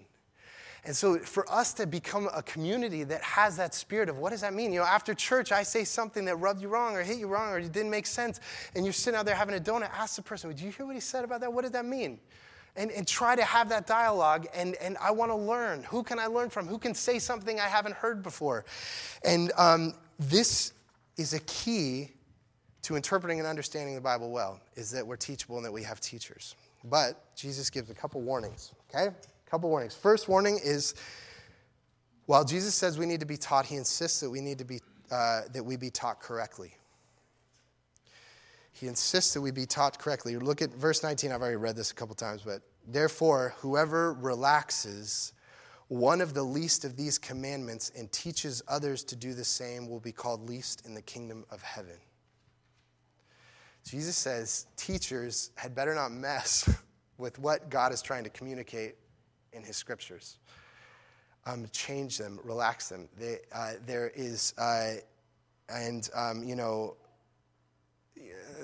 And 0.87 0.97
so, 0.97 1.19
for 1.19 1.51
us 1.53 1.75
to 1.75 1.87
become 1.87 2.31
a 2.33 2.43
community 2.43 3.05
that 3.05 3.21
has 3.21 3.57
that 3.57 3.75
spirit 3.75 4.09
of 4.09 4.19
what 4.19 4.31
does 4.31 4.41
that 4.41 4.55
mean? 4.55 4.73
You 4.73 4.81
know, 4.81 4.87
after 4.87 5.13
church, 5.15 5.53
I 5.53 5.65
say 5.65 5.85
something 5.85 6.25
that 6.25 6.37
rubbed 6.37 6.63
you 6.63 6.69
wrong 6.69 6.97
or 6.97 7.03
hit 7.03 7.19
you 7.19 7.27
wrong 7.27 7.53
or 7.53 7.59
it 7.59 7.73
didn't 7.73 7.91
make 7.91 8.07
sense, 8.07 8.41
and 8.75 8.87
you're 8.87 8.93
sitting 8.93 9.19
out 9.19 9.27
there 9.27 9.35
having 9.35 9.57
a 9.57 9.61
donut, 9.61 9.91
ask 9.93 10.17
the 10.17 10.23
person, 10.23 10.49
Did 10.49 10.61
you 10.61 10.71
hear 10.71 10.87
what 10.87 10.95
he 10.95 11.01
said 11.01 11.25
about 11.25 11.41
that? 11.41 11.53
What 11.53 11.65
did 11.65 11.73
that 11.75 11.85
mean? 11.85 12.21
And, 12.77 12.91
and 12.93 13.07
try 13.07 13.35
to 13.35 13.45
have 13.45 13.69
that 13.71 13.87
dialogue. 13.87 14.47
And, 14.55 14.77
and 14.77 14.97
I 14.99 15.11
want 15.11 15.31
to 15.31 15.37
learn. 15.37 15.83
Who 15.85 16.03
can 16.03 16.19
I 16.19 16.27
learn 16.27 16.51
from? 16.51 16.69
Who 16.69 16.79
can 16.79 16.95
say 16.95 17.19
something 17.19 17.59
I 17.59 17.67
haven't 17.67 17.97
heard 17.97 18.23
before? 18.23 18.65
And 19.25 19.51
um, 19.59 19.95
this 20.19 20.73
is 21.17 21.35
a 21.35 21.41
key 21.41 22.11
to 22.87 22.95
interpreting 22.95 23.41
and 23.41 23.49
understanding 23.49 23.97
the 23.97 24.01
Bible 24.01 24.31
well 24.31 24.61
is 24.77 24.93
that 24.93 25.05
we're 25.05 25.17
teachable 25.17 25.57
and 25.57 25.65
that 25.65 25.73
we 25.73 25.83
have 25.83 25.99
teachers. 25.99 26.55
But 26.85 27.35
Jesus 27.35 27.69
gives 27.69 27.91
a 27.91 27.95
couple 27.95 28.21
warnings, 28.21 28.73
okay? 28.89 29.09
A 29.09 29.51
couple 29.51 29.69
warnings. 29.71 29.97
First 29.97 30.29
warning 30.29 30.61
is 30.63 30.95
while 32.27 32.45
Jesus 32.45 32.77
says 32.77 32.97
we 32.97 33.07
need 33.07 33.19
to 33.19 33.27
be 33.27 33.37
taught, 33.37 33.67
he 33.67 33.75
insists 33.75 34.21
that 34.21 34.31
we 34.31 34.41
need 34.41 34.59
to 34.59 34.65
be 34.65 34.81
uh, 35.11 35.43
that 35.53 35.65
we 35.65 35.77
be 35.77 35.91
taught 35.91 36.21
correctly. 36.21 36.77
He 38.71 38.87
insists 38.87 39.35
that 39.35 39.41
we 39.41 39.51
be 39.51 39.67
taught 39.67 39.99
correctly. 39.99 40.37
Look 40.37 40.63
at 40.63 40.71
verse 40.71 41.03
19. 41.03 41.33
I've 41.33 41.41
already 41.41 41.57
read 41.57 41.75
this 41.75 41.91
a 41.91 41.95
couple 41.95 42.15
times, 42.15 42.43
but 42.43 42.63
therefore, 42.87 43.55
whoever 43.59 44.13
relaxes 44.13 45.33
one 45.89 46.21
of 46.21 46.35
the 46.35 46.43
least 46.43 46.85
of 46.85 46.97
these 46.97 47.19
commandments 47.19 47.91
and 47.97 48.13
teaches 48.13 48.63
others 48.69 49.03
to 49.05 49.17
do 49.17 49.35
the 49.35 49.45
same 49.45 49.89
will 49.89 50.01
be 50.01 50.13
called 50.13 50.49
least 50.49 50.87
in 50.87 50.95
the 50.95 51.03
kingdom 51.03 51.45
of 51.51 51.63
heaven. 51.63 51.97
Jesus 53.87 54.17
says 54.17 54.67
teachers 54.77 55.53
had 55.55 55.75
better 55.75 55.95
not 55.95 56.11
mess 56.11 56.69
with 57.19 57.39
what 57.39 57.71
God 57.71 57.93
is 57.93 58.03
trying 58.03 58.25
to 58.25 58.31
communicate 58.31 58.97
in 59.53 59.63
his 59.63 59.77
scriptures. 59.77 60.39
Um, 61.47 61.67
change 61.71 62.19
them, 62.19 62.41
relax 62.43 62.89
them. 62.89 63.09
They, 63.17 63.39
uh, 63.55 63.75
there 63.87 64.11
is, 64.17 64.53
uh, 64.59 64.95
and 65.69 66.11
um, 66.15 66.43
you 66.43 66.57
know, 66.57 66.97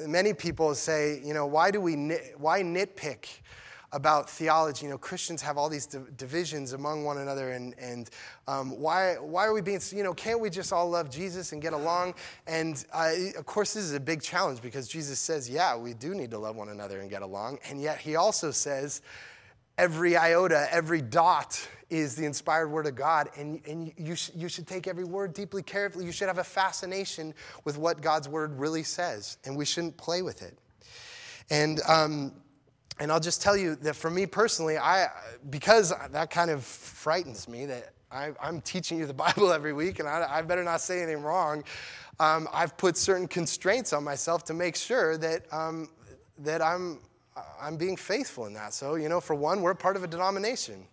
many 0.06 0.34
people 0.34 0.74
say, 0.74 1.20
you 1.24 1.34
know, 1.34 1.46
why 1.46 1.70
do 1.70 1.80
we 1.80 1.94
nit, 1.94 2.34
why 2.38 2.62
nitpick 2.62 3.26
about 3.92 4.28
theology. 4.28 4.86
You 4.86 4.90
know, 4.90 4.98
Christians 4.98 5.42
have 5.42 5.58
all 5.58 5.68
these 5.68 5.86
divisions 5.86 6.72
among 6.72 7.04
one 7.04 7.18
another, 7.18 7.52
and, 7.52 7.74
and 7.78 8.10
um, 8.48 8.78
why, 8.78 9.14
why 9.14 9.46
are 9.46 9.52
we 9.52 9.60
being, 9.60 9.80
you 9.90 10.02
know, 10.02 10.14
can't 10.14 10.40
we 10.40 10.50
just 10.50 10.72
all 10.72 10.88
love 10.88 11.10
Jesus 11.10 11.52
and 11.52 11.60
get 11.60 11.72
along? 11.72 12.14
And 12.46 12.84
uh, 12.92 13.12
of 13.36 13.46
course, 13.46 13.74
this 13.74 13.84
is 13.84 13.92
a 13.92 14.00
big 14.00 14.22
challenge 14.22 14.62
because 14.62 14.88
Jesus 14.88 15.18
says, 15.18 15.48
yeah, 15.48 15.76
we 15.76 15.94
do 15.94 16.14
need 16.14 16.30
to 16.30 16.38
love 16.38 16.56
one 16.56 16.70
another 16.70 17.00
and 17.00 17.10
get 17.10 17.22
along. 17.22 17.58
And 17.68 17.80
yet, 17.80 17.98
he 17.98 18.16
also 18.16 18.50
says, 18.50 19.02
every 19.78 20.16
iota, 20.16 20.68
every 20.70 21.02
dot 21.02 21.68
is 21.90 22.14
the 22.14 22.24
inspired 22.24 22.68
word 22.68 22.86
of 22.86 22.94
God, 22.94 23.28
and, 23.36 23.60
and 23.66 23.92
you, 23.98 24.14
sh- 24.14 24.30
you 24.34 24.48
should 24.48 24.66
take 24.66 24.86
every 24.86 25.04
word 25.04 25.34
deeply 25.34 25.62
carefully. 25.62 26.06
You 26.06 26.12
should 26.12 26.28
have 26.28 26.38
a 26.38 26.44
fascination 26.44 27.34
with 27.64 27.76
what 27.76 28.00
God's 28.00 28.30
word 28.30 28.58
really 28.58 28.82
says, 28.82 29.36
and 29.44 29.54
we 29.54 29.66
shouldn't 29.66 29.98
play 29.98 30.22
with 30.22 30.40
it. 30.40 30.56
And 31.50 31.80
um, 31.86 32.32
and 33.02 33.10
I'll 33.10 33.18
just 33.18 33.42
tell 33.42 33.56
you 33.56 33.74
that 33.76 33.96
for 33.96 34.10
me 34.10 34.26
personally, 34.26 34.78
I 34.78 35.08
because 35.50 35.92
that 36.12 36.30
kind 36.30 36.52
of 36.52 36.62
frightens 36.62 37.48
me 37.48 37.66
that 37.66 37.90
I, 38.12 38.30
am 38.40 38.60
teaching 38.60 38.96
you 38.96 39.06
the 39.06 39.12
Bible 39.26 39.52
every 39.52 39.72
week, 39.72 39.98
and 39.98 40.08
I, 40.08 40.24
I 40.30 40.42
better 40.42 40.62
not 40.62 40.80
say 40.80 41.02
anything 41.02 41.24
wrong. 41.24 41.64
Um, 42.20 42.46
I've 42.52 42.76
put 42.76 42.96
certain 42.96 43.26
constraints 43.26 43.92
on 43.92 44.04
myself 44.04 44.44
to 44.44 44.54
make 44.54 44.76
sure 44.76 45.16
that 45.16 45.52
um, 45.52 45.88
that 46.38 46.62
I'm 46.62 47.00
I'm 47.60 47.76
being 47.76 47.96
faithful 47.96 48.46
in 48.46 48.54
that. 48.54 48.72
So 48.72 48.94
you 48.94 49.08
know, 49.08 49.20
for 49.20 49.34
one, 49.34 49.62
we're 49.62 49.74
part 49.74 49.96
of 49.96 50.04
a 50.04 50.08
denomination 50.08 50.86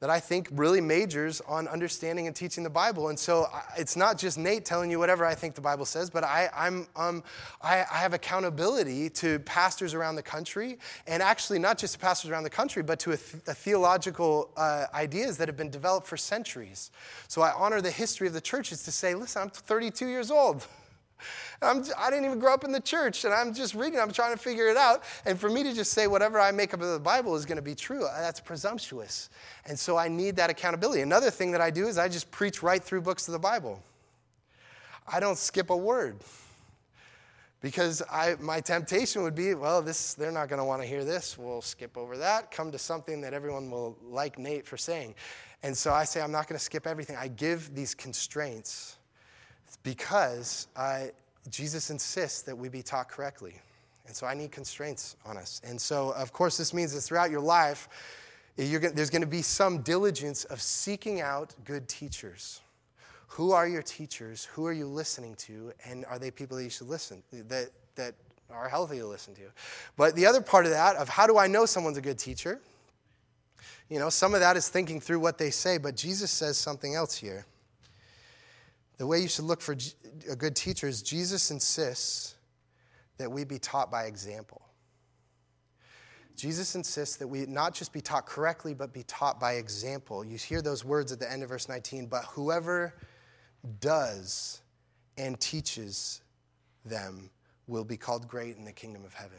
that 0.00 0.08
I 0.08 0.18
think 0.18 0.48
really 0.50 0.80
majors 0.80 1.42
on 1.46 1.68
understanding 1.68 2.26
and 2.26 2.34
teaching 2.34 2.64
the 2.64 2.70
Bible. 2.70 3.08
And 3.08 3.18
so 3.18 3.46
it's 3.76 3.96
not 3.96 4.16
just 4.16 4.38
Nate 4.38 4.64
telling 4.64 4.90
you 4.90 4.98
whatever 4.98 5.26
I 5.26 5.34
think 5.34 5.54
the 5.54 5.60
Bible 5.60 5.84
says, 5.84 6.08
but 6.08 6.24
I, 6.24 6.48
I'm, 6.56 6.86
um, 6.96 7.22
I, 7.60 7.80
I 7.80 7.98
have 7.98 8.14
accountability 8.14 9.10
to 9.10 9.38
pastors 9.40 9.92
around 9.92 10.16
the 10.16 10.22
country, 10.22 10.78
and 11.06 11.22
actually 11.22 11.58
not 11.58 11.76
just 11.76 11.94
to 11.94 11.98
pastors 11.98 12.30
around 12.30 12.44
the 12.44 12.50
country, 12.50 12.82
but 12.82 12.98
to 13.00 13.10
a, 13.10 13.14
a 13.14 13.54
theological 13.54 14.50
uh, 14.56 14.86
ideas 14.94 15.36
that 15.36 15.48
have 15.48 15.56
been 15.56 15.70
developed 15.70 16.06
for 16.06 16.16
centuries. 16.16 16.90
So 17.28 17.42
I 17.42 17.52
honor 17.52 17.82
the 17.82 17.90
history 17.90 18.26
of 18.26 18.32
the 18.32 18.40
church 18.40 18.72
is 18.72 18.82
to 18.84 18.92
say, 18.92 19.14
listen, 19.14 19.42
I'm 19.42 19.50
32 19.50 20.06
years 20.06 20.30
old. 20.30 20.66
I'm, 21.62 21.84
I 21.98 22.10
did 22.10 22.20
not 22.20 22.26
even 22.26 22.38
grow 22.38 22.54
up 22.54 22.64
in 22.64 22.72
the 22.72 22.80
church, 22.80 23.24
and 23.24 23.34
I'm 23.34 23.52
just 23.54 23.74
reading, 23.74 23.98
I'm 24.00 24.12
trying 24.12 24.32
to 24.32 24.38
figure 24.38 24.68
it 24.68 24.76
out. 24.76 25.04
And 25.26 25.38
for 25.38 25.50
me 25.50 25.62
to 25.62 25.72
just 25.72 25.92
say 25.92 26.06
whatever 26.06 26.40
I 26.40 26.50
make 26.50 26.74
up 26.74 26.80
of 26.80 26.88
the 26.88 27.00
Bible 27.00 27.34
is 27.36 27.44
going 27.46 27.56
to 27.56 27.62
be 27.62 27.74
true, 27.74 28.04
uh, 28.04 28.20
that's 28.20 28.40
presumptuous. 28.40 29.30
And 29.66 29.78
so 29.78 29.96
I 29.96 30.08
need 30.08 30.36
that 30.36 30.50
accountability. 30.50 31.02
Another 31.02 31.30
thing 31.30 31.52
that 31.52 31.60
I 31.60 31.70
do 31.70 31.86
is 31.86 31.98
I 31.98 32.08
just 32.08 32.30
preach 32.30 32.62
right 32.62 32.82
through 32.82 33.02
books 33.02 33.28
of 33.28 33.32
the 33.32 33.38
Bible. 33.38 33.82
I 35.06 35.20
don't 35.20 35.38
skip 35.38 35.70
a 35.70 35.76
word 35.76 36.16
because 37.60 38.02
I, 38.10 38.36
my 38.40 38.60
temptation 38.60 39.22
would 39.22 39.34
be 39.34 39.54
well 39.54 39.82
this 39.82 40.14
they're 40.14 40.32
not 40.32 40.48
going 40.48 40.58
to 40.58 40.64
want 40.64 40.82
to 40.82 40.88
hear 40.88 41.04
this 41.04 41.36
we'll 41.36 41.62
skip 41.62 41.96
over 41.96 42.16
that 42.16 42.50
come 42.50 42.72
to 42.72 42.78
something 42.78 43.20
that 43.20 43.34
everyone 43.34 43.70
will 43.70 43.96
like 44.02 44.38
nate 44.38 44.66
for 44.66 44.76
saying 44.76 45.14
and 45.62 45.76
so 45.76 45.92
i 45.92 46.04
say 46.04 46.20
i'm 46.20 46.32
not 46.32 46.48
going 46.48 46.58
to 46.58 46.64
skip 46.64 46.86
everything 46.86 47.16
i 47.16 47.28
give 47.28 47.74
these 47.74 47.94
constraints 47.94 48.96
because 49.82 50.68
uh, 50.76 51.04
Jesus 51.48 51.90
insists 51.90 52.42
that 52.42 52.56
we 52.56 52.68
be 52.68 52.82
taught 52.82 53.08
correctly. 53.08 53.54
And 54.06 54.16
so 54.16 54.26
I 54.26 54.34
need 54.34 54.50
constraints 54.50 55.16
on 55.24 55.36
us. 55.36 55.60
And 55.64 55.80
so, 55.80 56.10
of 56.12 56.32
course, 56.32 56.56
this 56.56 56.74
means 56.74 56.92
that 56.94 57.00
throughout 57.00 57.30
your 57.30 57.40
life, 57.40 57.88
gonna, 58.56 58.90
there's 58.90 59.10
going 59.10 59.22
to 59.22 59.28
be 59.28 59.42
some 59.42 59.82
diligence 59.82 60.44
of 60.44 60.60
seeking 60.60 61.20
out 61.20 61.54
good 61.64 61.88
teachers 61.88 62.60
Who 63.28 63.52
are 63.52 63.68
your 63.68 63.82
teachers? 63.82 64.46
Who 64.46 64.66
are 64.66 64.72
you 64.72 64.86
listening 64.86 65.36
to? 65.36 65.72
And 65.84 66.04
are 66.06 66.18
they 66.18 66.30
people 66.30 66.56
that 66.56 66.64
you 66.64 66.70
should 66.70 66.88
listen 66.88 67.22
that 67.48 67.70
that 67.94 68.14
are 68.50 68.68
healthy 68.68 68.98
to 68.98 69.06
listen 69.06 69.34
to? 69.36 69.42
But 69.96 70.16
the 70.16 70.26
other 70.26 70.40
part 70.40 70.64
of 70.66 70.72
that 70.72 70.96
of 70.96 71.08
how 71.08 71.28
do 71.28 71.38
I 71.38 71.46
know 71.46 71.64
someone's 71.64 71.96
a 71.96 72.02
good 72.02 72.18
teacher? 72.18 72.60
You 73.88 74.00
know, 74.00 74.10
some 74.10 74.34
of 74.34 74.40
that 74.40 74.56
is 74.56 74.68
thinking 74.68 75.00
through 75.00 75.20
what 75.20 75.38
they 75.38 75.50
say, 75.50 75.78
but 75.78 75.96
Jesus 75.96 76.30
says 76.30 76.58
something 76.58 76.94
else 76.94 77.16
here. 77.16 77.46
The 79.00 79.06
way 79.06 79.20
you 79.20 79.28
should 79.28 79.46
look 79.46 79.62
for 79.62 79.74
a 80.30 80.36
good 80.36 80.54
teacher 80.54 80.86
is 80.86 81.00
Jesus 81.00 81.50
insists 81.50 82.34
that 83.16 83.32
we 83.32 83.44
be 83.44 83.58
taught 83.58 83.90
by 83.90 84.04
example. 84.04 84.60
Jesus 86.36 86.74
insists 86.74 87.16
that 87.16 87.26
we 87.26 87.46
not 87.46 87.72
just 87.72 87.94
be 87.94 88.02
taught 88.02 88.26
correctly, 88.26 88.74
but 88.74 88.92
be 88.92 89.02
taught 89.04 89.40
by 89.40 89.54
example. 89.54 90.22
You 90.22 90.36
hear 90.36 90.60
those 90.60 90.84
words 90.84 91.12
at 91.12 91.18
the 91.18 91.32
end 91.32 91.42
of 91.42 91.48
verse 91.48 91.66
19, 91.66 92.08
but 92.08 92.24
whoever 92.26 92.92
does 93.80 94.60
and 95.16 95.40
teaches 95.40 96.20
them 96.84 97.30
will 97.68 97.84
be 97.84 97.96
called 97.96 98.28
great 98.28 98.58
in 98.58 98.66
the 98.66 98.72
kingdom 98.72 99.06
of 99.06 99.14
heaven. 99.14 99.38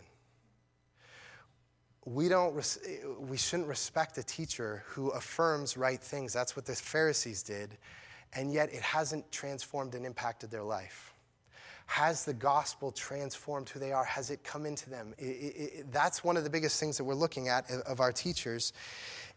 We, 2.06 2.30
don't, 2.30 2.56
we 3.20 3.38
shouldn't 3.38 3.70
respect 3.70 4.18
a 4.18 4.24
teacher 4.24 4.84
who 4.88 5.10
affirms 5.10 5.78
right 5.78 6.02
things. 6.02 6.34
That's 6.34 6.56
what 6.56 6.66
the 6.66 6.74
Pharisees 6.74 7.44
did, 7.44 7.78
and 8.34 8.52
yet 8.54 8.74
it 8.74 8.82
hasn't 8.82 9.32
transformed 9.32 9.96
and 9.96 10.06
impacted 10.06 10.52
their 10.52 10.64
life. 10.64 11.14
Has 11.88 12.24
the 12.24 12.34
gospel 12.34 12.92
transformed 12.92 13.68
who 13.68 13.78
they 13.78 13.92
are? 13.92 14.06
Has 14.06 14.30
it 14.30 14.46
come 14.46 14.66
into 14.66 14.90
them? 14.90 15.14
It, 15.18 15.26
it, 15.26 15.56
it, 15.58 15.92
that's 15.92 16.24
one 16.24 16.38
of 16.38 16.46
the 16.46 16.50
biggest 16.50 16.80
things 16.80 16.96
that 16.98 17.04
we're 17.04 17.14
looking 17.16 17.50
at 17.50 17.70
of 17.70 18.00
our 18.00 18.14
teachers. 18.14 18.72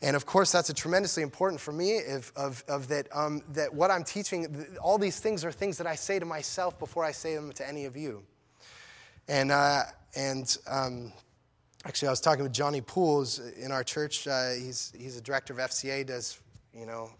And 0.01 0.15
of 0.15 0.25
course, 0.25 0.53
that's 0.53 0.71
a 0.71 0.75
tremendously 0.75 1.25
important 1.25 1.61
for 1.61 1.73
me 1.73 1.99
of, 2.09 2.33
of, 2.37 2.63
of 2.69 2.87
that, 2.89 3.09
um, 3.13 3.43
that 3.55 3.75
what 3.75 3.91
I'm 3.91 4.05
teaching, 4.05 4.67
all 4.81 4.99
these 4.99 5.19
things 5.19 5.45
are 5.45 5.51
things 5.51 5.79
that 5.79 5.89
I 5.89 5.97
say 5.97 6.21
to 6.21 6.25
myself 6.25 6.79
before 6.79 7.05
I 7.05 7.11
say 7.11 7.35
them 7.35 7.51
to 7.53 7.69
any 7.69 7.87
of 7.87 7.97
you. 7.97 8.23
And, 9.27 9.51
uh, 9.51 9.83
and 10.15 10.57
um, 10.69 11.13
actually, 11.85 12.09
I 12.09 12.13
was 12.13 12.21
talking 12.21 12.45
with 12.45 12.53
Johnny 12.53 12.83
Pools 12.83 13.41
in 13.41 13.73
our 13.73 13.83
church. 13.83 14.29
Uh, 14.29 14.51
he's, 14.51 14.93
he's 14.97 15.17
a 15.17 15.21
director 15.21 15.55
of 15.55 15.59
FCA, 15.59 16.07
does, 16.07 16.39
you 16.73 16.87
know, 16.87 17.11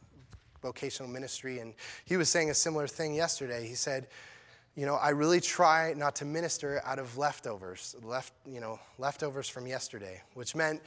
vocational 0.65 1.11
ministry. 1.11 1.59
And 1.59 1.75
he 2.07 2.17
was 2.17 2.29
saying 2.31 2.49
a 2.51 2.55
similar 2.55 2.89
thing 2.89 3.15
yesterday. 3.15 3.69
He 3.69 3.75
said, 3.75 4.09
you 4.75 4.87
know, 4.87 4.95
I 4.95 5.11
really 5.11 5.41
try 5.41 5.93
not 5.95 6.17
to 6.17 6.25
minister 6.25 6.81
out 6.85 6.99
of 6.99 7.17
leftovers, 7.17 7.95
left, 8.03 8.33
you 8.47 8.61
know, 8.61 8.81
leftovers 8.99 9.49
from 9.49 9.67
yesterday, 9.67 10.21
which 10.33 10.57
meant 10.57 10.81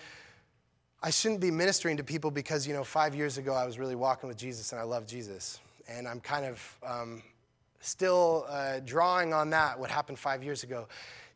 I 1.02 1.12
shouldn't 1.12 1.42
be 1.42 1.52
ministering 1.52 1.96
to 1.98 2.04
people 2.04 2.32
because, 2.32 2.68
you 2.68 2.74
know, 2.74 2.84
five 2.84 3.16
years 3.16 3.38
ago 3.38 3.54
I 3.54 3.66
was 3.66 3.78
really 3.78 3.96
walking 3.96 4.28
with 4.28 4.38
Jesus 4.38 4.72
and 4.72 4.82
I 4.82 4.84
love 4.84 5.06
Jesus. 5.06 5.60
And 5.88 6.08
I'm 6.08 6.20
kind 6.20 6.46
of 6.46 6.78
um, 6.86 7.22
still 7.80 8.46
uh, 8.50 8.80
drawing 8.84 9.32
on 9.32 9.52
that, 9.52 9.80
what 9.80 9.92
happened 9.92 10.18
five 10.18 10.44
years 10.44 10.64
ago. 10.64 10.88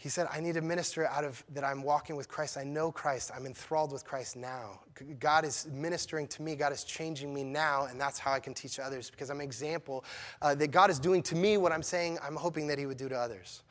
He 0.01 0.09
said, 0.09 0.27
I 0.31 0.39
need 0.39 0.55
to 0.55 0.61
minister 0.61 1.05
out 1.05 1.23
of 1.23 1.43
that 1.53 1.63
I'm 1.63 1.83
walking 1.83 2.15
with 2.15 2.27
Christ. 2.27 2.57
I 2.57 2.63
know 2.63 2.91
Christ. 2.91 3.29
I'm 3.35 3.45
enthralled 3.45 3.91
with 3.91 4.03
Christ 4.03 4.35
now. 4.35 4.79
God 5.19 5.45
is 5.45 5.67
ministering 5.71 6.27
to 6.29 6.41
me. 6.41 6.55
God 6.55 6.73
is 6.73 6.83
changing 6.83 7.31
me 7.31 7.43
now, 7.43 7.85
and 7.85 8.01
that's 8.01 8.17
how 8.17 8.31
I 8.31 8.39
can 8.39 8.55
teach 8.55 8.79
others 8.79 9.11
because 9.11 9.29
I'm 9.29 9.37
an 9.37 9.43
example 9.43 10.03
uh, 10.41 10.55
that 10.55 10.71
God 10.71 10.89
is 10.89 10.97
doing 10.97 11.21
to 11.21 11.35
me 11.35 11.57
what 11.57 11.71
I'm 11.71 11.83
saying 11.83 12.17
I'm 12.23 12.35
hoping 12.35 12.65
that 12.65 12.79
He 12.79 12.87
would 12.87 12.97
do 12.97 13.09
to 13.09 13.15
others. 13.15 13.61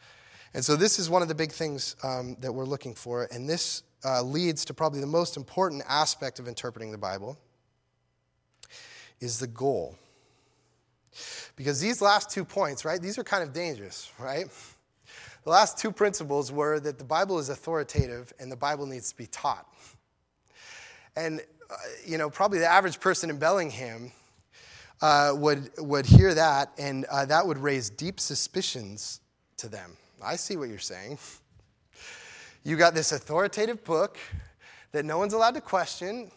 And 0.54 0.64
so, 0.64 0.76
this 0.76 1.00
is 1.00 1.10
one 1.10 1.20
of 1.20 1.26
the 1.26 1.34
big 1.34 1.50
things 1.50 1.96
um, 2.04 2.36
that 2.38 2.52
we're 2.52 2.64
looking 2.64 2.94
for, 2.94 3.26
and 3.32 3.48
this 3.48 3.82
uh, 4.04 4.22
leads 4.22 4.64
to 4.66 4.72
probably 4.72 5.00
the 5.00 5.08
most 5.08 5.36
important 5.36 5.82
aspect 5.88 6.38
of 6.38 6.46
interpreting 6.46 6.92
the 6.92 6.98
Bible 6.98 7.40
is 9.18 9.40
the 9.40 9.48
goal. 9.48 9.98
Because 11.56 11.80
these 11.80 12.00
last 12.00 12.30
two 12.30 12.44
points, 12.44 12.84
right, 12.84 13.02
these 13.02 13.18
are 13.18 13.24
kind 13.24 13.42
of 13.42 13.52
dangerous, 13.52 14.12
right? 14.16 14.46
The 15.44 15.50
last 15.50 15.78
two 15.78 15.90
principles 15.90 16.52
were 16.52 16.80
that 16.80 16.98
the 16.98 17.04
Bible 17.04 17.38
is 17.38 17.48
authoritative 17.48 18.32
and 18.38 18.52
the 18.52 18.56
Bible 18.56 18.84
needs 18.86 19.10
to 19.10 19.16
be 19.16 19.26
taught. 19.26 19.66
And, 21.16 21.40
uh, 21.70 21.74
you 22.04 22.18
know, 22.18 22.28
probably 22.28 22.58
the 22.58 22.70
average 22.70 23.00
person 23.00 23.30
in 23.30 23.38
Bellingham 23.38 24.12
uh, 25.00 25.32
would, 25.34 25.70
would 25.78 26.04
hear 26.04 26.34
that, 26.34 26.72
and 26.78 27.06
uh, 27.06 27.24
that 27.24 27.46
would 27.46 27.56
raise 27.56 27.88
deep 27.88 28.20
suspicions 28.20 29.20
to 29.56 29.68
them. 29.68 29.96
I 30.22 30.36
see 30.36 30.56
what 30.58 30.68
you're 30.68 30.78
saying. 30.78 31.18
You 32.62 32.76
got 32.76 32.94
this 32.94 33.12
authoritative 33.12 33.82
book 33.84 34.18
that 34.92 35.06
no 35.06 35.16
one's 35.16 35.32
allowed 35.32 35.54
to 35.54 35.62
question, 35.62 36.30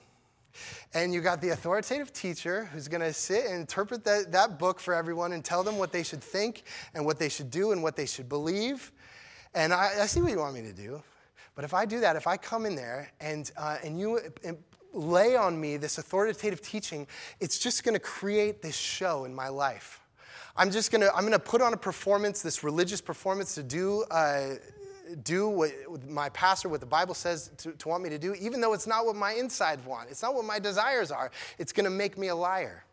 and 0.93 1.13
you 1.13 1.21
got 1.21 1.41
the 1.41 1.49
authoritative 1.49 2.13
teacher 2.13 2.65
who's 2.65 2.87
going 2.87 3.01
to 3.01 3.13
sit 3.13 3.45
and 3.45 3.55
interpret 3.55 4.03
that, 4.03 4.31
that 4.31 4.59
book 4.59 4.79
for 4.79 4.93
everyone 4.93 5.33
and 5.33 5.43
tell 5.43 5.63
them 5.63 5.77
what 5.77 5.91
they 5.91 6.03
should 6.03 6.21
think 6.21 6.63
and 6.93 7.05
what 7.05 7.19
they 7.19 7.29
should 7.29 7.49
do 7.49 7.71
and 7.71 7.81
what 7.81 7.95
they 7.95 8.05
should 8.05 8.29
believe. 8.29 8.91
And 9.53 9.73
I, 9.73 9.91
I 10.01 10.05
see 10.05 10.21
what 10.21 10.31
you 10.31 10.39
want 10.39 10.55
me 10.55 10.61
to 10.61 10.73
do. 10.73 11.01
But 11.55 11.65
if 11.65 11.73
I 11.73 11.85
do 11.85 11.99
that, 11.99 12.15
if 12.15 12.27
I 12.27 12.37
come 12.37 12.65
in 12.65 12.75
there 12.75 13.11
and, 13.19 13.51
uh, 13.57 13.77
and 13.83 13.99
you 13.99 14.19
and 14.43 14.57
lay 14.93 15.35
on 15.35 15.59
me 15.59 15.77
this 15.77 15.97
authoritative 15.97 16.61
teaching, 16.61 17.07
it's 17.39 17.59
just 17.59 17.83
going 17.83 17.93
to 17.93 17.99
create 17.99 18.61
this 18.61 18.75
show 18.75 19.25
in 19.25 19.33
my 19.33 19.49
life. 19.49 19.99
I'm 20.55 20.69
just 20.69 20.91
going 20.91 21.01
to, 21.01 21.13
I'm 21.13 21.21
going 21.21 21.31
to 21.33 21.39
put 21.39 21.61
on 21.61 21.73
a 21.73 21.77
performance, 21.77 22.41
this 22.41 22.63
religious 22.63 23.01
performance 23.01 23.55
to 23.55 23.63
do, 23.63 24.03
uh, 24.11 24.55
do 25.23 25.49
what 25.49 25.71
my 26.07 26.29
pastor, 26.29 26.69
what 26.69 26.79
the 26.79 26.85
Bible 26.85 27.13
says 27.13 27.51
to, 27.57 27.71
to 27.71 27.87
want 27.87 28.03
me 28.03 28.09
to 28.09 28.17
do, 28.17 28.33
even 28.35 28.61
though 28.61 28.73
it's 28.73 28.87
not 28.87 29.05
what 29.05 29.15
my 29.15 29.33
insides 29.33 29.85
want. 29.85 30.09
It's 30.09 30.21
not 30.21 30.33
what 30.33 30.45
my 30.45 30.59
desires 30.59 31.11
are. 31.11 31.31
It's 31.57 31.73
going 31.73 31.85
to 31.85 31.89
make 31.89 32.17
me 32.17 32.27
a 32.27 32.35
liar. 32.35 32.83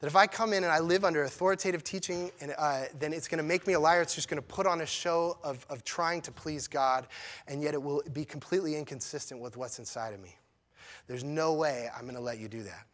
That 0.00 0.06
if 0.06 0.14
I 0.14 0.28
come 0.28 0.52
in 0.52 0.62
and 0.62 0.72
I 0.72 0.78
live 0.78 1.04
under 1.04 1.24
authoritative 1.24 1.82
teaching, 1.82 2.30
and, 2.40 2.54
uh, 2.56 2.84
then 2.98 3.12
it's 3.12 3.26
going 3.26 3.38
to 3.38 3.44
make 3.44 3.66
me 3.66 3.72
a 3.72 3.80
liar. 3.80 4.00
It's 4.00 4.14
just 4.14 4.28
going 4.28 4.40
to 4.40 4.46
put 4.46 4.66
on 4.66 4.80
a 4.80 4.86
show 4.86 5.38
of, 5.42 5.66
of 5.68 5.84
trying 5.84 6.20
to 6.22 6.32
please 6.32 6.68
God, 6.68 7.08
and 7.48 7.62
yet 7.62 7.74
it 7.74 7.82
will 7.82 8.02
be 8.12 8.24
completely 8.24 8.76
inconsistent 8.76 9.40
with 9.40 9.56
what's 9.56 9.78
inside 9.80 10.14
of 10.14 10.20
me. 10.20 10.36
There's 11.08 11.24
no 11.24 11.54
way 11.54 11.88
I'm 11.96 12.02
going 12.02 12.14
to 12.14 12.20
let 12.20 12.38
you 12.38 12.48
do 12.48 12.62
that. 12.62 12.86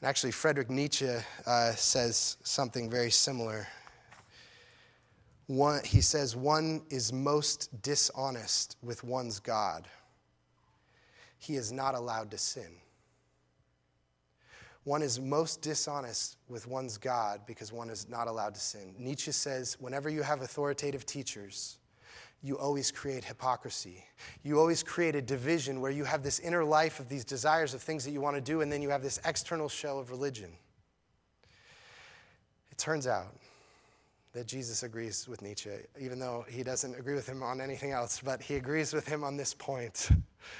And 0.00 0.08
actually, 0.08 0.32
Friedrich 0.32 0.70
Nietzsche 0.70 1.08
uh, 1.46 1.72
says 1.72 2.36
something 2.44 2.88
very 2.88 3.10
similar 3.10 3.66
one, 5.46 5.80
he 5.84 6.00
says, 6.00 6.36
one 6.36 6.82
is 6.90 7.12
most 7.12 7.82
dishonest 7.82 8.76
with 8.82 9.04
one's 9.04 9.40
God. 9.40 9.88
He 11.38 11.56
is 11.56 11.72
not 11.72 11.94
allowed 11.94 12.30
to 12.30 12.38
sin. 12.38 12.76
One 14.84 15.02
is 15.02 15.20
most 15.20 15.62
dishonest 15.62 16.36
with 16.48 16.66
one's 16.66 16.98
God 16.98 17.42
because 17.46 17.72
one 17.72 17.90
is 17.90 18.08
not 18.08 18.28
allowed 18.28 18.54
to 18.54 18.60
sin. 18.60 18.94
Nietzsche 18.98 19.32
says, 19.32 19.76
whenever 19.78 20.08
you 20.08 20.22
have 20.22 20.42
authoritative 20.42 21.06
teachers, 21.06 21.78
you 22.42 22.58
always 22.58 22.90
create 22.90 23.24
hypocrisy. 23.24 24.04
You 24.42 24.58
always 24.58 24.82
create 24.82 25.14
a 25.14 25.22
division 25.22 25.80
where 25.80 25.92
you 25.92 26.02
have 26.02 26.24
this 26.24 26.40
inner 26.40 26.64
life 26.64 26.98
of 26.98 27.08
these 27.08 27.24
desires 27.24 27.74
of 27.74 27.82
things 27.82 28.04
that 28.04 28.10
you 28.10 28.20
want 28.20 28.34
to 28.34 28.40
do, 28.40 28.60
and 28.60 28.72
then 28.72 28.82
you 28.82 28.90
have 28.90 29.02
this 29.02 29.20
external 29.24 29.68
show 29.68 29.98
of 29.98 30.10
religion. 30.10 30.50
It 32.72 32.78
turns 32.78 33.06
out 33.06 33.36
that 34.32 34.46
Jesus 34.46 34.82
agrees 34.82 35.28
with 35.28 35.42
Nietzsche, 35.42 35.70
even 36.00 36.18
though 36.18 36.44
he 36.48 36.62
doesn't 36.62 36.98
agree 36.98 37.14
with 37.14 37.28
him 37.28 37.42
on 37.42 37.60
anything 37.60 37.92
else, 37.92 38.20
but 38.24 38.40
he 38.40 38.54
agrees 38.54 38.92
with 38.92 39.06
him 39.06 39.24
on 39.24 39.36
this 39.36 39.52
point 39.52 40.08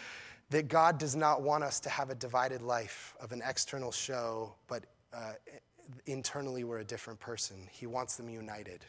that 0.51 0.69
God 0.69 0.99
does 0.99 1.17
not 1.17 1.43
want 1.43 1.65
us 1.65 1.81
to 1.81 1.89
have 1.89 2.11
a 2.11 2.15
divided 2.15 2.61
life 2.61 3.15
of 3.21 3.33
an 3.33 3.43
external 3.47 3.91
show, 3.91 4.55
but 4.69 4.85
uh, 5.15 5.33
internally 6.07 6.65
we're 6.65 6.81
a 6.81 6.85
different 6.85 7.19
person. 7.19 7.67
He 7.71 7.87
wants 7.87 8.17
them 8.17 8.29
united. 8.29 8.85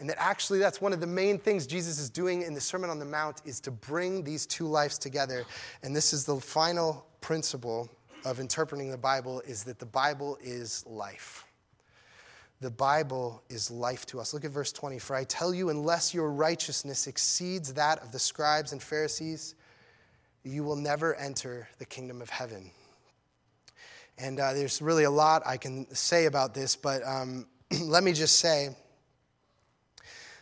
And 0.00 0.08
that 0.08 0.16
actually 0.18 0.58
that's 0.58 0.80
one 0.80 0.92
of 0.92 1.00
the 1.00 1.06
main 1.06 1.38
things 1.38 1.66
Jesus 1.66 2.00
is 2.00 2.10
doing 2.10 2.42
in 2.42 2.54
the 2.54 2.60
Sermon 2.60 2.90
on 2.90 2.98
the 2.98 3.04
Mount 3.04 3.42
is 3.44 3.60
to 3.60 3.70
bring 3.70 4.24
these 4.24 4.46
two 4.46 4.66
lives 4.66 4.98
together. 4.98 5.44
And 5.84 5.94
this 5.94 6.12
is 6.12 6.24
the 6.24 6.36
final 6.40 7.06
principle 7.20 7.88
of 8.24 8.40
interpreting 8.40 8.90
the 8.90 8.98
Bible 8.98 9.40
is 9.46 9.62
that 9.64 9.78
the 9.78 9.86
Bible 9.86 10.38
is 10.42 10.84
life. 10.86 11.46
The 12.60 12.70
Bible 12.70 13.42
is 13.48 13.70
life 13.70 14.04
to 14.06 14.20
us. 14.20 14.34
Look 14.34 14.44
at 14.44 14.50
verse 14.50 14.70
20. 14.70 14.98
For 14.98 15.16
I 15.16 15.24
tell 15.24 15.54
you, 15.54 15.70
unless 15.70 16.12
your 16.12 16.30
righteousness 16.30 17.06
exceeds 17.06 17.72
that 17.74 18.02
of 18.02 18.12
the 18.12 18.18
scribes 18.18 18.72
and 18.72 18.82
Pharisees, 18.82 19.54
you 20.44 20.62
will 20.62 20.76
never 20.76 21.14
enter 21.14 21.68
the 21.78 21.86
kingdom 21.86 22.20
of 22.20 22.28
heaven. 22.28 22.70
And 24.18 24.38
uh, 24.38 24.52
there's 24.52 24.82
really 24.82 25.04
a 25.04 25.10
lot 25.10 25.42
I 25.46 25.56
can 25.56 25.92
say 25.94 26.26
about 26.26 26.52
this, 26.52 26.76
but 26.76 27.02
um, 27.06 27.46
let 27.82 28.04
me 28.04 28.12
just 28.12 28.38
say 28.38 28.76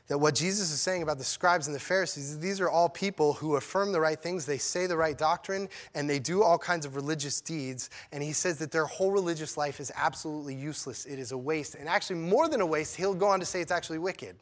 that 0.08 0.18
what 0.18 0.34
Jesus 0.34 0.72
is 0.72 0.80
saying 0.80 1.02
about 1.02 1.18
the 1.18 1.24
scribes 1.24 1.66
and 1.66 1.76
the 1.76 1.80
Pharisees, 1.80 2.38
these 2.38 2.60
are 2.60 2.68
all 2.68 2.88
people 2.88 3.34
who 3.34 3.56
affirm 3.56 3.92
the 3.92 4.00
right 4.00 4.18
things, 4.18 4.46
they 4.46 4.58
say 4.58 4.86
the 4.86 4.96
right 4.96 5.16
doctrine, 5.16 5.68
and 5.94 6.08
they 6.08 6.18
do 6.18 6.42
all 6.42 6.58
kinds 6.58 6.86
of 6.86 6.96
religious 6.96 7.42
deeds. 7.42 7.90
And 8.10 8.22
he 8.22 8.32
says 8.32 8.58
that 8.58 8.72
their 8.72 8.86
whole 8.86 9.10
religious 9.10 9.58
life 9.58 9.80
is 9.80 9.92
absolutely 9.94 10.54
useless. 10.54 11.04
It 11.04 11.18
is 11.18 11.32
a 11.32 11.38
waste. 11.38 11.74
And 11.74 11.88
actually, 11.88 12.16
more 12.16 12.48
than 12.48 12.62
a 12.62 12.66
waste, 12.66 12.96
he'll 12.96 13.14
go 13.14 13.28
on 13.28 13.38
to 13.40 13.46
say 13.46 13.60
it's 13.60 13.70
actually 13.70 13.98
wicked. 13.98 14.36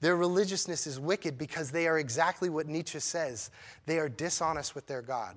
Their 0.00 0.16
religiousness 0.16 0.86
is 0.86 0.98
wicked 0.98 1.36
because 1.36 1.70
they 1.70 1.86
are 1.86 1.98
exactly 1.98 2.48
what 2.48 2.66
Nietzsche 2.66 3.00
says 3.00 3.50
they 3.86 3.98
are 3.98 4.08
dishonest 4.08 4.74
with 4.74 4.86
their 4.86 5.02
God. 5.02 5.36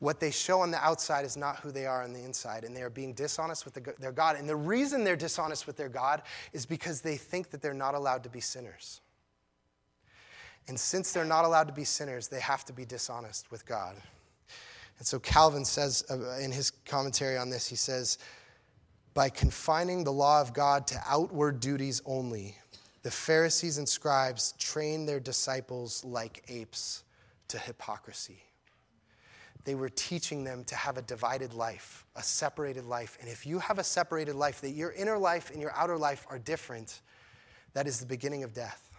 What 0.00 0.20
they 0.20 0.30
show 0.30 0.60
on 0.60 0.70
the 0.70 0.78
outside 0.84 1.24
is 1.24 1.36
not 1.36 1.56
who 1.56 1.72
they 1.72 1.84
are 1.86 2.04
on 2.04 2.12
the 2.12 2.22
inside, 2.22 2.62
and 2.62 2.76
they 2.76 2.82
are 2.82 2.90
being 2.90 3.14
dishonest 3.14 3.64
with 3.64 3.74
the, 3.74 3.94
their 3.98 4.12
God. 4.12 4.36
And 4.36 4.48
the 4.48 4.54
reason 4.54 5.02
they're 5.02 5.16
dishonest 5.16 5.66
with 5.66 5.76
their 5.76 5.88
God 5.88 6.22
is 6.52 6.64
because 6.66 7.00
they 7.00 7.16
think 7.16 7.50
that 7.50 7.60
they're 7.60 7.74
not 7.74 7.94
allowed 7.94 8.22
to 8.22 8.28
be 8.28 8.40
sinners. 8.40 9.00
And 10.68 10.78
since 10.78 11.12
they're 11.12 11.24
not 11.24 11.44
allowed 11.44 11.66
to 11.66 11.72
be 11.72 11.84
sinners, 11.84 12.28
they 12.28 12.40
have 12.40 12.64
to 12.66 12.72
be 12.72 12.84
dishonest 12.84 13.50
with 13.50 13.66
God. 13.66 13.96
And 14.98 15.06
so 15.06 15.18
Calvin 15.18 15.64
says 15.64 16.04
uh, 16.10 16.38
in 16.38 16.52
his 16.52 16.70
commentary 16.70 17.36
on 17.36 17.50
this, 17.50 17.66
he 17.66 17.76
says, 17.76 18.18
by 19.14 19.28
confining 19.28 20.04
the 20.04 20.12
law 20.12 20.40
of 20.40 20.52
God 20.52 20.86
to 20.88 21.02
outward 21.08 21.58
duties 21.58 22.02
only, 22.04 22.54
the 23.02 23.10
Pharisees 23.10 23.78
and 23.78 23.88
scribes 23.88 24.54
trained 24.58 25.08
their 25.08 25.18
disciples 25.18 26.04
like 26.04 26.44
apes 26.48 27.02
to 27.48 27.58
hypocrisy. 27.58 28.42
They 29.64 29.74
were 29.74 29.90
teaching 29.90 30.44
them 30.44 30.64
to 30.64 30.74
have 30.74 30.96
a 30.96 31.02
divided 31.02 31.52
life, 31.52 32.06
a 32.16 32.22
separated 32.22 32.84
life. 32.84 33.18
And 33.20 33.28
if 33.28 33.46
you 33.46 33.58
have 33.58 33.78
a 33.78 33.84
separated 33.84 34.34
life, 34.34 34.60
that 34.62 34.70
your 34.70 34.92
inner 34.92 35.18
life 35.18 35.50
and 35.50 35.60
your 35.60 35.72
outer 35.74 35.98
life 35.98 36.26
are 36.30 36.38
different, 36.38 37.00
that 37.74 37.86
is 37.86 38.00
the 38.00 38.06
beginning 38.06 38.44
of 38.44 38.54
death. 38.54 38.90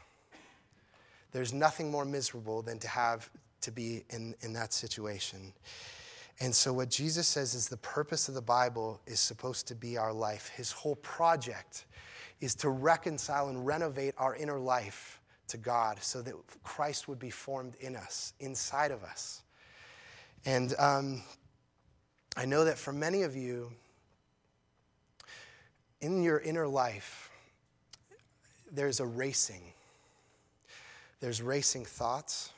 There's 1.31 1.53
nothing 1.53 1.91
more 1.91 2.05
miserable 2.05 2.61
than 2.61 2.79
to 2.79 2.87
have 2.87 3.29
to 3.61 3.71
be 3.71 4.03
in, 4.09 4.35
in 4.41 4.53
that 4.53 4.73
situation. 4.73 5.53
And 6.39 6.55
so, 6.55 6.71
what 6.71 6.89
Jesus 6.89 7.27
says 7.27 7.53
is 7.53 7.67
the 7.67 7.77
purpose 7.77 8.29
of 8.29 8.33
the 8.33 8.41
Bible 8.41 9.01
is 9.05 9.19
supposed 9.19 9.67
to 9.67 9.75
be 9.75 9.97
our 9.97 10.13
life. 10.13 10.49
His 10.55 10.71
whole 10.71 10.95
project 10.97 11.85
is 12.39 12.55
to 12.55 12.69
reconcile 12.69 13.49
and 13.49 13.65
renovate 13.65 14.13
our 14.17 14.35
inner 14.35 14.57
life 14.57 15.21
to 15.49 15.57
God 15.57 16.01
so 16.01 16.21
that 16.21 16.33
Christ 16.63 17.07
would 17.07 17.19
be 17.19 17.29
formed 17.29 17.75
in 17.81 17.95
us, 17.95 18.33
inside 18.39 18.91
of 18.91 19.03
us. 19.03 19.41
And 20.45 20.73
um, 20.79 21.23
I 22.37 22.45
know 22.45 22.65
that 22.65 22.77
for 22.77 22.93
many 22.93 23.23
of 23.23 23.35
you, 23.35 23.71
in 26.01 26.23
your 26.23 26.39
inner 26.39 26.67
life, 26.67 27.29
there's 28.71 28.99
a 28.99 29.05
racing. 29.05 29.61
There's 31.19 31.41
racing 31.41 31.85
thoughts. 31.85 32.51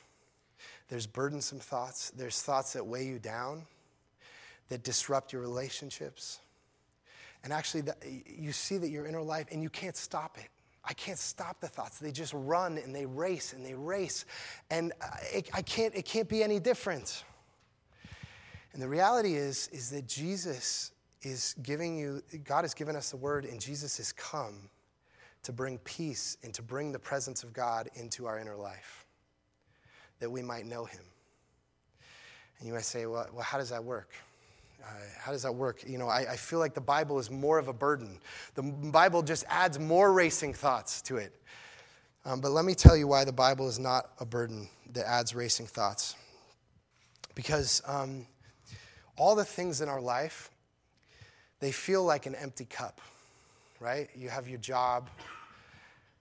There's 0.88 1.06
burdensome 1.06 1.58
thoughts. 1.58 2.10
There's 2.10 2.40
thoughts 2.40 2.74
that 2.74 2.86
weigh 2.86 3.06
you 3.06 3.18
down, 3.18 3.66
that 4.68 4.82
disrupt 4.84 5.32
your 5.32 5.42
relationships. 5.42 6.38
And 7.42 7.52
actually, 7.52 7.84
you 8.26 8.52
see 8.52 8.78
that 8.78 8.90
your 8.90 9.06
inner 9.06 9.22
life, 9.22 9.46
and 9.50 9.62
you 9.62 9.70
can't 9.70 9.96
stop 9.96 10.38
it. 10.38 10.48
I 10.84 10.92
can't 10.94 11.18
stop 11.18 11.60
the 11.60 11.68
thoughts. 11.68 11.98
They 11.98 12.12
just 12.12 12.34
run 12.34 12.76
and 12.78 12.94
they 12.94 13.06
race 13.06 13.52
and 13.52 13.64
they 13.64 13.74
race. 13.74 14.24
And 14.70 14.92
it, 15.32 15.48
I 15.54 15.62
can't, 15.62 15.94
it 15.94 16.04
can't 16.04 16.28
be 16.28 16.42
any 16.42 16.58
different. 16.58 17.24
And 18.72 18.82
the 18.82 18.88
reality 18.88 19.34
is, 19.34 19.68
is 19.72 19.90
that 19.90 20.06
Jesus 20.06 20.92
is 21.22 21.54
giving 21.62 21.96
you, 21.96 22.22
God 22.44 22.62
has 22.62 22.74
given 22.74 22.96
us 22.96 23.10
the 23.10 23.16
word, 23.16 23.44
and 23.44 23.60
Jesus 23.60 23.96
has 23.98 24.12
come 24.12 24.70
to 25.42 25.52
bring 25.52 25.78
peace 25.78 26.36
and 26.42 26.54
to 26.54 26.62
bring 26.62 26.92
the 26.92 26.98
presence 26.98 27.42
of 27.42 27.52
God 27.52 27.88
into 27.94 28.26
our 28.26 28.38
inner 28.38 28.56
life, 28.56 29.04
that 30.20 30.30
we 30.30 30.42
might 30.42 30.66
know 30.66 30.84
him. 30.84 31.02
And 32.58 32.68
you 32.68 32.74
might 32.74 32.84
say, 32.84 33.06
well, 33.06 33.26
well 33.32 33.42
how 33.42 33.58
does 33.58 33.70
that 33.70 33.82
work? 33.82 34.14
Uh, 34.82 34.86
how 35.18 35.32
does 35.32 35.42
that 35.42 35.54
work? 35.54 35.84
You 35.86 35.98
know, 35.98 36.08
I, 36.08 36.32
I, 36.32 36.36
feel 36.36 36.58
like 36.58 36.74
the 36.74 36.80
Bible 36.80 37.20
is 37.20 37.30
more 37.30 37.58
of 37.58 37.68
a 37.68 37.72
burden. 37.72 38.18
The 38.54 38.62
Bible 38.62 39.22
just 39.22 39.44
adds 39.48 39.78
more 39.78 40.12
racing 40.12 40.54
thoughts 40.54 41.02
to 41.02 41.18
it. 41.18 41.32
Um, 42.24 42.40
but 42.40 42.50
let 42.50 42.64
me 42.64 42.74
tell 42.74 42.96
you 42.96 43.06
why 43.06 43.24
the 43.24 43.32
Bible 43.32 43.68
is 43.68 43.78
not 43.78 44.10
a 44.18 44.24
burden 44.24 44.68
that 44.92 45.08
adds 45.08 45.36
racing 45.36 45.66
thoughts. 45.66 46.16
Because 47.36 47.80
um, 47.86 48.26
all 49.16 49.34
the 49.34 49.44
things 49.44 49.80
in 49.80 49.88
our 49.88 50.00
life, 50.00 50.50
they 51.60 51.72
feel 51.72 52.04
like 52.04 52.26
an 52.26 52.34
empty 52.34 52.64
cup, 52.64 53.00
right? 53.80 54.08
You 54.16 54.28
have 54.28 54.48
your 54.48 54.58
job, 54.58 55.08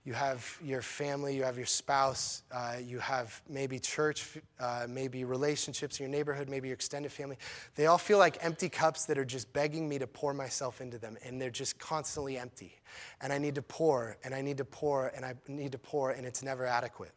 you 0.04 0.14
have 0.14 0.58
your 0.64 0.82
family, 0.82 1.36
you 1.36 1.44
have 1.44 1.58
your 1.58 1.68
spouse, 1.68 2.42
uh, 2.52 2.78
you 2.84 2.98
have 2.98 3.40
maybe 3.48 3.78
church, 3.78 4.38
uh, 4.60 4.88
maybe 4.90 5.24
relationships 5.26 6.00
in 6.00 6.06
your 6.06 6.12
neighborhood, 6.12 6.50
maybe 6.50 6.70
your 6.70 6.76
extended 6.76 7.12
family. 7.12 7.38
They 7.76 7.86
all 7.86 8.00
feel 8.00 8.18
like 8.18 8.44
empty 8.44 8.68
cups 8.68 9.06
that 9.06 9.20
are 9.20 9.26
just 9.26 9.54
begging 9.54 9.88
me 9.88 10.00
to 10.00 10.08
pour 10.08 10.34
myself 10.34 10.82
into 10.82 10.98
them, 10.98 11.18
and 11.24 11.40
they're 11.40 11.52
just 11.52 11.78
constantly 11.78 12.40
empty. 12.40 12.76
And 13.22 13.32
I 13.32 13.38
need 13.38 13.56
to 13.56 13.62
pour, 13.62 14.18
and 14.24 14.34
I 14.34 14.42
need 14.42 14.58
to 14.58 14.66
pour, 14.66 15.12
and 15.16 15.24
I 15.24 15.36
need 15.48 15.72
to 15.74 15.78
pour, 15.78 16.12
and 16.12 16.26
it's 16.26 16.42
never 16.42 16.66
adequate. 16.66 17.12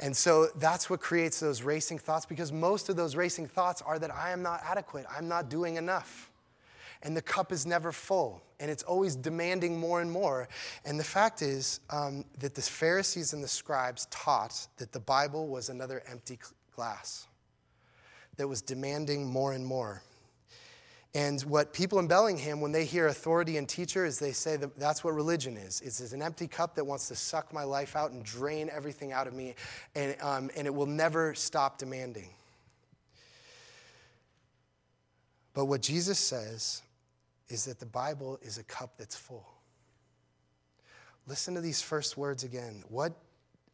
And 0.00 0.16
so 0.16 0.48
that's 0.56 0.88
what 0.88 1.00
creates 1.00 1.40
those 1.40 1.62
racing 1.62 1.98
thoughts 1.98 2.24
because 2.24 2.52
most 2.52 2.88
of 2.88 2.96
those 2.96 3.16
racing 3.16 3.48
thoughts 3.48 3.82
are 3.82 3.98
that 3.98 4.14
I 4.14 4.30
am 4.30 4.42
not 4.42 4.60
adequate, 4.64 5.06
I'm 5.14 5.28
not 5.28 5.48
doing 5.48 5.76
enough. 5.76 6.30
And 7.02 7.16
the 7.16 7.22
cup 7.22 7.52
is 7.52 7.64
never 7.64 7.92
full, 7.92 8.42
and 8.58 8.70
it's 8.70 8.82
always 8.82 9.14
demanding 9.14 9.78
more 9.78 10.00
and 10.00 10.10
more. 10.10 10.48
And 10.84 10.98
the 10.98 11.04
fact 11.04 11.42
is 11.42 11.78
um, 11.90 12.24
that 12.40 12.56
the 12.56 12.62
Pharisees 12.62 13.32
and 13.32 13.42
the 13.42 13.48
scribes 13.48 14.06
taught 14.10 14.66
that 14.78 14.90
the 14.90 14.98
Bible 15.00 15.46
was 15.46 15.68
another 15.68 16.02
empty 16.10 16.38
glass 16.74 17.28
that 18.36 18.48
was 18.48 18.62
demanding 18.62 19.26
more 19.26 19.52
and 19.52 19.64
more. 19.64 20.02
And 21.14 21.40
what 21.42 21.72
people 21.72 21.98
in 21.98 22.06
Bellingham, 22.06 22.60
when 22.60 22.70
they 22.70 22.84
hear 22.84 23.06
authority 23.06 23.56
and 23.56 23.68
teacher, 23.68 24.04
is 24.04 24.18
they 24.18 24.32
say 24.32 24.56
that 24.56 24.78
that's 24.78 25.02
what 25.02 25.14
religion 25.14 25.56
is. 25.56 25.80
It's 25.80 26.12
an 26.12 26.20
empty 26.20 26.46
cup 26.46 26.74
that 26.74 26.84
wants 26.84 27.08
to 27.08 27.16
suck 27.16 27.52
my 27.52 27.64
life 27.64 27.96
out 27.96 28.10
and 28.10 28.22
drain 28.22 28.70
everything 28.70 29.12
out 29.12 29.26
of 29.26 29.32
me, 29.32 29.54
and, 29.94 30.16
um, 30.20 30.50
and 30.54 30.66
it 30.66 30.74
will 30.74 30.86
never 30.86 31.34
stop 31.34 31.78
demanding. 31.78 32.28
But 35.54 35.64
what 35.64 35.80
Jesus 35.80 36.18
says 36.18 36.82
is 37.48 37.64
that 37.64 37.80
the 37.80 37.86
Bible 37.86 38.38
is 38.42 38.58
a 38.58 38.64
cup 38.64 38.98
that's 38.98 39.16
full. 39.16 39.48
Listen 41.26 41.54
to 41.54 41.60
these 41.60 41.80
first 41.80 42.16
words 42.18 42.44
again. 42.44 42.84
What 42.88 43.14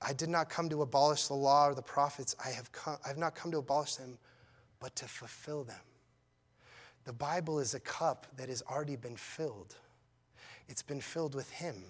I 0.01 0.13
did 0.13 0.29
not 0.29 0.51
come 0.51 0.69
to 0.69 0.83
abolish 0.83 1.29
the 1.29 1.35
law 1.35 1.69
or 1.69 1.75
the 1.75 1.83
prophets. 1.83 2.37
I 2.45 2.51
have, 2.51 2.71
come, 2.73 2.97
I 3.05 3.09
have 3.09 3.19
not 3.19 3.35
come 3.35 3.51
to 3.53 3.59
abolish 3.59 3.97
them, 3.97 4.19
but 4.79 4.95
to 4.97 5.07
fulfill 5.07 5.65
them. 5.65 5.81
The 7.05 7.13
Bible 7.13 7.59
is 7.59 7.75
a 7.75 7.81
cup 7.81 8.27
that 8.37 8.49
has 8.49 8.63
already 8.63 8.97
been 8.97 9.17
filled. 9.17 9.77
It's 10.69 10.83
been 10.83 11.01
filled 11.01 11.35
with 11.35 11.51
Him. 11.51 11.85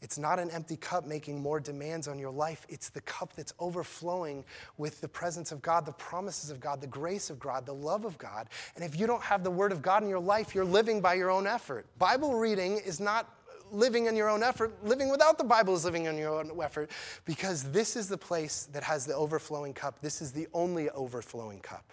It's 0.00 0.18
not 0.18 0.38
an 0.38 0.50
empty 0.50 0.76
cup 0.76 1.06
making 1.06 1.40
more 1.40 1.60
demands 1.60 2.08
on 2.08 2.18
your 2.18 2.30
life. 2.30 2.66
It's 2.68 2.88
the 2.88 3.00
cup 3.02 3.34
that's 3.34 3.52
overflowing 3.58 4.44
with 4.78 5.00
the 5.00 5.08
presence 5.08 5.52
of 5.52 5.60
God, 5.62 5.84
the 5.84 5.92
promises 5.92 6.50
of 6.50 6.60
God, 6.60 6.80
the 6.80 6.86
grace 6.86 7.30
of 7.30 7.38
God, 7.38 7.66
the 7.66 7.74
love 7.74 8.04
of 8.04 8.16
God. 8.18 8.48
And 8.74 8.84
if 8.84 8.98
you 8.98 9.06
don't 9.06 9.22
have 9.22 9.44
the 9.44 9.50
Word 9.50 9.72
of 9.72 9.82
God 9.82 10.02
in 10.02 10.08
your 10.08 10.20
life, 10.20 10.54
you're 10.54 10.64
living 10.64 11.00
by 11.00 11.14
your 11.14 11.30
own 11.30 11.46
effort. 11.46 11.86
Bible 11.98 12.34
reading 12.36 12.78
is 12.78 13.00
not 13.00 13.32
living 13.72 14.06
in 14.06 14.16
your 14.16 14.28
own 14.28 14.42
effort. 14.42 14.72
Living 14.84 15.10
without 15.10 15.38
the 15.38 15.44
Bible 15.44 15.74
is 15.74 15.84
living 15.84 16.06
in 16.06 16.16
your 16.16 16.38
own 16.38 16.50
effort 16.62 16.90
because 17.24 17.64
this 17.64 17.96
is 17.96 18.08
the 18.08 18.18
place 18.18 18.68
that 18.72 18.82
has 18.82 19.06
the 19.06 19.14
overflowing 19.14 19.74
cup. 19.74 20.00
This 20.00 20.22
is 20.22 20.32
the 20.32 20.46
only 20.54 20.88
overflowing 20.90 21.60
cup. 21.60 21.92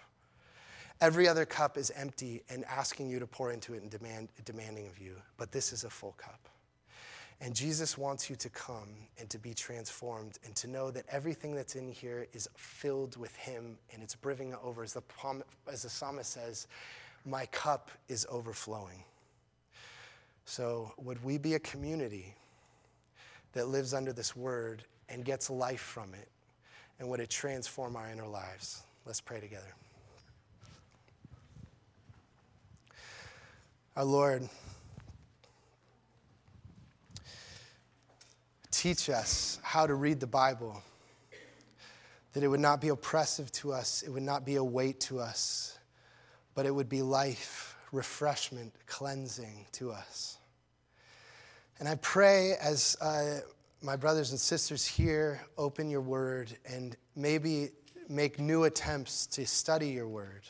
Every 1.00 1.28
other 1.28 1.44
cup 1.44 1.76
is 1.76 1.90
empty 1.96 2.42
and 2.48 2.64
asking 2.64 3.10
you 3.10 3.18
to 3.18 3.26
pour 3.26 3.52
into 3.52 3.74
it 3.74 3.82
and 3.82 3.90
demand, 3.90 4.28
demanding 4.44 4.86
of 4.86 4.98
you, 4.98 5.16
but 5.36 5.52
this 5.52 5.72
is 5.72 5.84
a 5.84 5.90
full 5.90 6.14
cup. 6.16 6.48
And 7.40 7.54
Jesus 7.54 7.98
wants 7.98 8.30
you 8.30 8.36
to 8.36 8.48
come 8.48 8.88
and 9.18 9.28
to 9.28 9.38
be 9.38 9.54
transformed 9.54 10.38
and 10.44 10.54
to 10.56 10.68
know 10.68 10.90
that 10.90 11.04
everything 11.10 11.54
that's 11.54 11.74
in 11.74 11.90
here 11.90 12.26
is 12.32 12.48
filled 12.56 13.16
with 13.16 13.34
Him 13.36 13.76
and 13.92 14.02
it's 14.02 14.14
brimming 14.14 14.54
over. 14.62 14.82
As 14.82 14.92
the, 14.92 15.02
as 15.70 15.82
the 15.82 15.90
psalmist 15.90 16.30
says, 16.30 16.68
My 17.26 17.46
cup 17.46 17.90
is 18.08 18.26
overflowing. 18.30 19.02
So, 20.46 20.92
would 20.98 21.22
we 21.24 21.38
be 21.38 21.54
a 21.54 21.58
community 21.58 22.34
that 23.52 23.68
lives 23.68 23.94
under 23.94 24.12
this 24.12 24.36
word 24.36 24.84
and 25.08 25.24
gets 25.24 25.50
life 25.50 25.80
from 25.80 26.14
it? 26.14 26.28
And 26.98 27.08
would 27.08 27.20
it 27.20 27.30
transform 27.30 27.96
our 27.96 28.08
inner 28.10 28.26
lives? 28.26 28.82
Let's 29.06 29.20
pray 29.20 29.40
together. 29.40 29.74
Our 33.96 34.04
Lord, 34.04 34.48
teach 38.72 39.08
us 39.08 39.60
how 39.62 39.86
to 39.86 39.94
read 39.94 40.18
the 40.18 40.26
Bible, 40.26 40.82
that 42.32 42.42
it 42.42 42.48
would 42.48 42.58
not 42.58 42.80
be 42.80 42.88
oppressive 42.88 43.52
to 43.52 43.72
us, 43.72 44.02
it 44.02 44.10
would 44.10 44.24
not 44.24 44.44
be 44.44 44.56
a 44.56 44.64
weight 44.64 44.98
to 45.02 45.20
us, 45.20 45.78
but 46.56 46.66
it 46.66 46.74
would 46.74 46.88
be 46.88 47.02
life, 47.02 47.76
refreshment, 47.92 48.74
cleansing 48.86 49.64
to 49.74 49.92
us. 49.92 50.38
And 51.78 51.88
I 51.88 51.94
pray 51.94 52.54
as 52.60 52.96
uh, 53.00 53.42
my 53.80 53.94
brothers 53.94 54.32
and 54.32 54.40
sisters 54.40 54.84
here 54.84 55.40
open 55.56 55.88
your 55.88 56.00
word 56.00 56.50
and 56.68 56.96
maybe 57.14 57.68
make 58.08 58.40
new 58.40 58.64
attempts 58.64 59.28
to 59.28 59.46
study 59.46 59.90
your 59.90 60.08
word 60.08 60.42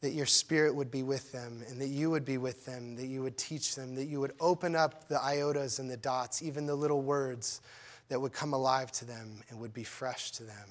that 0.00 0.10
your 0.10 0.26
spirit 0.26 0.74
would 0.74 0.90
be 0.90 1.02
with 1.02 1.32
them 1.32 1.62
and 1.68 1.80
that 1.80 1.88
you 1.88 2.10
would 2.10 2.24
be 2.24 2.38
with 2.38 2.64
them, 2.66 2.96
that 2.96 3.06
you 3.06 3.22
would 3.22 3.36
teach 3.38 3.74
them, 3.74 3.94
that 3.94 4.06
you 4.06 4.20
would 4.20 4.32
open 4.40 4.76
up 4.76 5.08
the 5.08 5.16
iotas 5.16 5.78
and 5.78 5.90
the 5.90 5.96
dots, 5.96 6.42
even 6.42 6.66
the 6.66 6.74
little 6.74 7.02
words 7.02 7.60
that 8.08 8.20
would 8.20 8.32
come 8.32 8.52
alive 8.52 8.92
to 8.92 9.04
them 9.04 9.42
and 9.48 9.58
would 9.58 9.72
be 9.74 9.84
fresh 9.84 10.30
to 10.32 10.44
them. 10.44 10.68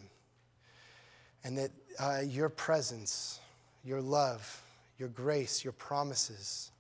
And 1.43 1.57
that 1.57 1.71
uh, 1.99 2.21
your 2.25 2.49
presence, 2.49 3.39
your 3.83 4.01
love, 4.01 4.61
your 4.97 5.09
grace, 5.09 5.63
your 5.63 5.73
promises 5.73 6.71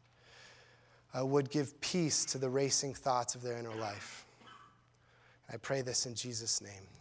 uh, 1.17 1.25
would 1.25 1.49
give 1.49 1.79
peace 1.81 2.25
to 2.25 2.37
the 2.37 2.49
racing 2.49 2.93
thoughts 2.93 3.35
of 3.35 3.41
their 3.41 3.57
inner 3.57 3.75
life. 3.75 4.25
I 5.51 5.57
pray 5.57 5.81
this 5.81 6.05
in 6.05 6.15
Jesus' 6.15 6.61
name. 6.61 6.94